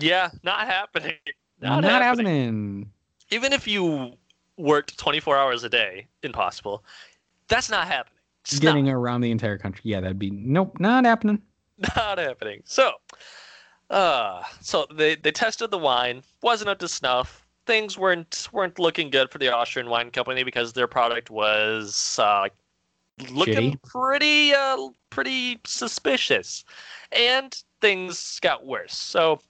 Yeah, 0.00 0.30
not 0.42 0.66
happening. 0.66 1.14
Not, 1.60 1.82
Not, 1.82 2.02
happening. 2.02 2.26
happening. 2.26 2.90
Even 3.30 3.52
if 3.52 3.66
you 3.66 4.14
worked 4.56 4.98
24 4.98 5.36
hours 5.36 5.64
a 5.64 5.68
day, 5.68 6.06
impossible. 6.22 6.84
That's 7.48 7.70
not 7.70 7.86
happening. 7.86 8.18
Just 8.44 8.60
Getting 8.60 8.88
around 8.88 9.22
the 9.22 9.30
entire 9.30 9.56
country. 9.56 9.82
Yeah, 9.84 10.00
that'd 10.00 10.18
be 10.18 10.30
nope, 10.30 10.76
not 10.78 11.04
happening. 11.04 11.40
Not, 11.96 12.18
happening. 12.18 12.62
So, 12.64 12.92
uh, 13.90 14.42
so 14.60 14.86
they 14.94 15.16
they 15.16 15.32
tested 15.32 15.70
the 15.70 15.78
wine, 15.78 16.22
wasn't 16.42 16.70
up 16.70 16.78
to 16.80 16.88
snuff. 16.88 17.46
Things 17.66 17.98
weren't 17.98 18.48
weren't 18.52 18.78
looking 18.78 19.10
good 19.10 19.30
for 19.30 19.38
the 19.38 19.52
Austrian 19.52 19.88
wine 19.88 20.10
company 20.10 20.44
because 20.44 20.72
their 20.72 20.86
product 20.86 21.30
was 21.30 22.18
uh, 22.18 22.48
looking 23.30 23.72
Shitty. 23.72 23.82
pretty 23.82 24.54
uh 24.54 24.88
pretty 25.10 25.60
suspicious. 25.64 26.64
And 27.12 27.56
things 27.80 28.38
got 28.40 28.66
worse. 28.66 28.96
So 28.96 29.40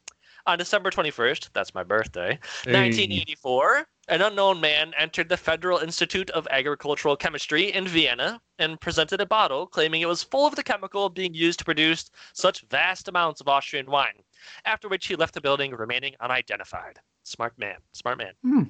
on 0.47 0.59
December 0.59 0.91
21st, 0.91 1.51
that's 1.55 1.75
my 1.75 1.83
birthday, 1.83 2.39
1984, 2.67 3.87
an 4.09 4.21
unknown 4.21 4.61
man 4.61 4.93
entered 4.99 5.31
the 5.31 5.37
Federal 5.39 5.79
Institute 5.79 6.29
of 6.31 6.47
Agricultural 6.51 7.17
Chemistry 7.17 7.73
in 7.73 7.89
Vienna 7.89 8.41
and 8.59 8.81
presented 8.81 9.21
a 9.21 9.27
bottle 9.27 9.67
claiming 9.67 10.03
it 10.03 10.07
was 10.07 10.23
full 10.23 10.47
of 10.47 10.55
the 10.55 10.63
chemical 10.63 11.09
being 11.09 11.35
used 11.35 11.59
to 11.59 11.65
produce 11.65 12.11
such 12.33 12.63
vast 12.71 13.09
amounts 13.09 13.41
of 13.41 13.49
Austrian 13.49 13.87
wine. 13.91 14.23
After 14.65 14.89
which 14.89 15.07
he 15.07 15.17
left 15.17 15.35
the 15.35 15.41
building 15.41 15.73
remaining 15.73 16.15
unidentified. 16.21 16.99
Smart 17.25 17.59
man. 17.59 17.77
Smart 17.93 18.19
man. 18.19 18.33
Hmm. 18.43 18.63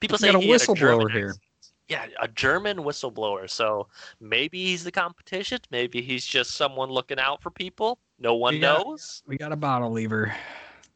People 0.00 0.16
We 0.16 0.26
say 0.26 0.32
got 0.32 0.42
a 0.42 0.44
he 0.44 0.48
whistleblower 0.50 0.76
German 0.76 1.10
here. 1.10 1.34
Yeah, 1.88 2.06
a 2.20 2.28
German 2.28 2.78
whistleblower. 2.78 3.48
So 3.48 3.88
maybe 4.20 4.64
he's 4.64 4.84
the 4.84 4.90
competition. 4.90 5.58
Maybe 5.70 6.00
he's 6.00 6.24
just 6.24 6.52
someone 6.52 6.90
looking 6.90 7.18
out 7.18 7.42
for 7.42 7.50
people. 7.50 7.98
No 8.18 8.34
one 8.34 8.54
Yeah. 8.54 8.78
knows. 8.78 9.22
We 9.26 9.36
got 9.36 9.52
a 9.52 9.56
bottle 9.56 9.90
lever. 9.90 10.34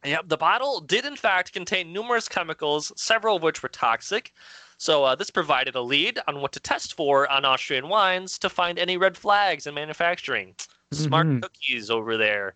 Yep, 0.05 0.29
the 0.29 0.37
bottle 0.37 0.81
did 0.81 1.05
in 1.05 1.16
fact 1.16 1.53
contain 1.53 1.93
numerous 1.93 2.29
chemicals, 2.29 2.93
several 2.97 3.37
of 3.37 3.43
which 3.43 3.62
were 3.62 3.68
toxic. 3.68 4.33
So 4.79 5.03
uh, 5.05 5.14
this 5.16 5.29
provided 5.31 5.74
a 5.74 5.81
lead 5.81 6.20
on 6.29 6.41
what 6.41 6.53
to 6.53 6.61
test 6.61 6.95
for 6.95 7.29
on 7.31 7.45
Austrian 7.45 7.89
wines 7.89 8.39
to 8.39 8.49
find 8.49 8.79
any 8.79 8.97
red 8.97 9.16
flags 9.16 9.66
in 9.66 9.74
manufacturing. 9.74 10.55
Smart 10.93 11.26
Mhm. 11.26 11.43
cookies 11.43 11.91
over 11.91 12.16
there 12.16 12.55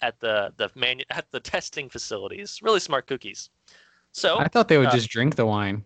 at 0.00 0.18
the 0.20 0.52
the 0.56 0.70
manu- 0.76 1.04
at 1.10 1.30
the 1.32 1.40
testing 1.40 1.90
facilities. 1.90 2.60
Really 2.62 2.80
smart 2.80 3.06
cookies. 3.06 3.50
So 4.12 4.38
I 4.38 4.46
thought 4.48 4.68
they 4.68 4.78
would 4.78 4.86
uh, 4.86 4.92
just 4.92 5.10
drink 5.10 5.34
the 5.34 5.46
wine. 5.46 5.84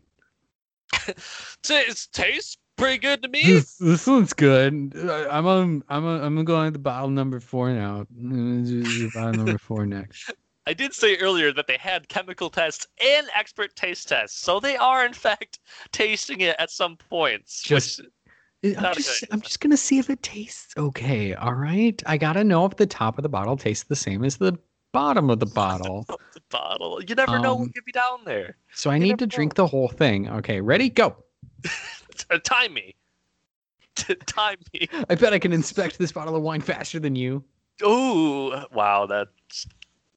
it 1.09 2.09
tastes 2.13 2.59
pretty 2.77 2.99
good 2.99 3.23
to 3.23 3.29
me. 3.29 3.43
This, 3.43 3.77
this 3.77 4.07
one's 4.07 4.35
good. 4.35 4.95
I'm 4.95 5.47
on. 5.47 5.83
I'm. 5.89 6.05
On, 6.05 6.23
I'm 6.23 6.35
gonna 6.35 6.45
go 6.45 6.57
on 6.57 6.73
to 6.73 6.79
bottle 6.79 7.09
number 7.09 7.41
four 7.41 7.71
now. 7.73 8.07
I'm 8.19 8.31
gonna 8.31 8.63
do 8.63 9.11
bottle 9.15 9.33
number 9.45 9.59
four 9.59 9.87
next. 9.87 10.33
I 10.69 10.75
did 10.75 10.93
say 10.93 11.17
earlier 11.17 11.51
that 11.55 11.67
they 11.67 11.79
had 11.79 12.09
chemical 12.09 12.51
tests 12.51 12.87
and 13.03 13.27
expert 13.35 13.75
taste 13.75 14.07
tests, 14.09 14.39
so 14.39 14.61
they 14.61 14.77
are 14.77 15.07
in 15.07 15.15
fact 15.15 15.61
tasting 15.93 16.43
it 16.43 16.55
at 16.59 16.71
some 16.71 16.97
points. 16.97 17.63
Just- 17.63 18.01
which, 18.61 18.77
I'm 18.77 18.93
just. 18.95 19.25
I'm 19.31 19.41
just 19.41 19.61
gonna 19.61 19.77
see 19.79 19.99
if 19.99 20.11
it 20.11 20.23
tastes 20.23 20.75
okay. 20.77 21.33
All 21.33 21.55
right. 21.55 22.03
I 22.07 22.19
gotta 22.19 22.45
know 22.45 22.67
if 22.67 22.77
the 22.77 22.87
top 22.87 23.17
of 23.17 23.23
the 23.23 23.29
bottle 23.29 23.57
tastes 23.57 23.85
the 23.85 23.97
same 23.97 24.25
as 24.25 24.37
the 24.37 24.59
bottom 24.93 25.31
of 25.31 25.39
the 25.41 25.47
bottle. 25.63 26.05
the 26.09 26.43
bottle. 26.51 27.03
You 27.03 27.15
never 27.15 27.39
know 27.39 27.55
Um, 27.55 27.61
what 27.61 27.75
could 27.75 27.85
be 27.85 27.93
down 27.93 28.25
there. 28.27 28.57
So 28.75 28.91
I 28.91 28.95
You 28.97 29.05
need 29.05 29.19
to 29.21 29.27
drink 29.27 29.55
the 29.55 29.67
whole 29.67 29.89
thing. 29.89 30.29
Okay. 30.29 30.61
Ready? 30.61 30.91
Go. 30.91 31.17
Time 32.45 32.75
me. 32.75 32.95
Time 34.27 34.59
me. 34.75 34.89
I 35.09 35.15
bet 35.15 35.33
I 35.33 35.39
can 35.39 35.53
inspect 35.53 35.97
this 35.97 36.13
bottle 36.13 36.37
of 36.37 36.43
wine 36.43 36.61
faster 36.61 36.99
than 37.01 37.17
you. 37.17 37.43
Oh 37.81 38.65
wow, 38.73 39.07
that's 39.07 39.67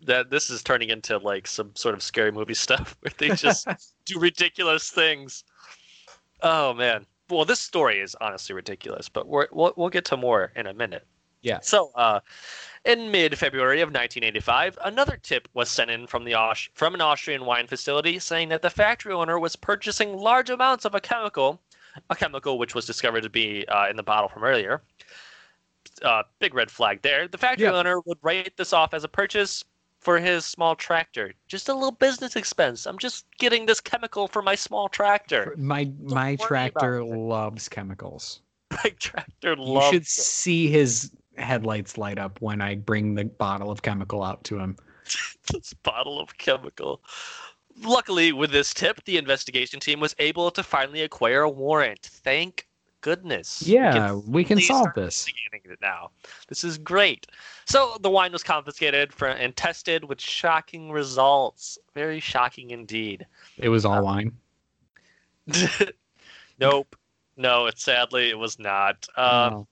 that. 0.05 0.29
This 0.29 0.49
is 0.49 0.63
turning 0.63 0.89
into 0.89 1.17
like 1.17 1.47
some 1.47 1.71
sort 1.75 1.95
of 1.95 2.03
scary 2.03 2.31
movie 2.31 2.53
stuff 2.65 2.95
where 3.01 3.11
they 3.17 3.29
just 3.29 3.67
do 4.05 4.19
ridiculous 4.19 4.89
things. 4.89 5.43
Oh 6.41 6.73
man. 6.73 7.05
Well, 7.29 7.45
this 7.45 7.61
story 7.61 7.99
is 8.01 8.15
honestly 8.19 8.53
ridiculous, 8.53 9.07
but 9.07 9.27
we're, 9.27 9.47
we'll 9.51 9.73
we'll 9.77 9.89
get 9.89 10.05
to 10.05 10.17
more 10.17 10.51
in 10.55 10.67
a 10.67 10.73
minute. 10.73 11.07
Yeah. 11.41 11.59
So, 11.61 11.91
uh, 11.95 12.19
in 12.85 13.09
mid-February 13.09 13.81
of 13.81 13.87
1985, 13.87 14.77
another 14.85 15.17
tip 15.23 15.47
was 15.55 15.69
sent 15.69 15.89
in 15.89 16.05
from 16.05 16.23
the 16.23 16.35
Aus- 16.35 16.69
from 16.75 16.93
an 16.93 17.01
Austrian 17.01 17.45
wine 17.45 17.65
facility 17.67 18.19
saying 18.19 18.49
that 18.49 18.61
the 18.61 18.69
factory 18.69 19.13
owner 19.13 19.39
was 19.39 19.55
purchasing 19.55 20.15
large 20.15 20.49
amounts 20.51 20.85
of 20.85 20.93
a 20.93 20.99
chemical, 21.01 21.59
a 22.11 22.15
chemical 22.15 22.59
which 22.59 22.75
was 22.75 22.85
discovered 22.85 23.21
to 23.21 23.29
be 23.29 23.67
uh, 23.69 23.87
in 23.89 23.95
the 23.95 24.03
bottle 24.03 24.29
from 24.29 24.43
earlier. 24.43 24.83
Uh, 26.03 26.21
big 26.39 26.53
red 26.53 26.69
flag 26.69 27.01
there. 27.01 27.27
The 27.27 27.37
factory 27.39 27.65
Yeah. 27.65 27.73
owner 27.73 27.99
would 28.05 28.19
write 28.21 28.55
this 28.55 28.71
off 28.71 28.93
as 28.93 29.03
a 29.03 29.07
purchase 29.09 29.63
for 30.01 30.17
his 30.17 30.45
small 30.45 30.75
tractor. 30.75 31.33
Just 31.47 31.69
a 31.69 31.73
little 31.73 31.91
business 31.91 32.35
expense. 32.35 32.85
I'm 32.85 32.97
just 32.97 33.25
getting 33.37 33.65
this 33.67 33.79
chemical 33.79 34.27
for 34.27 34.41
my 34.41 34.55
small 34.55 34.89
tractor. 34.89 35.55
My 35.57 35.89
my 36.01 36.11
worry 36.11 36.35
about 36.35 36.47
tractor 36.47 37.03
loves 37.03 37.69
chemicals. 37.69 38.41
My 38.83 38.91
tractor 38.99 39.55
loves. 39.55 39.85
You 39.85 39.91
should 39.91 40.01
it. 40.03 40.07
see 40.07 40.67
his 40.67 41.11
headlights 41.37 41.97
light 41.97 42.19
up 42.19 42.41
when 42.41 42.61
I 42.61 42.75
bring 42.75 43.15
the 43.15 43.25
bottle 43.25 43.71
of 43.71 43.81
chemical 43.81 44.23
out 44.23 44.43
to 44.45 44.59
him. 44.59 44.75
this 45.51 45.73
bottle 45.73 46.19
of 46.19 46.37
chemical. 46.37 47.01
Luckily, 47.83 48.31
with 48.33 48.51
this 48.51 48.73
tip, 48.73 49.03
the 49.05 49.17
investigation 49.17 49.79
team 49.79 49.99
was 49.99 50.15
able 50.19 50.51
to 50.51 50.63
finally 50.63 51.01
acquire 51.01 51.41
a 51.41 51.49
warrant. 51.49 52.01
Thank 52.01 52.67
goodness. 53.01 53.61
We 53.65 53.73
can 53.73 53.93
Yeah, 53.95 54.13
we 54.13 54.43
can 54.43 54.59
solve 54.61 54.93
this. 54.95 55.27
it 55.53 55.79
now. 55.81 56.11
This 56.47 56.63
is 56.63 56.77
great. 56.77 57.27
So 57.65 57.97
the 58.01 58.09
wine 58.09 58.31
was 58.31 58.43
confiscated 58.43 59.11
for, 59.13 59.27
and 59.27 59.55
tested 59.55 60.03
with 60.05 60.21
shocking 60.21 60.91
results. 60.91 61.77
Very 61.93 62.19
shocking 62.19 62.71
indeed. 62.71 63.25
It 63.57 63.69
was 63.69 63.85
all 63.85 63.99
Uh, 63.99 64.01
wine. 64.03 64.31
nope. 66.59 66.95
No, 67.37 67.65
it 67.67 67.79
sadly 67.79 68.29
it 68.29 68.37
was 68.37 68.59
not. 68.59 69.07
Um, 69.17 69.53
Oh. 69.53 69.67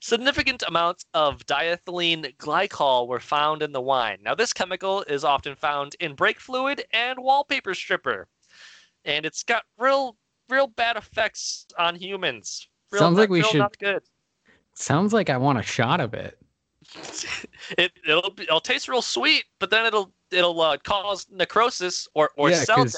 Significant 0.00 0.62
amounts 0.68 1.04
of 1.14 1.44
diethylene 1.46 2.36
glycol 2.36 3.08
were 3.08 3.18
found 3.18 3.62
in 3.62 3.72
the 3.72 3.80
wine. 3.80 4.18
Now, 4.22 4.34
this 4.34 4.52
chemical 4.52 5.02
is 5.04 5.24
often 5.24 5.56
found 5.56 5.96
in 5.98 6.14
brake 6.14 6.38
fluid 6.38 6.84
and 6.92 7.18
wallpaper 7.18 7.74
stripper, 7.74 8.28
and 9.04 9.24
it's 9.26 9.42
got 9.42 9.64
real, 9.78 10.16
real 10.48 10.66
bad 10.66 10.96
effects 10.96 11.66
on 11.78 11.96
humans. 11.96 12.68
Real 12.90 13.00
Sounds 13.00 13.18
like 13.18 13.30
we 13.30 13.42
should- 13.42 13.58
Not 13.58 13.78
good. 13.78 14.02
Sounds 14.74 15.12
like 15.12 15.30
I 15.30 15.36
want 15.38 15.58
a 15.58 15.62
shot 15.62 16.00
of 16.00 16.12
it. 16.14 16.38
it 17.78 17.92
it'll 18.06 18.30
be, 18.30 18.44
it'll 18.44 18.60
taste 18.60 18.88
real 18.88 19.02
sweet, 19.02 19.44
but 19.58 19.70
then 19.70 19.86
it'll 19.86 20.12
it'll 20.30 20.60
uh, 20.60 20.76
cause 20.78 21.26
necrosis 21.30 22.06
or 22.14 22.30
or 22.36 22.50
Yeah, 22.50 22.62
cell 22.62 22.84
death 22.84 22.96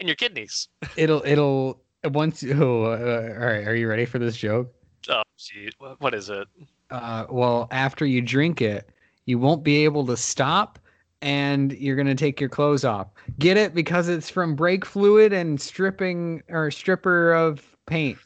in 0.00 0.06
your 0.06 0.16
kidneys. 0.16 0.68
It'll 0.96 1.22
it'll 1.24 1.82
once. 2.04 2.42
Oh, 2.52 2.84
uh, 2.84 3.34
all 3.38 3.46
right. 3.46 3.66
Are 3.66 3.74
you 3.74 3.88
ready 3.88 4.04
for 4.04 4.18
this 4.18 4.36
joke? 4.36 4.74
Oh, 5.08 5.22
gee, 5.38 5.70
what, 5.78 6.00
what 6.00 6.14
is 6.14 6.28
it? 6.28 6.48
Uh, 6.90 7.26
well, 7.30 7.68
after 7.70 8.04
you 8.04 8.20
drink 8.20 8.60
it, 8.60 8.90
you 9.24 9.38
won't 9.38 9.62
be 9.62 9.84
able 9.84 10.04
to 10.06 10.16
stop, 10.16 10.78
and 11.22 11.72
you're 11.72 11.96
gonna 11.96 12.14
take 12.14 12.40
your 12.40 12.48
clothes 12.48 12.84
off. 12.84 13.08
Get 13.38 13.56
it 13.56 13.74
because 13.74 14.08
it's 14.08 14.30
from 14.30 14.54
brake 14.54 14.84
fluid 14.84 15.32
and 15.32 15.60
stripping 15.60 16.42
or 16.48 16.70
stripper 16.70 17.32
of 17.32 17.76
paint. 17.86 18.18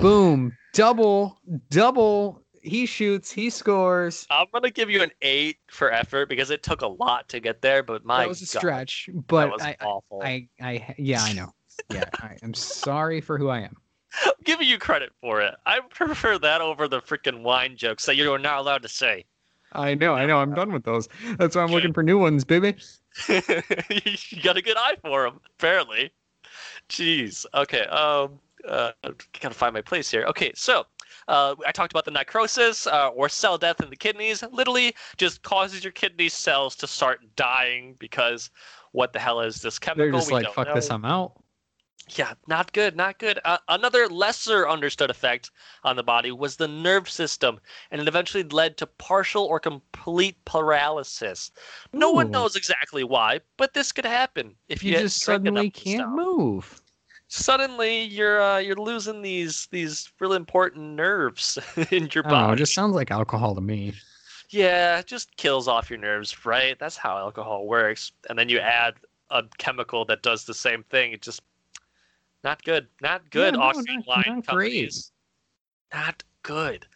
Boom! 0.00 0.56
Double, 0.72 1.40
double. 1.70 2.42
He 2.62 2.84
shoots. 2.84 3.30
He 3.30 3.48
scores. 3.48 4.26
I'm 4.30 4.46
gonna 4.52 4.70
give 4.70 4.90
you 4.90 5.02
an 5.02 5.10
eight 5.22 5.58
for 5.70 5.90
effort 5.90 6.28
because 6.28 6.50
it 6.50 6.62
took 6.62 6.82
a 6.82 6.86
lot 6.86 7.28
to 7.30 7.40
get 7.40 7.62
there, 7.62 7.82
but 7.82 8.04
my 8.04 8.22
that 8.22 8.28
was 8.28 8.42
a 8.42 8.52
God, 8.52 8.60
stretch, 8.60 9.08
but 9.28 9.50
was 9.50 9.62
I, 9.62 9.76
awful. 9.80 10.20
I, 10.22 10.48
I, 10.60 10.94
yeah, 10.98 11.22
I 11.22 11.32
know. 11.32 11.52
Yeah, 11.88 12.10
I 12.20 12.36
am 12.42 12.52
sorry 12.52 13.20
for 13.20 13.38
who 13.38 13.48
I 13.48 13.60
am. 13.60 13.76
I'm 14.26 14.32
giving 14.44 14.68
you 14.68 14.78
credit 14.78 15.12
for 15.20 15.40
it. 15.40 15.54
I 15.66 15.80
prefer 15.80 16.38
that 16.38 16.60
over 16.60 16.88
the 16.88 17.00
freaking 17.00 17.42
wine 17.42 17.76
jokes 17.76 18.04
that 18.06 18.16
you 18.16 18.30
are 18.32 18.38
not 18.38 18.58
allowed 18.58 18.82
to 18.82 18.88
say. 18.88 19.24
I 19.72 19.94
know, 19.94 20.14
I 20.14 20.26
know. 20.26 20.38
I'm 20.38 20.54
done 20.54 20.72
with 20.72 20.84
those. 20.84 21.08
That's 21.38 21.54
why 21.56 21.62
I'm 21.62 21.68
Good. 21.68 21.74
looking 21.74 21.92
for 21.92 22.02
new 22.02 22.18
ones, 22.18 22.44
baby. 22.44 22.76
you 23.28 24.42
got 24.42 24.56
a 24.56 24.62
good 24.62 24.76
eye 24.76 24.96
for 25.02 25.24
them, 25.24 25.40
apparently. 25.58 26.10
Jeez. 26.88 27.46
Okay. 27.54 27.82
Um. 27.86 28.38
Uh. 28.66 28.92
Gotta 29.40 29.54
find 29.54 29.72
my 29.74 29.82
place 29.82 30.10
here. 30.10 30.24
Okay. 30.24 30.52
So. 30.54 30.86
Uh, 31.28 31.54
I 31.64 31.70
talked 31.70 31.92
about 31.92 32.04
the 32.04 32.10
necrosis 32.10 32.88
uh, 32.88 33.08
or 33.10 33.28
cell 33.28 33.56
death 33.56 33.80
in 33.80 33.88
the 33.88 33.94
kidneys. 33.94 34.42
Literally, 34.50 34.94
just 35.16 35.42
causes 35.42 35.84
your 35.84 35.92
kidney 35.92 36.28
cells 36.28 36.74
to 36.76 36.88
start 36.88 37.20
dying 37.36 37.94
because 38.00 38.50
what 38.92 39.12
the 39.12 39.20
hell 39.20 39.40
is 39.40 39.60
this 39.62 39.78
chemical? 39.78 40.04
They're 40.04 40.12
just 40.12 40.28
We 40.28 40.34
like, 40.34 40.44
don't 40.44 40.54
fuck 40.54 40.74
this. 40.74 40.90
I'm 40.90 41.04
out. 41.04 41.40
Yeah, 42.16 42.34
not 42.46 42.72
good, 42.72 42.96
not 42.96 43.18
good. 43.18 43.38
Uh, 43.44 43.58
another 43.68 44.08
lesser 44.08 44.68
understood 44.68 45.10
effect 45.10 45.50
on 45.84 45.96
the 45.96 46.02
body 46.02 46.32
was 46.32 46.56
the 46.56 46.66
nerve 46.66 47.08
system, 47.08 47.60
and 47.90 48.00
it 48.00 48.08
eventually 48.08 48.42
led 48.44 48.76
to 48.78 48.86
partial 48.86 49.44
or 49.44 49.60
complete 49.60 50.42
paralysis. 50.44 51.50
No 51.92 52.10
one 52.10 52.30
knows 52.30 52.56
exactly 52.56 53.04
why, 53.04 53.40
but 53.56 53.74
this 53.74 53.92
could 53.92 54.04
happen 54.06 54.56
if 54.68 54.82
you, 54.82 54.92
You 54.92 54.98
just 54.98 55.22
suddenly 55.22 55.70
can't 55.70 56.10
move. 56.10 56.80
Suddenly, 57.28 58.02
you're 58.04 58.42
uh, 58.42 58.58
you're 58.58 58.74
losing 58.74 59.22
these 59.22 59.68
these 59.70 60.10
really 60.18 60.36
important 60.36 60.96
nerves 60.96 61.58
in 61.90 62.08
your 62.12 62.24
body. 62.24 62.34
don't. 62.46 62.54
It 62.54 62.56
just 62.56 62.74
sounds 62.74 62.94
like 62.94 63.10
alcohol 63.12 63.54
to 63.54 63.60
me. 63.60 63.92
Yeah, 64.50 64.98
it 64.98 65.06
just 65.06 65.36
kills 65.36 65.68
off 65.68 65.90
your 65.90 66.00
nerves, 66.00 66.44
right? 66.44 66.76
That's 66.78 66.96
how 66.96 67.16
alcohol 67.18 67.66
works. 67.68 68.10
And 68.28 68.36
then 68.36 68.48
you 68.48 68.58
add 68.58 68.94
a 69.30 69.44
chemical 69.58 70.04
that 70.06 70.22
does 70.22 70.44
the 70.44 70.54
same 70.54 70.82
thing. 70.82 71.12
It 71.12 71.22
just 71.22 71.40
not 72.44 72.62
good. 72.64 72.86
Not 73.00 73.28
good. 73.30 73.54
no, 73.54 73.60
Austrian 73.60 74.00
not- 74.00 74.06
wine 74.08 74.24
not 74.26 74.46
great. 74.46 74.72
companies. 74.72 75.12
Not 75.92 76.22
good. 76.42 76.86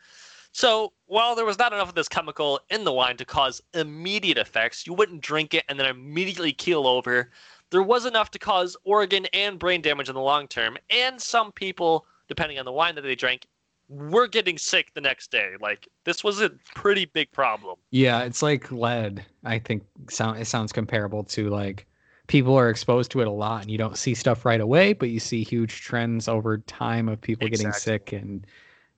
So 0.53 0.93
while 1.07 1.35
there 1.35 1.45
was 1.45 1.59
not 1.59 1.73
enough 1.73 1.89
of 1.89 1.95
this 1.97 2.09
chemical 2.09 2.61
in 2.71 2.85
the 2.85 2.93
wine 2.93 3.17
to 3.17 3.25
cause 3.25 3.61
immediate 3.75 4.39
effects, 4.39 4.87
you 4.87 4.95
wouldn't 4.95 5.21
drink 5.21 5.53
it 5.53 5.65
and 5.69 5.79
then 5.79 5.87
immediately 5.87 6.53
keel 6.53 6.87
over. 6.87 7.31
There 7.71 7.83
was 7.83 8.07
enough 8.07 8.31
to 8.33 8.39
cause 8.39 8.77
organ 8.85 9.27
and 9.33 9.59
brain 9.59 9.83
damage 9.83 10.09
in 10.09 10.15
the 10.15 10.21
long 10.21 10.47
term, 10.47 10.79
and 10.91 11.21
some 11.21 11.51
people, 11.51 12.07
depending 12.29 12.59
on 12.61 12.65
the 12.65 12.73
wine 12.73 12.95
that 12.95 13.01
they 13.03 13.17
drank, 13.17 13.47
we're 13.89 14.29
getting 14.29 14.57
sick 14.57 14.95
the 14.95 15.01
next 15.01 15.33
day. 15.33 15.55
Like 15.61 15.89
this 16.05 16.23
was 16.23 16.41
a 16.41 16.51
pretty 16.77 17.07
big 17.07 17.33
problem. 17.33 17.77
Yeah, 17.91 18.23
it's 18.23 18.41
like 18.43 18.71
lead. 18.71 19.25
I 19.45 19.59
think 19.59 19.83
sound 20.09 20.39
it 20.41 20.47
sounds 20.47 20.73
comparable 20.73 21.25
to 21.25 21.51
like 21.51 21.87
people 22.35 22.59
are 22.59 22.69
exposed 22.69 23.13
to 23.13 23.21
it 23.21 23.29
a 23.29 23.31
lot 23.31 23.63
and 23.63 23.71
you 23.71 23.79
don't 23.79 23.97
see 23.97 24.13
stuff 24.13 24.45
right 24.45 24.61
away, 24.61 24.93
but 24.93 25.09
you 25.09 25.21
see 25.21 25.45
huge 25.45 25.83
trends 25.83 26.27
over 26.27 26.59
time 26.59 27.09
of 27.09 27.21
people 27.21 27.47
getting 27.47 27.71
sick 27.71 28.13
and 28.13 28.45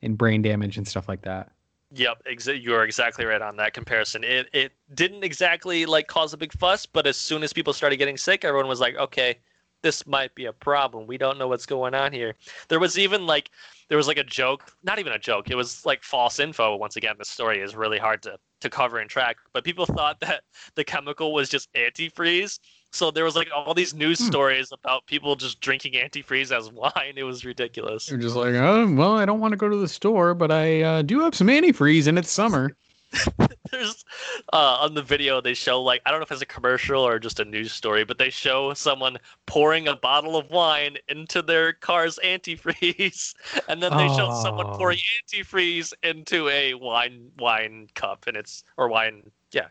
and 0.01 0.17
brain 0.17 0.41
damage 0.41 0.79
and 0.79 0.89
stuff 0.89 1.07
like 1.07 1.21
that. 1.21 1.53
Yep, 1.93 2.23
exa- 2.25 2.63
you're 2.63 2.85
exactly 2.85 3.27
right 3.27 3.43
on 3.43 3.57
that 3.57 3.75
comparison. 3.75 4.25
It 4.25 4.49
it 4.55 4.73
didn't 4.95 5.23
exactly 5.23 5.85
like 5.85 6.07
cause 6.07 6.33
a 6.33 6.39
big 6.39 6.51
fuss, 6.55 6.87
but 6.87 7.07
as 7.07 7.19
soon 7.19 7.43
as 7.43 7.53
people 7.53 7.75
started 7.75 7.99
getting 7.99 8.17
sick, 8.17 8.43
everyone 8.43 8.69
was 8.69 8.81
like, 8.81 8.97
"Okay, 8.97 9.39
this 9.83 10.07
might 10.07 10.35
be 10.35 10.47
a 10.47 10.53
problem. 10.55 11.07
We 11.07 11.19
don't 11.19 11.37
know 11.37 11.47
what's 11.47 11.67
going 11.67 11.95
on 11.95 12.15
here." 12.15 12.37
There 12.69 12.81
was 12.81 12.99
even 12.99 13.27
like 13.27 13.51
there 13.89 13.99
was 13.99 14.09
like 14.09 14.17
a 14.17 14.25
joke, 14.25 14.73
not 14.83 14.99
even 14.99 15.13
a 15.13 15.19
joke. 15.19 15.51
It 15.51 15.57
was 15.57 15.85
like 15.85 16.03
false 16.03 16.41
info. 16.41 16.75
Once 16.77 16.97
again, 16.97 17.17
the 17.19 17.25
story 17.27 17.61
is 17.61 17.77
really 17.77 17.99
hard 17.99 18.23
to 18.23 18.39
to 18.61 18.71
cover 18.71 18.99
and 18.99 19.11
track, 19.11 19.37
but 19.53 19.63
people 19.63 19.85
thought 19.85 20.21
that 20.21 20.43
the 20.75 20.85
chemical 20.85 21.35
was 21.35 21.51
just 21.51 21.71
antifreeze. 21.75 22.59
So 22.97 23.11
there 23.11 23.25
was 23.25 23.37
like 23.37 23.49
all 23.55 23.75
these 23.75 23.93
news 23.95 24.19
Hmm. 24.19 24.27
stories 24.27 24.73
about 24.73 25.07
people 25.07 25.37
just 25.37 25.61
drinking 25.61 25.93
antifreeze 25.93 26.51
as 26.57 26.71
wine. 26.73 27.15
It 27.17 27.25
was 27.25 27.45
ridiculous. 27.45 28.07
They're 28.07 28.19
just 28.19 28.37
like, 28.37 28.55
oh, 28.55 28.91
well, 28.95 29.13
I 29.13 29.27
don't 29.27 29.41
want 29.41 29.53
to 29.53 29.57
go 29.57 29.69
to 29.69 29.77
the 29.77 29.89
store, 29.89 30.35
but 30.35 30.51
I 30.51 30.83
uh, 30.83 31.03
do 31.03 31.21
have 31.21 31.35
some 31.35 31.49
antifreeze 31.49 32.07
and 32.07 32.19
it's 32.19 32.31
summer. 32.31 32.77
there's 33.71 34.05
uh, 34.53 34.79
on 34.81 34.95
the 34.95 35.03
video 35.03 35.41
they 35.41 35.55
show 35.55 35.81
like 35.83 36.03
I 36.05 36.11
don't 36.11 36.21
know 36.21 36.25
if 36.25 36.33
it's 36.33 36.43
a 36.43 36.47
commercial 36.47 37.03
or 37.03 37.19
just 37.19 37.39
a 37.41 37.45
news 37.45 37.73
story, 37.73 38.05
but 38.05 38.19
they 38.19 38.31
show 38.31 38.75
someone 38.75 39.19
pouring 39.47 39.89
a 39.89 39.97
bottle 39.97 40.37
of 40.37 40.51
wine 40.51 40.97
into 41.09 41.43
their 41.43 41.73
car's 41.73 42.19
antifreeze, 42.25 43.35
and 43.69 43.83
then 43.83 43.97
they 43.97 44.09
show 44.09 44.29
someone 44.31 44.67
Oh. 44.67 44.77
pouring 44.77 44.99
antifreeze 44.99 45.93
into 46.03 46.49
a 46.49 46.75
wine 46.75 47.31
wine 47.39 47.89
cup, 47.95 48.27
and 48.27 48.37
it's 48.37 48.65
or 48.77 48.89
wine 48.89 49.31
yeah 49.53 49.69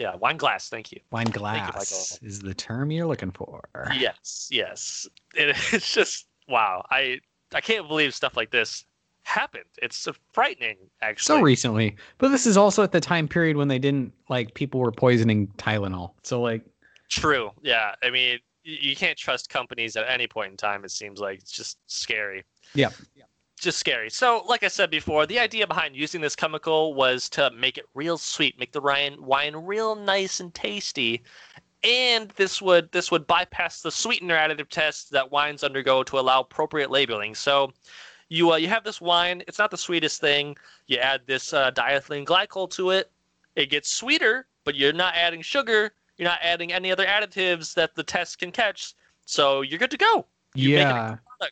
yeah 0.00 0.16
wine 0.16 0.36
glass. 0.36 0.68
Thank 0.68 0.90
you. 0.90 1.00
Wine 1.12 1.26
you, 1.26 1.32
glass 1.32 2.18
is 2.22 2.40
the 2.40 2.54
term 2.54 2.90
you're 2.90 3.06
looking 3.06 3.30
for. 3.30 3.62
Yes 3.96 4.48
yes. 4.50 5.08
It, 5.34 5.56
it's 5.72 5.94
just 5.94 6.26
wow. 6.48 6.84
I 6.90 7.20
I 7.54 7.60
can't 7.60 7.86
believe 7.86 8.14
stuff 8.14 8.36
like 8.36 8.50
this 8.50 8.84
happened. 9.22 9.64
It's 9.82 10.08
frightening 10.32 10.78
actually. 11.02 11.38
So 11.38 11.42
recently, 11.42 11.96
but 12.18 12.30
this 12.30 12.46
is 12.46 12.56
also 12.56 12.82
at 12.82 12.92
the 12.92 13.00
time 13.00 13.28
period 13.28 13.56
when 13.56 13.68
they 13.68 13.78
didn't 13.78 14.12
like 14.28 14.54
people 14.54 14.80
were 14.80 14.92
poisoning 14.92 15.46
Tylenol. 15.58 16.12
So 16.22 16.40
like, 16.40 16.64
True. 17.08 17.50
Yeah. 17.60 17.94
I 18.02 18.10
mean, 18.10 18.38
you 18.62 18.94
can't 18.94 19.18
trust 19.18 19.48
companies 19.48 19.96
at 19.96 20.08
any 20.08 20.26
point 20.26 20.52
in 20.52 20.56
time. 20.56 20.84
It 20.84 20.90
seems 20.90 21.20
like 21.20 21.40
it's 21.40 21.50
just 21.50 21.78
scary. 21.86 22.44
Yep. 22.74 22.94
Just 23.60 23.78
scary. 23.78 24.08
So, 24.08 24.42
like 24.46 24.62
I 24.62 24.68
said 24.68 24.90
before, 24.90 25.26
the 25.26 25.38
idea 25.38 25.66
behind 25.66 25.94
using 25.94 26.22
this 26.22 26.34
chemical 26.34 26.94
was 26.94 27.28
to 27.30 27.50
make 27.50 27.76
it 27.76 27.84
real 27.92 28.16
sweet, 28.16 28.58
make 28.58 28.72
the 28.72 28.80
wine 28.80 29.22
wine 29.22 29.54
real 29.54 29.94
nice 29.94 30.40
and 30.40 30.52
tasty, 30.54 31.22
and 31.84 32.30
this 32.36 32.62
would 32.62 32.90
this 32.90 33.10
would 33.10 33.26
bypass 33.26 33.82
the 33.82 33.90
sweetener 33.90 34.34
additive 34.34 34.70
tests 34.70 35.10
that 35.10 35.30
wines 35.30 35.62
undergo 35.62 36.02
to 36.02 36.18
allow 36.18 36.40
appropriate 36.40 36.90
labeling. 36.90 37.34
So. 37.34 37.72
You, 38.32 38.52
uh, 38.52 38.56
you 38.58 38.68
have 38.68 38.84
this 38.84 39.00
wine. 39.00 39.42
It's 39.48 39.58
not 39.58 39.72
the 39.72 39.76
sweetest 39.76 40.20
thing. 40.20 40.56
You 40.86 40.98
add 40.98 41.22
this 41.26 41.52
uh, 41.52 41.72
diethylene 41.72 42.24
glycol 42.24 42.70
to 42.70 42.90
it. 42.90 43.10
It 43.56 43.70
gets 43.70 43.90
sweeter, 43.90 44.46
but 44.62 44.76
you're 44.76 44.92
not 44.92 45.16
adding 45.16 45.42
sugar. 45.42 45.90
You're 46.16 46.28
not 46.28 46.38
adding 46.40 46.72
any 46.72 46.92
other 46.92 47.06
additives 47.06 47.74
that 47.74 47.96
the 47.96 48.04
test 48.04 48.38
can 48.38 48.52
catch. 48.52 48.94
So 49.26 49.62
you're 49.62 49.80
good 49.80 49.90
to 49.90 49.96
go. 49.96 50.26
You 50.54 50.76
make 50.76 50.86
it 50.86 50.90
a 50.90 51.16
yeah, 51.40 51.50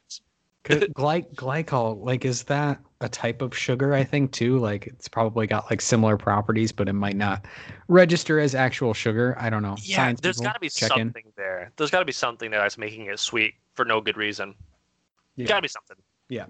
gly- 0.94 1.26
glycol, 1.34 2.04
like, 2.04 2.24
is 2.24 2.44
that 2.44 2.78
a 3.00 3.08
type 3.08 3.42
of 3.42 3.56
sugar? 3.56 3.94
I 3.94 4.04
think 4.04 4.32
too. 4.32 4.58
Like, 4.58 4.86
it's 4.86 5.08
probably 5.08 5.46
got 5.46 5.70
like 5.70 5.80
similar 5.80 6.16
properties, 6.16 6.72
but 6.72 6.88
it 6.88 6.94
might 6.94 7.16
not 7.16 7.44
register 7.88 8.40
as 8.40 8.54
actual 8.54 8.94
sugar. 8.94 9.36
I 9.38 9.50
don't 9.50 9.62
know. 9.62 9.76
Yeah, 9.82 9.96
Science 9.96 10.20
there's 10.20 10.40
got 10.40 10.54
to 10.54 10.60
be 10.60 10.68
check 10.68 10.90
in. 10.92 10.98
something 10.98 11.32
there. 11.36 11.72
There's 11.76 11.90
got 11.90 12.00
to 12.00 12.04
be 12.04 12.12
something 12.12 12.50
there 12.50 12.60
that's 12.60 12.78
making 12.78 13.06
it 13.06 13.18
sweet 13.18 13.54
for 13.74 13.84
no 13.84 14.00
good 14.00 14.16
reason. 14.16 14.54
Yeah. 15.36 15.46
Got 15.46 15.56
to 15.56 15.62
be 15.62 15.68
something. 15.68 15.96
Yeah. 16.28 16.46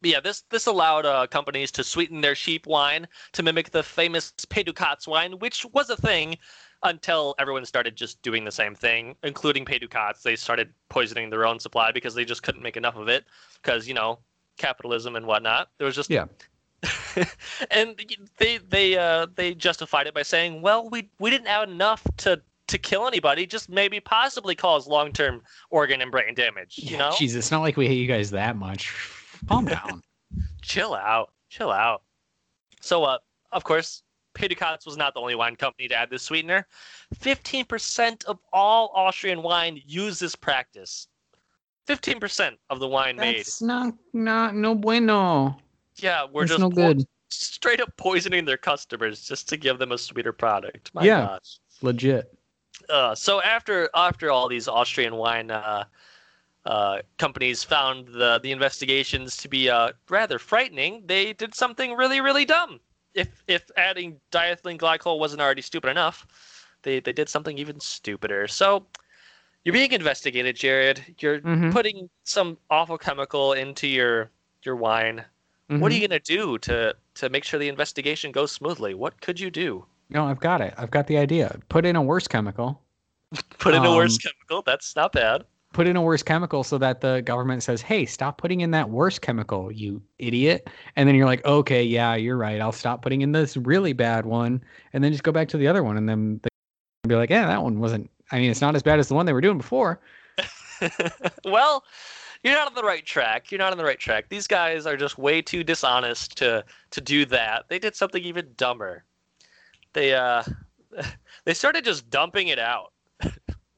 But 0.00 0.10
yeah, 0.10 0.20
this 0.20 0.42
this 0.50 0.66
allowed 0.66 1.06
uh, 1.06 1.28
companies 1.28 1.70
to 1.72 1.84
sweeten 1.84 2.20
their 2.20 2.34
sheep 2.34 2.66
wine 2.66 3.06
to 3.32 3.42
mimic 3.42 3.70
the 3.70 3.84
famous 3.84 4.32
Pays 4.48 4.64
du 4.64 4.72
Cats 4.72 5.06
wine, 5.06 5.38
which 5.38 5.64
was 5.72 5.90
a 5.90 5.96
thing 5.96 6.36
until 6.82 7.34
everyone 7.38 7.64
started 7.64 7.96
just 7.96 8.20
doing 8.22 8.44
the 8.44 8.52
same 8.52 8.74
thing, 8.74 9.14
including 9.22 9.64
Pays 9.64 9.80
du 9.80 9.88
Cats. 9.88 10.22
They 10.22 10.36
started 10.36 10.72
poisoning 10.88 11.30
their 11.30 11.46
own 11.46 11.60
supply 11.60 11.92
because 11.92 12.14
they 12.14 12.24
just 12.24 12.42
couldn't 12.42 12.62
make 12.62 12.76
enough 12.76 12.96
of 12.96 13.08
it 13.08 13.24
because 13.62 13.86
you 13.86 13.94
know 13.94 14.18
capitalism 14.56 15.16
and 15.16 15.26
whatnot. 15.26 15.70
There 15.78 15.86
was 15.86 15.96
just 15.96 16.10
Yeah. 16.10 16.26
and 17.70 18.00
they 18.38 18.58
they 18.58 18.98
uh, 18.98 19.26
they 19.36 19.54
justified 19.54 20.08
it 20.08 20.14
by 20.14 20.22
saying, 20.22 20.62
well, 20.62 20.88
we 20.90 21.08
we 21.20 21.30
didn't 21.30 21.46
add 21.46 21.68
enough 21.68 22.02
to 22.18 22.40
to 22.68 22.78
kill 22.78 23.06
anybody, 23.06 23.46
just 23.46 23.68
maybe 23.68 24.00
possibly 24.00 24.54
cause 24.54 24.86
long 24.88 25.12
term 25.12 25.42
organ 25.70 26.00
and 26.00 26.10
brain 26.10 26.34
damage. 26.34 26.78
You 26.78 26.96
know, 26.96 27.10
Jeez, 27.10 27.36
it's 27.36 27.50
not 27.50 27.60
like 27.60 27.76
we 27.76 27.86
hate 27.86 27.98
you 27.98 28.08
guys 28.08 28.30
that 28.30 28.56
much. 28.56 28.92
Calm 29.48 29.66
down. 29.66 30.02
chill 30.62 30.94
out, 30.94 31.32
chill 31.50 31.70
out. 31.70 32.02
So, 32.80 33.04
uh, 33.04 33.18
of 33.52 33.62
course, 33.62 34.02
Du 34.34 34.48
was 34.86 34.96
not 34.96 35.14
the 35.14 35.20
only 35.20 35.34
wine 35.34 35.56
company 35.56 35.88
to 35.88 35.94
add 35.94 36.10
this 36.10 36.22
sweetener. 36.22 36.66
Fifteen 37.14 37.64
percent 37.64 38.24
of 38.24 38.38
all 38.52 38.90
Austrian 38.94 39.42
wine 39.42 39.80
use 39.86 40.18
this 40.18 40.34
practice. 40.34 41.08
Fifteen 41.86 42.18
percent 42.20 42.58
of 42.70 42.80
the 42.80 42.88
wine 42.88 43.16
made. 43.16 43.38
That's 43.38 43.60
not 43.62 43.94
not 44.12 44.54
no 44.54 44.74
bueno. 44.74 45.58
Yeah, 45.96 46.24
we're 46.30 46.42
That's 46.42 46.52
just 46.52 46.60
no 46.60 46.70
po- 46.70 46.94
good. 46.94 47.06
straight 47.28 47.80
up 47.80 47.94
poisoning 47.96 48.44
their 48.44 48.56
customers 48.56 49.26
just 49.26 49.48
to 49.50 49.56
give 49.56 49.78
them 49.78 49.92
a 49.92 49.98
sweeter 49.98 50.32
product. 50.32 50.90
My 50.94 51.04
Yeah. 51.04 51.26
gosh. 51.26 51.58
Legit. 51.82 52.32
Uh, 52.88 53.14
so 53.14 53.42
after 53.42 53.90
after 53.94 54.30
all 54.30 54.48
these 54.48 54.66
Austrian 54.66 55.16
wine 55.16 55.50
uh, 55.50 55.84
uh, 56.64 57.02
companies 57.18 57.62
found 57.62 58.08
the 58.08 58.40
the 58.42 58.50
investigations 58.50 59.36
to 59.36 59.48
be 59.48 59.68
uh, 59.68 59.92
rather 60.08 60.38
frightening, 60.38 61.02
they 61.06 61.32
did 61.34 61.54
something 61.54 61.92
really 61.94 62.20
really 62.20 62.44
dumb. 62.46 62.80
If 63.14 63.42
if 63.46 63.70
adding 63.76 64.20
diethylene 64.30 64.78
glycol 64.78 65.18
wasn't 65.18 65.42
already 65.42 65.62
stupid 65.62 65.90
enough, 65.90 66.26
they 66.82 67.00
they 67.00 67.12
did 67.12 67.28
something 67.28 67.58
even 67.58 67.78
stupider. 67.80 68.48
So 68.48 68.86
you're 69.64 69.72
being 69.72 69.92
investigated, 69.92 70.56
Jared. 70.56 71.14
You're 71.20 71.40
Mhm. 71.40 71.72
putting 71.72 72.08
some 72.24 72.58
awful 72.70 72.98
chemical 72.98 73.52
into 73.52 73.86
your 73.86 74.30
your 74.64 74.76
wine. 74.76 75.24
What 75.68 75.90
are 75.90 75.94
Mhm. 75.94 76.00
you 76.00 76.08
gonna 76.08 76.20
do 76.20 76.58
to 76.58 76.96
to 77.14 77.28
make 77.28 77.44
sure 77.44 77.58
the 77.60 77.68
investigation 77.68 78.32
goes 78.32 78.52
smoothly? 78.52 78.94
What 78.94 79.20
could 79.20 79.38
you 79.38 79.50
do? 79.50 79.86
No, 80.10 80.26
I've 80.26 80.40
got 80.40 80.60
it. 80.60 80.74
I've 80.76 80.90
got 80.90 81.06
the 81.06 81.16
idea. 81.18 81.58
Put 81.68 81.86
in 81.86 81.96
a 81.96 82.02
worse 82.02 82.28
chemical. 82.28 82.82
Put 83.58 83.74
in 83.74 83.84
a 83.84 83.94
worse 83.94 84.14
Um, 84.16 84.18
chemical. 84.18 84.62
That's 84.62 84.94
not 84.96 85.12
bad. 85.12 85.44
Put 85.72 85.86
in 85.86 85.96
a 85.96 86.02
worse 86.02 86.22
chemical 86.22 86.64
so 86.64 86.78
that 86.78 87.00
the 87.00 87.22
government 87.22 87.62
says, 87.62 87.80
"Hey, 87.80 88.04
stop 88.04 88.38
putting 88.38 88.60
in 88.60 88.70
that 88.72 88.90
worse 88.90 89.18
chemical, 89.18 89.72
you 89.72 90.02
idiot." 90.18 90.68
And 90.96 91.08
then 91.08 91.14
you're 91.14 91.26
like, 91.26 91.44
"Okay, 91.44 91.82
yeah, 91.82 92.14
you're 92.14 92.36
right. 92.36 92.60
I'll 92.60 92.72
stop 92.72 93.02
putting 93.02 93.22
in 93.22 93.32
this 93.32 93.56
really 93.56 93.92
bad 93.92 94.26
one, 94.26 94.62
and 94.92 95.02
then 95.02 95.12
just 95.12 95.24
go 95.24 95.32
back 95.32 95.48
to 95.48 95.56
the 95.56 95.68
other 95.68 95.82
one." 95.82 95.96
And 95.96 96.08
then 96.08 96.40
they 96.42 97.08
be 97.08 97.14
like, 97.14 97.30
"Yeah, 97.30 97.46
that 97.46 97.62
one 97.62 97.80
wasn't. 97.80 98.10
I 98.30 98.38
mean, 98.38 98.50
it's 98.50 98.60
not 98.60 98.74
as 98.76 98.82
bad 98.82 98.98
as 98.98 99.08
the 99.08 99.14
one 99.14 99.26
they 99.26 99.32
were 99.32 99.40
doing 99.40 99.58
before." 99.58 100.00
well, 101.44 101.84
you're 102.42 102.54
not 102.54 102.68
on 102.68 102.74
the 102.74 102.82
right 102.82 103.04
track. 103.04 103.50
You're 103.50 103.58
not 103.58 103.72
on 103.72 103.78
the 103.78 103.84
right 103.84 103.98
track. 103.98 104.28
These 104.28 104.46
guys 104.46 104.86
are 104.86 104.96
just 104.96 105.18
way 105.18 105.42
too 105.42 105.62
dishonest 105.62 106.36
to 106.38 106.64
to 106.90 107.00
do 107.00 107.24
that. 107.26 107.66
They 107.68 107.78
did 107.78 107.94
something 107.94 108.22
even 108.22 108.48
dumber. 108.56 109.04
They 109.92 110.14
uh 110.14 110.42
they 111.44 111.54
started 111.54 111.84
just 111.84 112.10
dumping 112.10 112.48
it 112.48 112.58
out. 112.58 112.91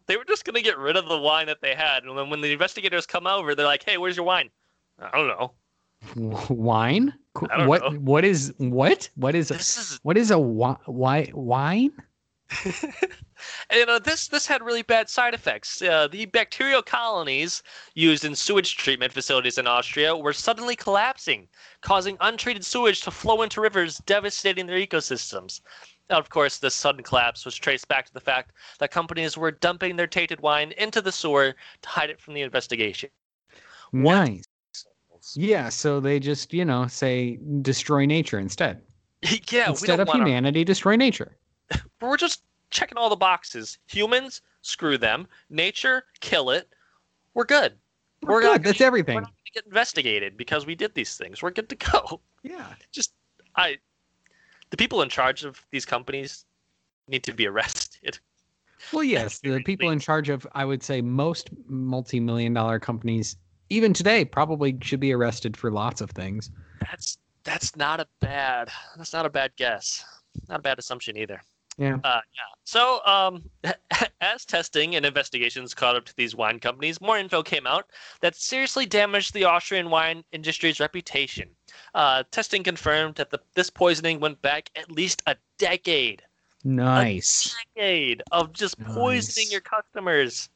They 0.07 0.17
were 0.17 0.25
just 0.25 0.45
gonna 0.45 0.63
get 0.63 0.79
rid 0.79 0.97
of 0.97 1.09
the 1.09 1.19
wine 1.19 1.47
that 1.47 1.61
they 1.61 1.75
had, 1.75 2.05
and 2.05 2.17
then 2.17 2.31
when 2.31 2.41
the 2.41 2.53
investigators 2.53 3.07
come 3.07 3.27
over, 3.27 3.55
they're 3.55 3.67
like, 3.67 3.85
"Hey, 3.85 3.97
where's 3.97 4.17
your 4.17 4.27
wine?" 4.27 4.51
I 4.99 5.11
don't 5.11 5.29
know. 5.29 5.53
Wine? 6.49 7.15
What? 7.65 7.83
know. 7.83 7.99
What 7.99 8.25
is 8.25 8.53
what? 8.59 9.09
What 9.17 9.35
is 9.35 9.49
This 9.49 9.77
is 9.77 9.99
what 10.03 10.17
is 10.17 10.31
a 10.31 10.35
wi- 10.35 10.79
wi- 10.87 11.33
wine? 11.35 11.93
And, 13.71 13.81
you 13.81 13.87
know, 13.87 13.99
this 13.99 14.29
this 14.29 14.47
had 14.47 14.63
really 14.63 14.83
bad 14.83 15.09
side 15.09 15.35
effects. 15.35 15.83
Uh, 15.83 16.09
the 16.09 16.27
bacterial 16.27 16.83
colonies 16.83 17.63
used 17.95 18.25
in 18.25 18.35
sewage 18.35 18.77
treatment 18.77 19.13
facilities 19.13 19.59
in 19.59 19.67
Austria 19.67 20.17
were 20.17 20.33
suddenly 20.33 20.77
collapsing, 20.77 21.49
causing 21.81 22.17
untreated 22.21 22.65
sewage 22.65 23.01
to 23.03 23.11
flow 23.11 23.43
into 23.43 23.61
rivers, 23.61 23.99
devastating 24.07 24.67
their 24.67 24.79
ecosystems. 24.79 25.61
Of 26.11 26.29
course, 26.29 26.59
this 26.59 26.75
sudden 26.75 27.03
collapse 27.03 27.45
was 27.45 27.57
traced 27.57 27.89
back 27.89 28.07
to 28.07 28.13
the 28.13 28.21
fact 28.21 28.53
that 28.79 28.91
companies 28.91 29.39
were 29.39 29.51
dumping 29.51 29.97
their 29.97 30.07
tainted 30.07 30.41
wine 30.41 30.73
into 30.77 31.01
the 31.01 31.13
sewer 31.13 31.55
to 31.83 31.89
hide 31.89 32.11
it 32.11 32.21
from 32.21 32.35
the 32.35 32.43
investigation. 32.43 33.09
Nice. 33.93 34.45
Yeah, 35.35 35.71
so 35.71 36.01
they 36.01 36.21
just, 36.21 36.53
you 36.53 36.65
know, 36.65 36.87
say 36.87 37.39
destroy 37.63 38.05
nature 38.05 38.39
instead. 38.39 38.83
yeah, 39.51 39.67
we 39.67 39.71
instead 39.71 40.01
of 40.01 40.09
humanity, 40.11 40.65
destroy 40.65 40.97
nature. 40.97 41.37
we're 42.03 42.19
just 42.19 42.43
checking 42.71 42.99
all 42.99 43.09
the 43.09 43.17
boxes. 43.17 43.79
Humans, 43.87 44.43
screw 44.61 44.99
them. 44.99 45.27
Nature, 45.49 46.05
kill 46.21 46.51
it. 46.51 46.69
We're 47.33 47.45
good. 47.45 47.75
We're, 48.23 48.35
We're 48.35 48.41
good. 48.43 48.47
not 48.49 48.63
That's 48.63 48.81
We're 48.81 48.87
everything. 48.87 49.15
not 49.15 49.25
going 49.25 49.35
to 49.47 49.53
get 49.53 49.67
investigated 49.67 50.37
because 50.37 50.67
we 50.67 50.75
did 50.75 50.95
these 50.95 51.17
things. 51.17 51.43
We're 51.43 51.51
good 51.51 51.71
to 51.71 51.77
go. 51.77 52.21
Yeah. 52.43 52.67
Just 52.93 53.15
I, 53.57 53.79
the 54.75 54.83
people 54.83 55.03
in 55.03 55.09
charge 55.09 55.45
of 55.45 55.65
these 55.71 55.87
companies 55.87 56.45
need 57.07 57.23
to 57.23 57.33
be 57.33 57.47
arrested. 57.47 58.19
Well, 58.93 59.05
yes, 59.05 59.39
the 59.39 59.63
people 59.63 59.91
in 59.91 60.01
charge 60.01 60.29
of, 60.29 60.45
I 60.51 60.65
would 60.65 60.83
say, 60.83 61.01
most 61.01 61.51
multi-million 61.69 62.55
dollar 62.55 62.81
companies, 62.81 63.37
even 63.71 63.95
today, 63.95 64.25
probably 64.25 64.77
should 64.83 64.99
be 64.99 65.13
arrested 65.13 65.57
for 65.57 65.71
lots 65.71 66.01
of 66.01 66.11
things. 66.11 66.51
That's 66.81 67.19
that's 67.45 67.77
not 67.77 68.01
a 68.01 68.09
bad 68.21 68.69
that's 68.97 69.13
not 69.13 69.27
a 69.27 69.31
bad 69.31 69.53
guess. 69.57 70.05
Not 70.49 70.59
a 70.59 70.63
bad 70.63 70.81
assumption 70.81 71.17
either. 71.17 71.41
Yeah. 71.77 71.99
Uh, 72.05 72.21
yeah. 72.35 72.43
So, 72.65 73.01
um, 73.05 73.43
as 74.21 74.45
testing 74.45 74.97
and 74.97 75.05
investigations 75.05 75.75
caught 75.75 75.97
up 75.97 76.05
to 76.07 76.17
these 76.17 76.35
wine 76.35 76.61
companies, 76.61 77.01
more 77.01 77.19
info 77.19 77.43
came 77.43 77.67
out 77.67 77.87
that 78.21 78.37
seriously 78.37 78.87
damaged 78.87 79.35
the 79.35 79.45
Austrian 79.45 79.91
wine 79.91 80.25
industry's 80.33 80.81
reputation. 80.81 81.49
Uh, 81.95 82.23
testing 82.31 82.63
confirmed 82.63 83.17
that 83.17 83.31
the, 83.31 83.41
this 83.55 83.71
poisoning 83.71 84.21
went 84.21 84.41
back 84.43 84.71
at 84.77 84.91
least 84.91 85.23
a 85.27 85.37
decade. 85.59 86.23
Nice. 86.65 87.55
Decade 87.77 88.23
of 88.33 88.53
just 88.53 88.81
poisoning 88.81 89.47
Nice. 89.47 89.53
your 89.53 89.61
customers. 89.61 90.49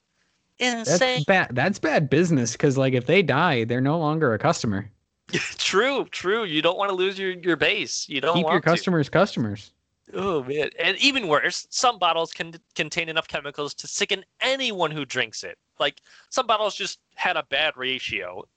Insane. 0.59 0.99
That's 1.19 1.25
bad. 1.25 1.49
That's 1.53 1.79
bad 1.79 2.11
business 2.11 2.53
because, 2.53 2.77
like, 2.79 2.95
if 2.95 3.07
they 3.07 3.23
die, 3.23 3.65
they're 3.65 3.81
no 3.81 3.99
longer 3.99 4.33
a 4.35 4.39
customer. 4.39 4.91
true, 5.59 6.07
true. 6.11 6.45
You 6.45 6.63
don't 6.63 6.79
want 6.79 6.89
to 6.89 6.95
lose 6.95 7.19
your, 7.19 7.33
your 7.33 7.57
base. 7.57 8.09
You 8.09 8.21
don't 8.21 8.31
want 8.31 8.39
to 8.39 8.43
Keep 8.45 8.53
your 8.53 8.61
to. 8.61 8.65
customers 8.65 9.09
customers. 9.09 9.73
Oh 10.15 10.43
man! 10.45 10.71
And 10.79 10.97
even 10.99 11.29
worse, 11.29 11.67
some 11.71 11.99
bottles 11.99 12.33
can 12.33 12.55
contain 12.75 13.09
enough 13.09 13.29
chemicals 13.29 13.75
to 13.75 13.87
sicken 13.87 14.25
anyone 14.41 14.91
who 14.91 15.05
drinks 15.05 15.45
it. 15.45 15.59
Like 15.79 16.01
some 16.31 16.47
bottles 16.47 16.75
just 16.75 17.01
had 17.15 17.37
a 17.37 17.43
bad 17.45 17.77
ratio, 17.77 18.49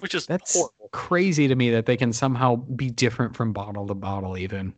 which 0.00 0.14
is 0.14 0.26
That's 0.26 0.54
horrible. 0.54 0.88
crazy 0.92 1.48
to 1.48 1.54
me 1.54 1.70
that 1.70 1.86
they 1.86 1.96
can 1.96 2.12
somehow 2.12 2.56
be 2.56 2.90
different 2.90 3.36
from 3.36 3.52
bottle 3.52 3.86
to 3.86 3.94
bottle, 3.94 4.36
even. 4.38 4.74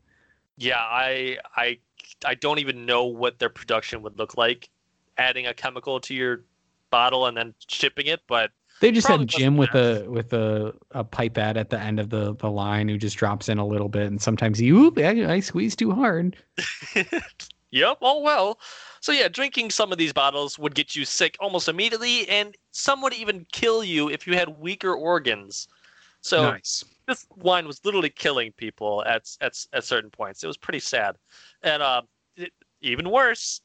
Yeah, 0.56 0.78
I, 0.78 1.38
I, 1.56 1.78
I 2.24 2.34
don't 2.34 2.58
even 2.58 2.84
know 2.84 3.04
what 3.06 3.38
their 3.38 3.48
production 3.48 4.02
would 4.02 4.18
look 4.18 4.36
like, 4.36 4.68
adding 5.16 5.46
a 5.46 5.54
chemical 5.54 6.00
to 6.00 6.14
your 6.14 6.44
bottle 6.90 7.26
and 7.26 7.36
then 7.36 7.54
shipping 7.68 8.06
it. 8.06 8.20
But 8.26 8.50
They 8.80 8.90
just 8.90 9.06
Probably 9.06 9.26
have 9.26 9.28
Jim 9.28 9.56
with 9.58 9.74
a 9.74 10.06
with 10.08 10.32
a, 10.32 10.74
a 10.92 11.04
pipette 11.04 11.58
at 11.58 11.68
the 11.68 11.78
end 11.78 12.00
of 12.00 12.08
the, 12.08 12.34
the 12.36 12.50
line 12.50 12.88
who 12.88 12.96
just 12.96 13.16
drops 13.16 13.50
in 13.50 13.58
a 13.58 13.66
little 13.66 13.90
bit, 13.90 14.06
and 14.06 14.20
sometimes 14.20 14.58
he, 14.58 14.70
oop, 14.70 14.98
I, 14.98 15.34
I 15.34 15.40
squeeze 15.40 15.76
too 15.76 15.92
hard. 15.92 16.36
yep, 17.70 17.98
oh 18.00 18.20
well. 18.20 18.58
So 19.00 19.12
yeah, 19.12 19.28
drinking 19.28 19.70
some 19.70 19.92
of 19.92 19.98
these 19.98 20.14
bottles 20.14 20.58
would 20.58 20.74
get 20.74 20.96
you 20.96 21.04
sick 21.04 21.36
almost 21.40 21.68
immediately, 21.68 22.26
and 22.30 22.56
some 22.70 23.02
would 23.02 23.12
even 23.12 23.46
kill 23.52 23.84
you 23.84 24.08
if 24.08 24.26
you 24.26 24.34
had 24.34 24.58
weaker 24.58 24.94
organs. 24.94 25.68
So 26.22 26.52
nice. 26.52 26.82
this 27.06 27.26
wine 27.36 27.66
was 27.66 27.84
literally 27.84 28.10
killing 28.10 28.52
people 28.52 29.04
at 29.06 29.30
at 29.42 29.62
at 29.74 29.84
certain 29.84 30.10
points. 30.10 30.42
It 30.42 30.46
was 30.46 30.56
pretty 30.56 30.80
sad, 30.80 31.16
and 31.62 31.82
uh, 31.82 32.02
it, 32.36 32.52
even 32.80 33.10
worse, 33.10 33.60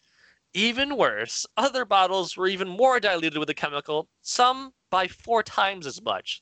even 0.55 0.95
worse, 0.97 1.45
other 1.57 1.85
bottles 1.85 2.35
were 2.37 2.47
even 2.47 2.67
more 2.69 2.99
diluted 2.99 3.37
with 3.37 3.47
the 3.47 3.53
chemical. 3.53 4.07
Some 4.21 4.73
by 4.89 5.07
four 5.07 5.43
times 5.43 5.85
as 5.85 6.01
much, 6.01 6.41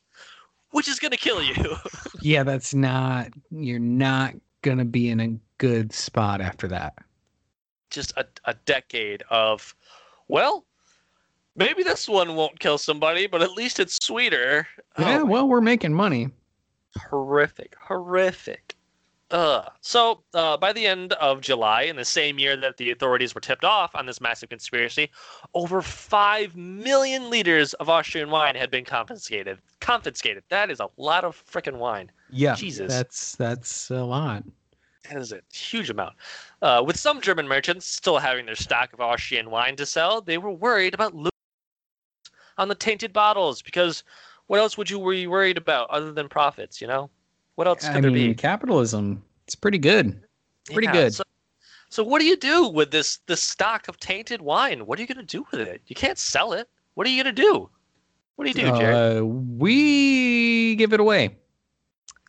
which 0.72 0.88
is 0.88 0.99
gonna 0.99 1.18
kill 1.18 1.41
you. 1.41 1.76
Yeah, 2.22 2.43
that's 2.43 2.74
not. 2.74 3.32
You're 3.51 3.80
not 3.80 4.34
gonna 4.61 4.86
be 4.86 5.09
in 5.09 5.20
a 5.20 5.38
good 5.57 5.91
spot 5.91 6.39
after 6.39 6.70
that. 6.70 6.93
Just 7.89 8.14
a 8.16 8.26
a 8.45 8.53
decade 8.66 9.24
of, 9.30 9.76
well. 10.30 10.66
Maybe 11.55 11.84
this 11.84 12.09
one 12.09 12.36
won't 12.36 12.59
kill 12.59 12.80
somebody, 12.80 13.28
but 13.28 13.43
at 13.43 13.51
least 13.51 13.80
it's 13.80 14.03
sweeter. 14.03 14.68
Yeah, 14.97 15.20
Oh, 15.20 15.26
well, 15.26 15.47
we're 15.47 15.61
making 15.61 15.93
money. 15.93 16.30
horrific, 17.09 17.76
horrific. 17.80 18.76
Ugh. 19.34 19.67
So, 19.81 20.23
uh, 20.36 20.57
by 20.57 20.71
the 20.73 20.86
end 20.86 21.13
of 21.13 21.41
July, 21.41 21.81
in 21.84 21.95
the 21.95 22.05
same 22.05 22.38
year 22.38 22.55
that 22.55 22.77
the 22.77 22.91
authorities 22.91 23.34
were 23.34 23.41
tipped 23.41 23.65
off 23.65 23.95
on 23.95 24.05
this 24.05 24.21
massive 24.21 24.49
conspiracy, 24.49 25.09
over 25.55 25.81
5 25.81 26.55
million 26.55 27.31
liters 27.31 27.73
of 27.73 27.89
Austrian 27.89 28.29
wine 28.29 28.53
had 28.53 28.69
been 28.69 28.86
confiscated. 28.86 29.57
Confiscated. 29.79 30.43
That 30.49 30.69
is 30.69 30.79
a 30.79 30.89
lot 30.97 31.23
of 31.23 31.43
freaking 31.51 31.79
wine. 31.79 32.11
Yeah, 32.29 32.53
Jesus. 32.53 32.93
that's 32.93 33.36
that's 33.36 33.89
a 33.89 34.03
lot. 34.03 34.43
That 35.09 35.17
is 35.17 35.31
a 35.31 35.41
huge 35.51 35.89
amount. 35.89 36.13
Uh, 36.61 36.84
with 36.86 36.97
some 36.97 37.19
German 37.19 37.47
merchants 37.47 37.88
still 37.88 38.19
having 38.19 38.45
their 38.45 38.55
stock 38.55 38.93
of 38.93 39.01
Austrian 39.01 39.49
wine 39.49 39.75
to 39.77 39.86
sell, 39.88 40.21
they 40.21 40.38
were 40.38 40.51
worried 40.51 40.93
about 40.93 41.15
losing 41.15 41.31
on 42.59 42.67
the 42.67 42.75
tainted 42.75 43.11
bottles 43.11 43.63
because 43.63 44.03
what 44.45 44.59
else 44.59 44.77
would 44.77 44.91
you 44.91 44.99
be 45.09 45.25
worried 45.25 45.57
about 45.57 45.89
other 45.89 46.11
than 46.13 46.29
profits, 46.29 46.79
you 46.79 46.88
know? 46.88 47.09
What 47.56 47.68
else 47.68 47.88
could 47.88 47.97
I 47.97 48.01
there 48.01 48.12
mean, 48.12 48.32
be? 48.32 48.36
capitalism. 48.36 49.24
It's 49.45 49.56
pretty 49.56 49.78
good. 49.78 50.22
pretty 50.66 50.88
Yeah, 50.88 50.93
good. 50.93 51.14
So, 51.14 51.24
so 51.89 52.04
what 52.04 52.20
do 52.20 52.26
you 52.26 52.38
do 52.38 52.68
with 52.68 52.91
this 52.91 53.18
this 53.28 53.41
stock 53.41 53.88
of 53.88 53.99
tainted 53.99 54.41
wine? 54.41 54.86
What 54.86 54.97
are 54.97 55.01
you 55.01 55.08
gonna 55.08 55.24
do 55.24 55.45
with 55.51 55.62
it? 55.62 55.82
You 55.88 55.95
can't 55.95 56.18
sell 56.18 56.54
it. 56.54 56.68
What 56.95 57.06
are 57.06 57.10
you 57.10 57.22
gonna 57.24 57.34
do? 57.34 57.70
What 58.36 58.45
do 58.45 58.49
you 58.49 58.72
do, 58.72 58.78
Jared? 58.78 59.22
Uh, 59.22 59.26
we 59.26 60.76
give 60.76 60.93
it 60.93 60.99
away. 60.99 61.38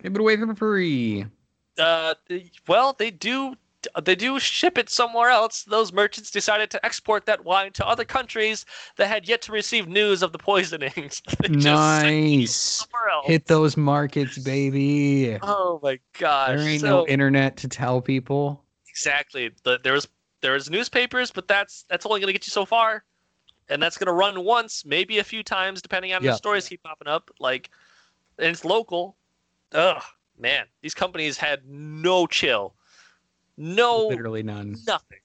Give 0.02 0.14
it 0.14 0.20
away 0.20 0.36
for 0.36 0.54
free. 0.54 1.24
Uh, 1.78 2.14
well, 2.68 2.94
they 2.98 3.10
do 3.10 3.54
they 4.02 4.14
do 4.14 4.38
ship 4.40 4.78
it 4.78 4.88
somewhere 4.88 5.28
else. 5.30 5.62
Those 5.64 5.92
merchants 5.92 6.30
decided 6.30 6.70
to 6.70 6.84
export 6.84 7.26
that 7.26 7.44
wine 7.44 7.72
to 7.72 7.86
other 7.86 8.04
countries 8.04 8.64
that 8.96 9.06
had 9.06 9.28
yet 9.28 9.42
to 9.42 9.52
receive 9.52 9.88
news 9.88 10.22
of 10.22 10.32
the 10.32 10.38
poisonings. 10.38 11.22
They 11.40 11.48
just 11.48 12.00
sent 12.00 12.14
it 12.14 12.20
Nice. 12.40 12.86
Hit 13.24 13.46
those 13.46 13.76
markets, 13.76 14.38
baby. 14.38 15.38
Oh 15.42 15.80
my 15.82 15.98
gosh! 16.18 16.48
There 16.48 16.68
ain't 16.68 16.80
so, 16.80 16.86
no 16.86 17.06
internet 17.06 17.56
to 17.58 17.68
tell 17.68 18.00
people. 18.00 18.62
exactly. 18.88 19.50
The, 19.62 19.78
there 19.82 19.92
was 19.94 20.08
there 20.40 20.52
was 20.52 20.68
newspapers, 20.70 21.30
but 21.30 21.48
that's 21.48 21.84
that's 21.88 22.04
only 22.06 22.20
gonna 22.20 22.32
get 22.32 22.46
you 22.46 22.50
so 22.50 22.64
far, 22.64 23.04
and 23.68 23.82
that's 23.82 23.96
gonna 23.96 24.12
run 24.12 24.44
once, 24.44 24.84
maybe 24.84 25.18
a 25.18 25.24
few 25.24 25.42
times, 25.42 25.80
depending 25.82 26.12
on 26.12 26.22
Yeah. 26.22 26.32
the 26.32 26.36
stories 26.36 26.68
keep 26.68 26.82
popping 26.82 27.08
up. 27.08 27.30
Like, 27.38 27.70
and 28.38 28.48
it's 28.48 28.64
local. 28.64 29.16
Ugh, 29.72 30.02
man, 30.38 30.66
these 30.82 30.94
companies 30.94 31.36
had 31.38 31.66
no 31.66 32.26
chill, 32.26 32.74
no 33.56 34.08
Literally 34.08 34.42
none. 34.42 34.76
nothing. 34.86 35.18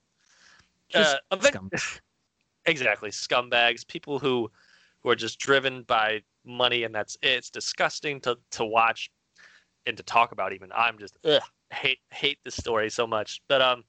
Just 0.89 1.15
uh, 1.31 1.35
event- 1.35 2.01
exactly, 2.65 3.09
scumbags, 3.11 3.87
people 3.87 4.19
who 4.19 4.51
who 5.01 5.09
are 5.09 5.15
just 5.15 5.39
driven 5.39 5.83
by 5.83 6.21
money, 6.45 6.83
and 6.83 6.93
that's 6.93 7.15
it. 7.21 7.29
It's 7.29 7.49
disgusting 7.49 8.19
to 8.21 8.37
to 8.51 8.65
watch 8.65 9.11
and 9.85 9.95
to 9.97 10.03
talk 10.03 10.31
about. 10.31 10.53
Even 10.53 10.71
I'm 10.73 10.97
just 10.97 11.17
ugh, 11.23 11.41
hate 11.71 11.99
hate 12.11 12.39
this 12.43 12.55
story 12.55 12.89
so 12.89 13.05
much. 13.07 13.41
But 13.47 13.61
um, 13.61 13.83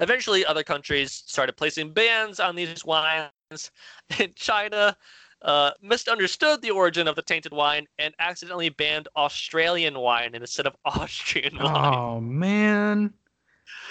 eventually, 0.00 0.44
other 0.44 0.62
countries 0.62 1.12
started 1.26 1.56
placing 1.56 1.92
bans 1.92 2.40
on 2.40 2.56
these 2.56 2.84
wines. 2.84 3.30
And 4.20 4.34
China 4.36 4.96
uh, 5.42 5.72
misunderstood 5.82 6.62
the 6.62 6.70
origin 6.70 7.08
of 7.08 7.16
the 7.16 7.22
tainted 7.22 7.52
wine 7.52 7.86
and 7.98 8.14
accidentally 8.20 8.68
banned 8.68 9.08
Australian 9.16 9.98
wine 9.98 10.34
instead 10.34 10.66
of 10.66 10.76
Austrian 10.84 11.56
wine. 11.56 11.94
Oh 11.94 12.20
man. 12.20 13.12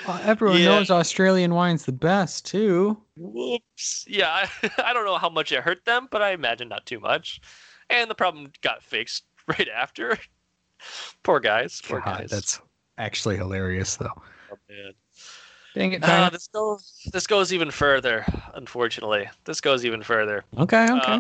Well, 0.07 0.19
everyone 0.23 0.59
Yeah. 0.59 0.65
knows 0.65 0.89
Australian 0.91 1.53
wine's 1.53 1.85
the 1.85 1.91
best 1.91 2.45
too. 2.45 2.97
Whoops. 3.17 4.05
Yeah, 4.07 4.29
I, 4.29 4.71
I 4.85 4.93
don't 4.93 5.05
know 5.05 5.17
how 5.17 5.29
much 5.29 5.51
it 5.51 5.61
hurt 5.61 5.83
them, 5.85 6.07
but 6.11 6.21
I 6.21 6.31
imagine 6.31 6.69
not 6.69 6.85
too 6.85 6.99
much. 6.99 7.41
And 7.89 8.09
the 8.09 8.15
problem 8.15 8.51
got 8.61 8.81
fixed 8.83 9.23
right 9.47 9.67
after. 9.69 10.17
Poor 11.23 11.39
guys. 11.39 11.81
Poor 11.85 11.99
God, 11.99 12.19
guys. 12.21 12.29
that's 12.29 12.61
actually 12.97 13.37
hilarious 13.37 13.97
though. 13.97 14.13
Oh, 14.51 14.57
man. 14.69 14.93
Dang 15.75 15.91
it, 15.93 16.03
Uh, 16.03 16.29
this 16.29 16.47
goes 16.47 17.07
this 17.13 17.27
goes 17.27 17.53
even 17.53 17.69
further. 17.69 18.25
Unfortunately, 18.55 19.29
this 19.45 19.61
goes 19.61 19.85
even 19.85 20.01
further. 20.01 20.43
okay, 20.57 20.85
okay. 20.91 20.97
uh, 21.13 21.19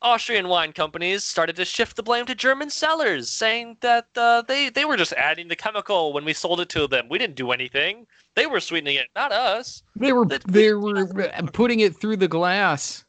Austrian 0.00 0.48
wine 0.48 0.72
companies 0.72 1.24
started 1.24 1.56
to 1.56 1.64
shift 1.64 1.96
the 1.96 2.02
blame 2.02 2.24
to 2.26 2.34
German 2.34 2.70
sellers, 2.70 3.30
saying 3.30 3.76
that 3.80 4.06
uh, 4.16 4.42
they 4.42 4.68
they 4.68 4.84
were 4.84 4.96
just 4.96 5.12
adding 5.14 5.48
the 5.48 5.56
chemical 5.56 6.12
when 6.12 6.24
we 6.24 6.32
sold 6.32 6.60
it 6.60 6.68
to 6.70 6.86
them. 6.86 7.08
We 7.08 7.18
didn't 7.18 7.36
do 7.36 7.50
anything. 7.50 8.06
They 8.36 8.46
were 8.46 8.60
sweetening 8.60 8.96
it, 8.96 9.08
not 9.16 9.32
us. 9.32 9.82
they 9.96 10.12
were 10.12 10.24
that- 10.26 10.44
they 10.44 10.72
were 10.72 11.06
putting 11.52 11.80
it 11.80 12.00
through 12.00 12.16
the 12.18 12.28
glass. 12.28 13.04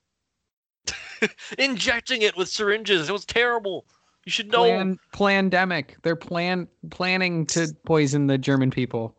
Injecting 1.60 2.24
it 2.24 2.36
with 2.36 2.50
syringes. 2.50 3.10
It 3.10 3.12
was 3.12 3.26
terrible. 3.26 3.86
You 4.26 4.32
should 4.32 4.52
know. 4.52 4.64
Plan 4.64 5.00
plandemic. 5.14 5.96
They're 6.02 6.16
plan 6.16 6.68
planning 6.90 7.46
to 7.48 7.76
poison 7.86 8.28
the 8.28 8.38
German 8.38 8.72
people. 8.72 9.16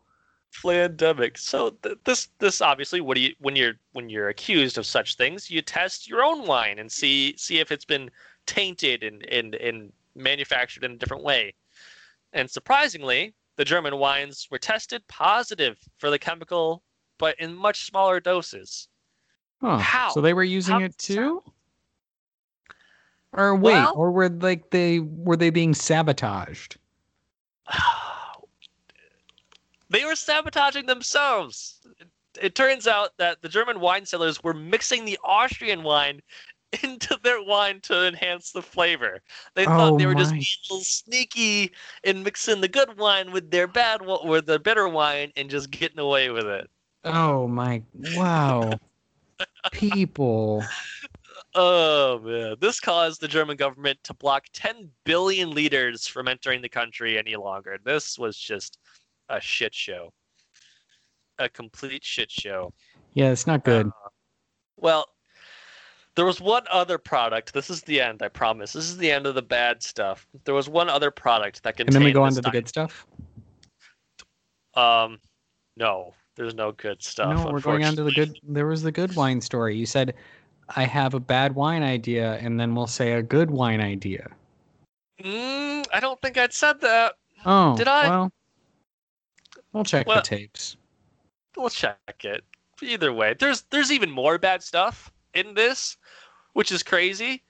Pandemic. 0.63 1.37
So 1.37 1.71
th- 1.83 1.97
this 2.03 2.29
this 2.39 2.61
obviously 2.61 3.01
what 3.01 3.15
do 3.15 3.21
you 3.21 3.33
when 3.39 3.55
you're 3.55 3.73
when 3.93 4.09
you're 4.09 4.29
accused 4.29 4.77
of 4.77 4.85
such 4.85 5.15
things, 5.15 5.49
you 5.49 5.61
test 5.61 6.07
your 6.07 6.23
own 6.23 6.45
wine 6.45 6.79
and 6.79 6.91
see 6.91 7.35
see 7.37 7.59
if 7.59 7.71
it's 7.71 7.85
been 7.85 8.09
tainted 8.45 9.03
and 9.03 9.25
and, 9.27 9.55
and 9.55 9.91
manufactured 10.15 10.83
in 10.83 10.91
a 10.91 10.97
different 10.97 11.23
way. 11.23 11.53
And 12.33 12.49
surprisingly, 12.49 13.33
the 13.57 13.65
German 13.65 13.97
wines 13.97 14.47
were 14.49 14.57
tested 14.57 15.07
positive 15.07 15.77
for 15.97 16.09
the 16.09 16.19
chemical, 16.19 16.83
but 17.17 17.39
in 17.39 17.55
much 17.55 17.85
smaller 17.85 18.19
doses. 18.19 18.87
Huh. 19.61 19.77
How? 19.77 20.09
So 20.09 20.21
they 20.21 20.33
were 20.33 20.43
using 20.43 20.79
How 20.79 20.85
it 20.85 20.97
too? 20.97 21.43
Or 23.33 23.55
wait, 23.55 23.73
Well- 23.73 23.93
or 23.95 24.11
were 24.11 24.29
like 24.29 24.71
they 24.71 24.99
were 24.99 25.37
they 25.37 25.49
being 25.49 25.73
sabotaged? 25.73 26.77
They 29.91 30.05
were 30.05 30.15
sabotaging 30.15 30.85
themselves. 30.85 31.81
It, 31.99 32.07
it 32.41 32.55
turns 32.55 32.87
out 32.87 33.09
that 33.17 33.41
the 33.41 33.49
German 33.49 33.79
wine 33.79 34.05
cellars 34.05 34.41
were 34.41 34.53
mixing 34.53 35.03
the 35.05 35.19
Austrian 35.23 35.83
wine 35.83 36.21
into 36.83 37.19
their 37.23 37.43
wine 37.43 37.81
to 37.81 38.07
enhance 38.07 38.51
the 38.51 38.61
flavor. 38.61 39.19
They 39.53 39.65
thought 39.65 39.93
Oh 39.93 39.97
they 39.97 40.05
were 40.05 40.15
just 40.15 40.31
being 40.31 40.45
a 40.69 40.73
little 40.73 40.83
sneaky 40.85 41.71
and 42.05 42.23
mixing 42.23 42.61
the 42.61 42.69
good 42.69 42.97
wine 42.97 43.31
with 43.31 43.51
their 43.51 43.67
bad 43.67 44.01
with 44.01 44.45
the 44.45 44.59
bitter 44.59 44.87
wine 44.87 45.33
and 45.35 45.49
just 45.49 45.69
getting 45.71 45.99
away 45.99 46.29
with 46.29 46.45
it. 46.45 46.69
Oh 47.03 47.47
my 47.47 47.81
wow. 48.15 48.71
People. 49.71 50.63
Oh 51.53 52.19
man, 52.19 52.55
this 52.61 52.79
caused 52.79 53.19
the 53.19 53.27
German 53.27 53.57
government 53.57 53.99
to 54.03 54.13
block 54.13 54.45
10 54.53 54.89
billion 55.03 55.51
liters 55.51 56.07
from 56.07 56.29
entering 56.29 56.61
the 56.61 56.69
country 56.69 57.17
any 57.17 57.35
longer. 57.35 57.77
This 57.83 58.17
was 58.17 58.37
just 58.37 58.77
a 59.31 59.41
shit 59.41 59.73
show. 59.73 60.13
A 61.39 61.49
complete 61.49 62.03
shit 62.03 62.29
show. 62.29 62.73
Yeah, 63.13 63.31
it's 63.31 63.47
not 63.47 63.63
good. 63.63 63.87
Uh, 63.87 64.09
well, 64.77 65.05
there 66.15 66.25
was 66.25 66.39
one 66.41 66.63
other 66.71 66.97
product. 66.97 67.53
This 67.53 67.69
is 67.69 67.81
the 67.81 68.01
end, 68.01 68.21
I 68.21 68.27
promise. 68.27 68.73
This 68.73 68.85
is 68.85 68.97
the 68.97 69.11
end 69.11 69.25
of 69.25 69.35
the 69.35 69.41
bad 69.41 69.81
stuff. 69.81 70.27
There 70.43 70.53
was 70.53 70.69
one 70.69 70.89
other 70.89 71.09
product 71.09 71.63
that 71.63 71.77
can. 71.77 71.87
and 71.87 71.95
then 71.95 72.03
we 72.03 72.11
go 72.11 72.23
on 72.23 72.33
to 72.33 72.41
the 72.41 72.51
good 72.51 72.67
stuff. 72.67 73.07
Um, 74.75 75.19
no, 75.77 76.13
there's 76.35 76.53
no 76.53 76.73
good 76.73 77.01
stuff. 77.01 77.35
no, 77.35 77.51
we're 77.51 77.59
going 77.61 77.85
on 77.85 77.95
to 77.95 78.03
the 78.03 78.11
good. 78.11 78.37
There 78.43 78.67
was 78.67 78.83
the 78.83 78.91
good 78.91 79.15
wine 79.15 79.41
story. 79.41 79.75
You 79.75 79.85
said, 79.85 80.13
"I 80.69 80.83
have 80.83 81.13
a 81.13 81.19
bad 81.19 81.55
wine 81.55 81.83
idea," 81.83 82.35
and 82.35 82.59
then 82.59 82.75
we'll 82.75 82.87
say 82.87 83.13
a 83.13 83.23
good 83.23 83.49
wine 83.49 83.81
idea. 83.81 84.29
Mm, 85.23 85.85
I 85.93 85.99
don't 85.99 86.21
think 86.21 86.37
I'd 86.37 86.53
said 86.53 86.81
that. 86.81 87.15
Oh, 87.45 87.75
Did 87.77 87.87
I? 87.87 88.09
Well, 88.09 88.31
we'll 89.73 89.83
check 89.83 90.07
Well- 90.07 90.17
the 90.17 90.21
tapes. 90.23 90.77
we'll 91.57 91.69
check 91.69 91.97
it. 92.23 92.43
Either 92.81 93.13
way, 93.13 93.35
there's 93.37 93.61
there's 93.69 93.91
even 93.91 94.09
more 94.09 94.37
bad 94.39 94.63
stuff 94.63 95.11
in 95.35 95.53
this, 95.53 95.97
which 96.53 96.71
is 96.71 96.81
crazy. 96.81 97.43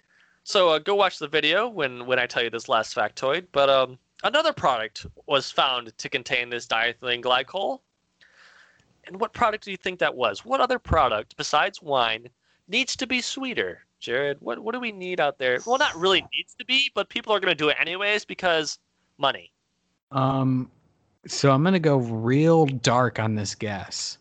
So 0.43 0.69
uh, 0.69 0.79
go 0.79 0.95
watch 0.95 1.19
the 1.19 1.27
video 1.27 1.69
when 1.69 2.05
when 2.05 2.19
I 2.19 2.25
tell 2.25 2.43
you 2.43 2.49
this 2.49 2.67
last 2.67 2.93
factoid. 2.95 3.47
But 3.53 3.69
um, 3.69 3.97
another 4.23 4.51
product 4.51 5.05
was 5.27 5.49
found 5.51 5.97
to 5.97 6.09
contain 6.09 6.49
this 6.49 6.67
diethylene 6.67 7.21
glycol. 7.23 7.79
And 9.05 9.19
what 9.19 9.33
product 9.33 9.63
do 9.63 9.71
you 9.71 9.77
think 9.77 9.99
that 9.99 10.13
was? 10.15 10.43
What 10.45 10.59
other 10.61 10.79
product 10.79 11.37
besides 11.37 11.81
wine 11.81 12.27
needs 12.67 12.95
to 12.97 13.07
be 13.07 13.21
sweeter, 13.21 13.85
Jared? 13.99 14.37
What 14.41 14.59
what 14.59 14.73
do 14.73 14.81
we 14.81 14.91
need 14.91 15.19
out 15.21 15.37
there? 15.37 15.59
Well, 15.65 15.77
not 15.77 15.95
really 15.95 16.25
needs 16.33 16.55
to 16.59 16.65
be, 16.65 16.91
but 16.93 17.07
people 17.07 17.33
are 17.33 17.39
going 17.39 17.51
to 17.51 17.55
do 17.55 17.69
it 17.69 17.77
anyways 17.79 18.25
because 18.25 18.79
money. 19.17 19.51
Um, 20.11 20.69
so 21.27 21.51
I'm 21.51 21.63
gonna 21.63 21.79
go 21.79 21.97
real 21.97 22.65
dark 22.65 23.19
on 23.19 23.35
this 23.35 23.55
guess. 23.55 24.17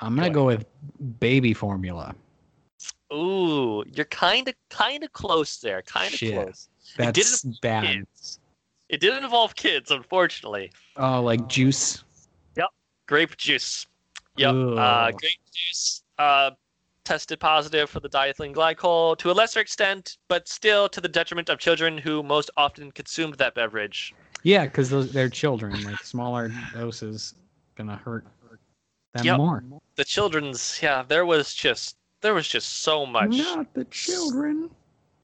I'm 0.00 0.14
gonna 0.14 0.28
Go 0.28 0.42
go 0.42 0.46
with 0.46 0.66
baby 1.20 1.54
formula. 1.54 2.14
Ooh, 3.12 3.84
you're 3.92 4.04
kind 4.06 4.48
of 4.48 4.54
kind 4.70 5.02
of 5.02 5.12
close 5.12 5.58
there. 5.58 5.82
Kind 5.82 6.12
of 6.12 6.20
close. 6.20 6.68
It 6.98 7.14
That's 7.14 7.42
bad. 7.62 7.84
kids. 7.84 8.40
It 8.88 9.00
didn't 9.00 9.24
involve 9.24 9.54
kids, 9.54 9.90
unfortunately. 9.90 10.72
Oh, 10.96 11.20
like 11.22 11.46
juice. 11.48 12.04
Yep, 12.56 12.68
grape 13.06 13.36
juice. 13.36 13.86
Yep. 14.36 14.54
Uh, 14.54 15.10
grape 15.10 15.40
juice 15.52 16.02
uh, 16.18 16.52
tested 17.04 17.40
positive 17.40 17.90
for 17.90 18.00
the 18.00 18.08
diethylene 18.08 18.54
glycol 18.54 19.16
to 19.18 19.30
a 19.30 19.32
lesser 19.32 19.60
extent, 19.60 20.18
but 20.28 20.48
still 20.48 20.88
to 20.88 21.00
the 21.00 21.08
detriment 21.08 21.48
of 21.48 21.58
children 21.58 21.98
who 21.98 22.22
most 22.22 22.50
often 22.56 22.90
consumed 22.92 23.34
that 23.34 23.54
beverage. 23.54 24.14
Yeah, 24.42 24.64
because 24.64 24.90
those 24.90 25.12
they're 25.12 25.28
children. 25.28 25.82
Like 25.84 26.02
smaller 26.02 26.52
doses 26.72 27.34
gonna 27.76 27.96
hurt 27.96 28.24
them 29.14 29.24
Yep. 29.24 29.36
more. 29.36 29.64
The 29.96 30.04
children's, 30.04 30.78
yeah, 30.82 31.02
there 31.02 31.26
was 31.26 31.54
just 31.54 31.96
there 32.20 32.34
was 32.34 32.48
just 32.48 32.80
so 32.82 33.06
much. 33.06 33.30
Not 33.30 33.72
the 33.74 33.84
children. 33.86 34.70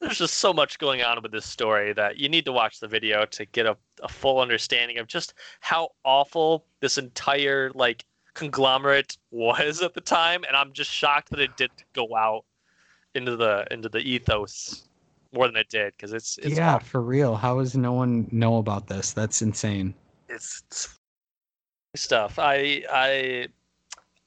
There's 0.00 0.18
just 0.18 0.34
so 0.34 0.52
much 0.52 0.78
going 0.78 1.02
on 1.02 1.22
with 1.22 1.32
this 1.32 1.46
story 1.46 1.92
that 1.94 2.18
you 2.18 2.28
need 2.28 2.44
to 2.44 2.52
watch 2.52 2.78
the 2.78 2.86
video 2.88 3.24
to 3.26 3.46
get 3.46 3.66
a, 3.66 3.76
a 4.02 4.08
full 4.08 4.40
understanding 4.40 4.98
of 4.98 5.06
just 5.06 5.34
how 5.60 5.90
awful 6.04 6.66
this 6.80 6.98
entire 6.98 7.70
like 7.74 8.04
conglomerate 8.34 9.16
was 9.30 9.80
at 9.80 9.94
the 9.94 10.00
time 10.00 10.42
and 10.48 10.56
i'm 10.56 10.72
just 10.72 10.90
shocked 10.90 11.30
that 11.30 11.38
it 11.38 11.56
didn't 11.56 11.84
go 11.94 12.16
out 12.16 12.44
into 13.14 13.36
the 13.36 13.64
into 13.70 13.88
the 13.88 14.00
ethos 14.00 14.88
more 15.34 15.46
than 15.46 15.56
it 15.56 15.68
did 15.68 15.92
because 15.96 16.12
it's 16.12 16.38
it's 16.38 16.56
yeah, 16.56 16.76
awful. 16.76 16.88
for 16.88 17.02
real. 17.02 17.34
How 17.34 17.58
does 17.58 17.76
no 17.76 17.92
one 17.92 18.28
know 18.30 18.58
about 18.58 18.86
this? 18.86 19.12
That's 19.12 19.42
insane. 19.42 19.94
it's, 20.28 20.62
it's 20.68 20.98
stuff 21.96 22.40
i 22.40 22.82
i 22.90 23.46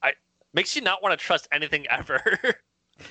i 0.02 0.14
makes 0.54 0.74
you 0.74 0.82
not 0.82 1.04
want 1.04 1.18
to 1.18 1.26
trust 1.26 1.48
anything 1.52 1.86
ever 1.90 2.22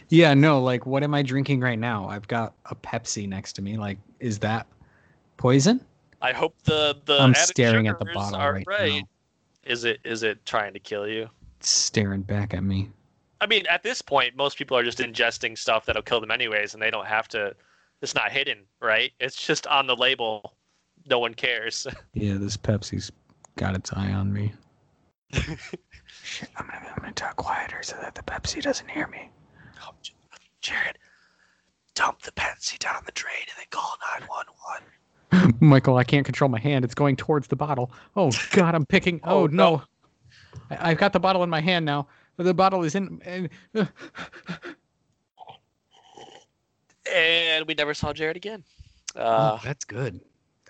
Yeah, 0.08 0.34
no, 0.34 0.60
like 0.60 0.86
what 0.86 1.02
am 1.02 1.14
I 1.14 1.22
drinking 1.22 1.60
right 1.60 1.78
now? 1.78 2.08
I've 2.08 2.26
got 2.26 2.54
a 2.64 2.74
Pepsi 2.74 3.28
next 3.28 3.52
to 3.52 3.62
me. 3.62 3.76
Like, 3.76 3.98
is 4.18 4.38
that 4.40 4.66
poison? 5.36 5.80
i 6.22 6.32
hope 6.32 6.54
the 6.64 6.96
the 7.04 7.20
I'm 7.20 7.34
staring 7.34 7.88
at 7.88 7.98
the 7.98 8.06
bottle 8.06 8.40
right 8.40 8.64
right 8.66 9.02
now. 9.02 9.08
is 9.64 9.84
it 9.84 10.00
is 10.02 10.22
it 10.22 10.44
trying 10.46 10.72
to 10.72 10.80
kill 10.80 11.06
you 11.06 11.28
It's 11.60 11.68
staring 11.68 12.22
back 12.22 12.54
at 12.54 12.64
me. 12.64 12.90
I 13.40 13.46
mean, 13.46 13.66
at 13.68 13.82
this 13.82 14.00
point, 14.00 14.34
most 14.34 14.56
people 14.56 14.76
are 14.78 14.82
just 14.82 14.98
ingesting 14.98 15.58
stuff 15.58 15.84
that'll 15.84 16.02
kill 16.02 16.20
them 16.20 16.30
anyways, 16.30 16.72
and 16.72 16.82
they 16.82 16.90
don't 16.90 17.06
have 17.06 17.28
to. 17.28 17.54
It's 18.02 18.14
not 18.14 18.30
hidden, 18.32 18.58
right? 18.80 19.12
It's 19.20 19.44
just 19.46 19.66
on 19.66 19.86
the 19.86 19.96
label. 19.96 20.54
No 21.08 21.18
one 21.18 21.34
cares. 21.34 21.86
Yeah, 22.14 22.34
this 22.38 22.56
Pepsi's 22.56 23.12
got 23.56 23.74
its 23.74 23.92
eye 23.92 24.10
on 24.12 24.32
me. 24.32 24.52
Shit, 25.32 26.48
I'm 26.56 26.66
gonna, 26.66 26.88
I'm 26.96 27.00
gonna 27.02 27.12
talk 27.12 27.36
quieter 27.36 27.82
so 27.82 27.96
that 28.00 28.14
the 28.14 28.22
Pepsi 28.22 28.62
doesn't 28.62 28.88
hear 28.90 29.06
me. 29.08 29.30
Oh, 29.82 29.90
Jared, 30.62 30.96
dump 31.94 32.22
the 32.22 32.32
Pepsi 32.32 32.78
down 32.78 33.02
the 33.04 33.12
drain 33.12 33.34
and 33.40 33.56
then 33.58 33.66
call 33.70 33.96
911. 35.30 35.56
Michael, 35.60 35.96
I 35.96 36.04
can't 36.04 36.24
control 36.24 36.48
my 36.48 36.58
hand. 36.58 36.84
It's 36.84 36.94
going 36.94 37.16
towards 37.16 37.48
the 37.48 37.56
bottle. 37.56 37.90
Oh 38.16 38.30
God, 38.52 38.74
I'm 38.74 38.86
picking. 38.86 39.20
Oh, 39.24 39.42
Oh, 39.42 39.46
no. 39.46 39.76
no. 39.76 39.82
I, 40.70 40.90
I've 40.92 40.98
got 40.98 41.12
the 41.12 41.20
bottle 41.20 41.42
in 41.42 41.50
my 41.50 41.60
hand 41.60 41.84
now. 41.84 42.08
The 42.38 42.54
bottle 42.54 42.82
is 42.82 42.94
in. 42.94 43.20
in 43.26 43.88
And 47.14 47.66
we 47.66 47.74
never 47.74 47.94
saw 47.94 48.12
Jared 48.12 48.36
again. 48.36 48.64
oh, 49.16 49.20
Uh, 49.20 49.58
that's 49.64 49.84
good. 49.84 50.20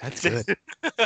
That's 0.01 0.21
good. 0.29 0.57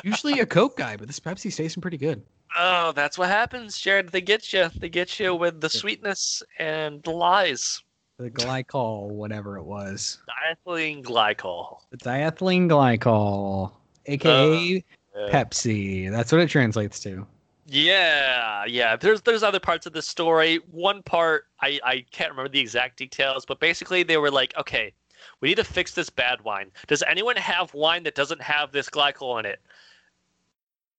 Usually 0.05 0.41
a 0.41 0.47
Coke 0.47 0.77
guy, 0.77 0.97
but 0.97 1.07
this 1.07 1.21
Pepsi's 1.21 1.57
tasting 1.57 1.81
pretty 1.81 1.97
good. 1.99 2.23
oh, 2.59 2.93
that's 2.93 3.17
what 3.17 3.29
happens, 3.29 3.79
Jared. 3.79 4.09
They 4.11 4.21
get 4.21 4.53
you. 4.53 4.69
They 4.77 4.89
get 4.89 5.21
you 5.21 5.35
with 5.35 5.61
the 5.61 5.71
sweetness 5.71 6.43
and 6.59 7.03
the 7.05 7.11
lies. 7.13 7.83
The 8.19 8.31
glycol, 8.31 9.09
whatever 9.11 9.57
it 9.57 9.63
was. 9.65 10.19
Diethylene 10.29 11.03
glycol. 11.03 11.79
The 11.91 11.97
diethylene 11.99 12.69
glycol, 12.69 13.73
aka 14.07 14.85
Yeah. 15.17 15.29
Pepsi. 15.31 16.11
That's 16.11 16.31
what 16.33 16.41
it 16.41 16.49
translates 16.51 17.01
to. 17.01 17.27
Yeah, 17.67 18.65
yeah. 18.67 18.97
There's 18.97 19.23
there's 19.23 19.43
other 19.45 19.61
parts 19.61 19.87
of 19.87 19.93
the 19.93 20.03
story. 20.03 20.59
One 20.73 21.03
part 21.05 21.45
I 21.63 21.79
I 21.85 22.05
can't 22.11 22.31
remember 22.31 22.49
the 22.51 22.61
exact 22.61 22.99
details, 22.99 23.47
but 23.47 23.61
basically 23.61 24.03
they 24.03 24.17
were 24.17 24.31
like, 24.31 24.53
okay, 24.59 24.93
we 25.41 25.49
need 25.49 25.57
to 25.57 25.65
fix 25.65 25.93
this 25.93 26.11
bad 26.11 26.43
wine. 26.43 26.71
Does 26.87 27.03
anyone 27.03 27.37
have 27.37 27.73
wine 27.75 28.03
that 28.05 28.15
doesn't 28.15 28.41
have 28.43 28.73
this 28.73 28.89
glycol 28.89 29.39
in 29.41 29.47
it? 29.47 29.61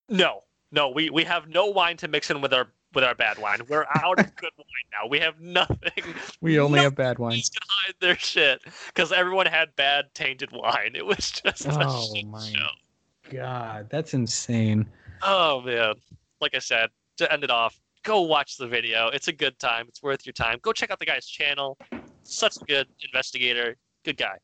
No, 0.10 0.44
no. 0.72 0.90
We 0.90 1.10
we 1.10 1.24
have 1.24 1.48
no 1.48 1.68
wine 1.68 1.98
to 1.98 2.08
mix 2.08 2.30
in 2.30 2.42
with 2.42 2.54
our 2.54 2.68
with 2.94 3.04
our 3.04 3.16
bad 3.16 3.38
wine. 3.38 3.60
We're 3.70 3.86
out 3.96 4.20
of 4.20 4.36
good 4.36 4.52
wine 4.58 4.66
now. 4.92 5.08
We 5.10 5.20
have 5.20 5.40
nothing. 5.40 6.04
We 6.42 6.60
only 6.60 6.78
No 6.78 6.84
have 6.84 6.96
bad 6.96 7.20
wine. 7.20 7.34
Can 7.34 7.62
hide 7.70 7.96
their 8.02 8.18
shit 8.18 8.62
because 8.88 9.12
everyone 9.12 9.46
had 9.46 9.76
bad 9.76 10.14
tainted 10.14 10.52
wine. 10.52 10.92
It 10.96 11.06
was 11.06 11.32
just 11.32 11.66
a 11.66 11.78
Oh 11.80 12.14
my 12.26 12.50
show. 12.52 12.68
God, 13.32 13.88
that's 13.90 14.14
insane. 14.14 14.86
Oh 15.22 15.62
man. 15.62 15.96
Like 16.42 16.56
I 16.56 16.60
said, 16.60 16.90
to 17.18 17.32
end 17.32 17.44
it 17.44 17.52
off, 17.52 17.80
go 18.04 18.22
watch 18.22 18.58
the 18.58 18.68
video. 18.68 19.08
It's 19.10 19.28
a 19.28 19.34
good 19.34 19.58
time. 19.60 19.86
It's 19.88 20.02
worth 20.04 20.26
your 20.26 20.34
time. 20.34 20.58
Go 20.62 20.74
check 20.74 20.92
out 20.92 21.00
the 21.00 21.06
guy's 21.06 21.28
channel. 21.28 21.78
Such 22.24 22.58
a 22.58 22.66
good 22.66 22.88
investigator. 23.06 23.78
Good 24.04 24.18
guy. 24.18 24.38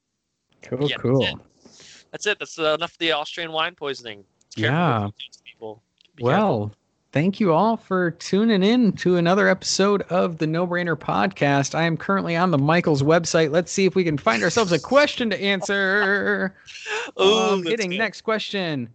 Cool, 0.61 0.89
Yeah, 0.89 0.97
cool. 0.97 1.21
that's 1.21 1.33
it. 1.33 2.07
That's 2.11 2.25
it. 2.27 2.39
That's 2.39 2.59
uh, 2.59 2.73
enough 2.75 2.93
of 2.93 2.97
the 2.99 3.11
Austrian 3.11 3.51
wine 3.51 3.75
poisoning. 3.75 4.23
Yeah. 4.55 5.09
people. 5.45 5.81
Be 6.15 6.23
Well, 6.23 6.71
thank 7.11 7.39
you 7.39 7.53
all 7.53 7.77
for 7.77 8.11
tuning 8.11 8.63
in 8.63 8.93
to 8.93 9.17
another 9.17 9.47
episode 9.47 10.01
of 10.03 10.37
the 10.37 10.47
No 10.47 10.65
Brainer 10.65 10.95
Podcast. 10.95 11.75
I 11.75 11.83
am 11.83 11.97
currently 11.97 12.35
on 12.35 12.51
the 12.51 12.57
Michaels 12.57 13.03
website. 13.03 13.51
Let's 13.51 13.71
see 13.71 13.85
if 13.85 13.95
we 13.95 14.03
can 14.03 14.17
find 14.17 14.43
ourselves 14.43 14.71
a 14.71 14.79
question 14.79 15.29
to 15.29 15.41
answer. 15.41 16.55
oh, 17.17 17.53
um, 17.53 17.63
hitting 17.63 17.91
good. 17.91 17.97
next 17.97 18.21
question. 18.21 18.89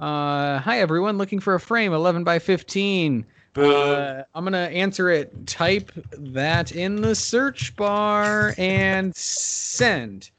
Uh, 0.00 0.58
hi 0.58 0.80
everyone, 0.80 1.16
looking 1.18 1.38
for 1.38 1.54
a 1.54 1.60
frame 1.60 1.92
11 1.92 2.24
by 2.24 2.38
15. 2.40 3.24
Uh, 3.56 4.22
I'm 4.34 4.44
gonna 4.44 4.58
answer 4.58 5.10
it. 5.10 5.46
Type 5.46 5.92
that 6.12 6.72
in 6.72 7.00
the 7.00 7.14
search 7.14 7.74
bar 7.76 8.54
and 8.58 9.14
send. 9.14 10.30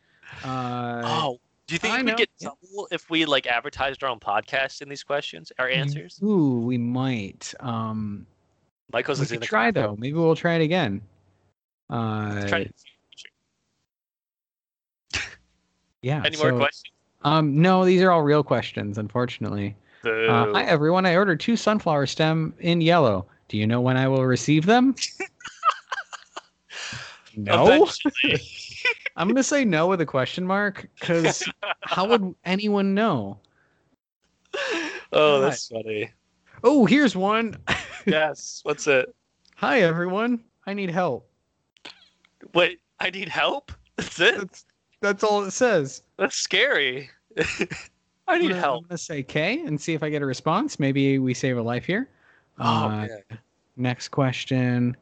Uh, 0.44 1.02
oh, 1.06 1.40
do 1.68 1.76
you 1.76 1.80
think 1.80 1.94
I 1.94 1.98
we 1.98 2.04
know, 2.04 2.16
get 2.16 2.30
yeah. 2.40 2.50
if 2.92 3.10
we 3.10 3.26
like 3.26 3.48
advertised 3.48 4.04
our 4.04 4.10
own 4.10 4.20
podcast 4.20 4.82
in 4.82 4.90
these 4.90 5.04
questions, 5.04 5.52
our 5.60 5.70
answers? 5.70 6.20
Ooh, 6.24 6.60
we 6.60 6.78
might. 6.78 7.54
Um, 7.60 8.28
Michael's 8.92 9.20
we 9.20 9.24
in 9.24 9.30
could 9.30 9.42
the 9.42 9.46
try 9.46 9.72
though. 9.72 9.96
Maybe 9.98 10.14
we'll 10.14 10.36
try 10.36 10.56
it 10.56 10.62
again. 10.62 11.02
Uh, 11.90 12.48
Try 12.48 12.70
yeah. 16.02 16.22
Any 16.24 16.38
more 16.38 16.54
questions? 16.54 16.92
Um, 17.24 17.60
no, 17.60 17.86
these 17.86 18.02
are 18.02 18.12
all 18.12 18.22
real 18.22 18.44
questions, 18.44 18.98
unfortunately. 18.98 19.76
Uh, 20.06 20.54
hi 20.54 20.64
everyone. 20.64 21.06
I 21.06 21.16
ordered 21.16 21.40
two 21.40 21.56
sunflower 21.56 22.06
stem 22.06 22.54
in 22.60 22.80
yellow. 22.80 23.26
Do 23.48 23.58
you 23.58 23.66
know 23.66 23.82
when 23.82 23.98
I 23.98 24.08
will 24.08 24.26
receive 24.26 24.66
them? 24.66 24.96
no. 27.36 27.88
I'm 29.16 29.28
gonna 29.28 29.44
say 29.44 29.66
no 29.66 29.88
with 29.88 30.02
a 30.02 30.06
question 30.06 30.46
mark 30.46 30.88
because 31.00 31.44
how 31.82 32.08
would 32.08 32.36
anyone 32.46 32.94
know? 32.94 33.40
oh, 35.12 35.42
that's 35.42 35.68
funny. 35.68 36.12
Oh, 36.64 36.86
here's 36.86 37.16
one. 37.16 37.58
Yes. 38.06 38.62
What's 38.64 38.88
it? 38.88 39.14
Hi 39.56 39.82
everyone. 39.82 40.44
I 40.68 40.74
need 40.74 40.92
help. 40.92 41.28
Wait, 42.54 42.80
I 43.00 43.10
need 43.10 43.30
help. 43.30 43.72
That's 43.96 44.20
it. 44.20 44.38
That's 44.38 44.66
that's 45.02 45.24
all 45.24 45.44
it 45.44 45.52
says. 45.52 46.04
That's 46.18 46.36
scary. 46.36 47.10
I 48.28 48.36
I'm 48.36 48.42
need 48.42 48.52
help. 48.52 48.84
I'm 48.84 48.88
gonna 48.90 48.98
say 48.98 49.24
K 49.24 49.62
and 49.66 49.80
see 49.80 49.94
if 49.94 50.04
I 50.04 50.10
get 50.10 50.22
a 50.22 50.26
response. 50.26 50.80
Maybe 50.80 51.20
we 51.20 51.34
save 51.34 51.58
a 51.58 51.62
life 51.62 51.86
here. 51.86 52.10
Oh, 52.60 52.64
Uh, 52.64 53.08
next 53.78 54.10
question. 54.10 54.96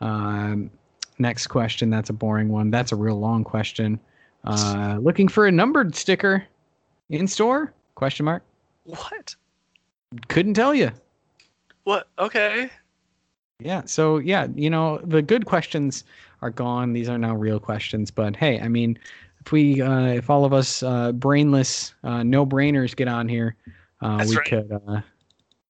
Um, 0.00 0.70
next 1.18 1.48
question. 1.48 1.90
That's 1.90 2.10
a 2.10 2.12
boring 2.12 2.48
one. 2.48 2.70
That's 2.70 2.92
a 2.92 2.96
real 2.96 3.18
long 3.18 3.44
question. 3.44 3.98
Uh, 4.44 4.98
looking 5.00 5.28
for 5.28 5.46
a 5.46 5.52
numbered 5.52 5.94
sticker 5.94 6.46
in 7.10 7.26
store? 7.26 7.72
Question 7.94 8.24
mark. 8.24 8.42
What? 8.84 9.34
Couldn't 10.28 10.54
tell 10.54 10.74
you. 10.74 10.90
What? 11.84 12.08
Okay. 12.18 12.70
Yeah. 13.58 13.82
So 13.84 14.18
yeah, 14.18 14.46
you 14.54 14.70
know 14.70 14.98
the 15.04 15.22
good 15.22 15.44
questions 15.44 16.04
are 16.42 16.50
gone. 16.50 16.92
These 16.92 17.08
are 17.08 17.18
now 17.18 17.34
real 17.34 17.60
questions. 17.60 18.10
But 18.10 18.34
hey, 18.36 18.58
I 18.60 18.68
mean, 18.68 18.98
if 19.44 19.52
we, 19.52 19.80
uh, 19.80 20.06
if 20.06 20.30
all 20.30 20.44
of 20.44 20.52
us 20.52 20.82
uh, 20.82 21.12
brainless, 21.12 21.94
uh, 22.04 22.22
no 22.22 22.44
brainers 22.46 22.94
get 22.94 23.08
on 23.08 23.28
here, 23.28 23.56
uh, 24.00 24.24
we 24.28 24.36
right. 24.36 24.46
could, 24.46 24.80
uh, 24.88 25.00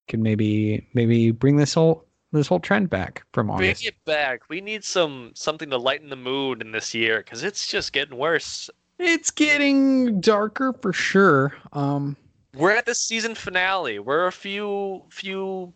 could 0.08 0.20
maybe 0.20 0.86
maybe 0.94 1.30
bring 1.30 1.56
this 1.56 1.74
whole 1.74 2.04
this 2.32 2.46
whole 2.46 2.60
trend 2.60 2.90
back 2.90 3.24
from 3.32 3.48
Bring 3.48 3.74
it 3.80 4.04
back. 4.04 4.42
We 4.48 4.60
need 4.60 4.84
some 4.84 5.32
something 5.34 5.70
to 5.70 5.78
lighten 5.78 6.10
the 6.10 6.16
mood 6.16 6.60
in 6.60 6.72
this 6.72 6.94
year 6.94 7.18
because 7.18 7.42
it's 7.42 7.66
just 7.66 7.92
getting 7.92 8.16
worse. 8.16 8.70
It's 8.98 9.30
getting 9.30 10.20
darker 10.20 10.74
for 10.74 10.92
sure. 10.92 11.54
Um, 11.72 12.16
We're 12.54 12.72
at 12.72 12.86
the 12.86 12.94
season 12.94 13.34
finale. 13.34 13.98
We're 13.98 14.26
a 14.26 14.32
few 14.32 15.02
few 15.10 15.72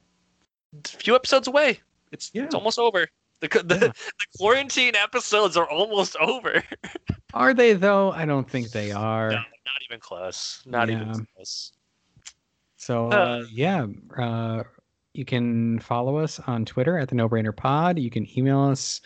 few 0.84 1.14
episodes 1.14 1.48
away. 1.48 1.80
It's 2.12 2.30
Yeah. 2.34 2.44
it's 2.44 2.54
almost 2.54 2.78
over. 2.78 3.08
The, 3.48 3.62
the, 3.62 3.74
Yeah. 3.74 3.80
the 4.18 4.38
quarantine 4.38 4.94
episodes 4.96 5.56
are 5.56 5.68
almost 5.68 6.16
over. 6.16 6.62
are 7.34 7.54
they 7.54 7.72
though? 7.74 8.12
I 8.12 8.24
don't 8.26 8.48
think 8.48 8.70
they 8.70 8.92
are. 9.10 9.30
No, 9.30 9.36
not 9.36 9.80
even 9.88 10.00
close. 10.00 10.62
Not 10.66 10.88
Yeah. 10.88 11.02
even 11.02 11.26
close. 11.36 11.72
So 12.76 13.06
Uh. 13.10 13.14
uh, 13.16 13.44
yeah, 13.50 13.86
uh, 14.18 14.62
you 15.14 15.24
can 15.24 15.78
follow 15.78 16.18
us 16.18 16.40
on 16.46 16.64
Twitter 16.64 16.98
at 16.98 17.08
the 17.08 17.14
No 17.14 17.28
Brainer 17.28 17.56
Pod. 17.56 17.98
You 17.98 18.10
can 18.10 18.26
email 18.36 18.60
us. 18.62 19.00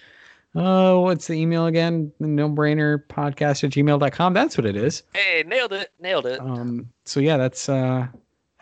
Oh, 0.55 1.01
what's 1.03 1.27
the 1.27 1.35
email 1.35 1.67
again? 1.67 2.11
The 2.19 2.27
No 2.27 2.49
Brainer 2.49 3.07
Podcast 3.07 3.63
at 3.65 3.71
gmail.com. 3.71 4.33
That's 4.33 4.57
what 4.57 4.65
it 4.67 4.75
is. 4.77 5.03
Hey, 5.15 5.45
nailed 5.47 5.73
it. 5.75 5.91
Nailed 6.01 6.27
it. 6.27 6.41
Um, 6.41 6.89
so 7.05 7.21
yeah, 7.21 7.37
that's 7.37 7.69
uh, 7.69 8.07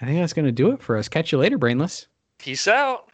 I 0.01 0.05
think 0.05 0.19
that's 0.19 0.33
gonna 0.33 0.53
do 0.53 0.73
it 0.73 0.83
for 0.83 0.97
us. 0.97 1.09
Catch 1.09 1.31
you 1.33 1.39
later, 1.39 1.57
Brainless. 1.57 2.09
Peace 2.39 2.67
out. 2.69 3.09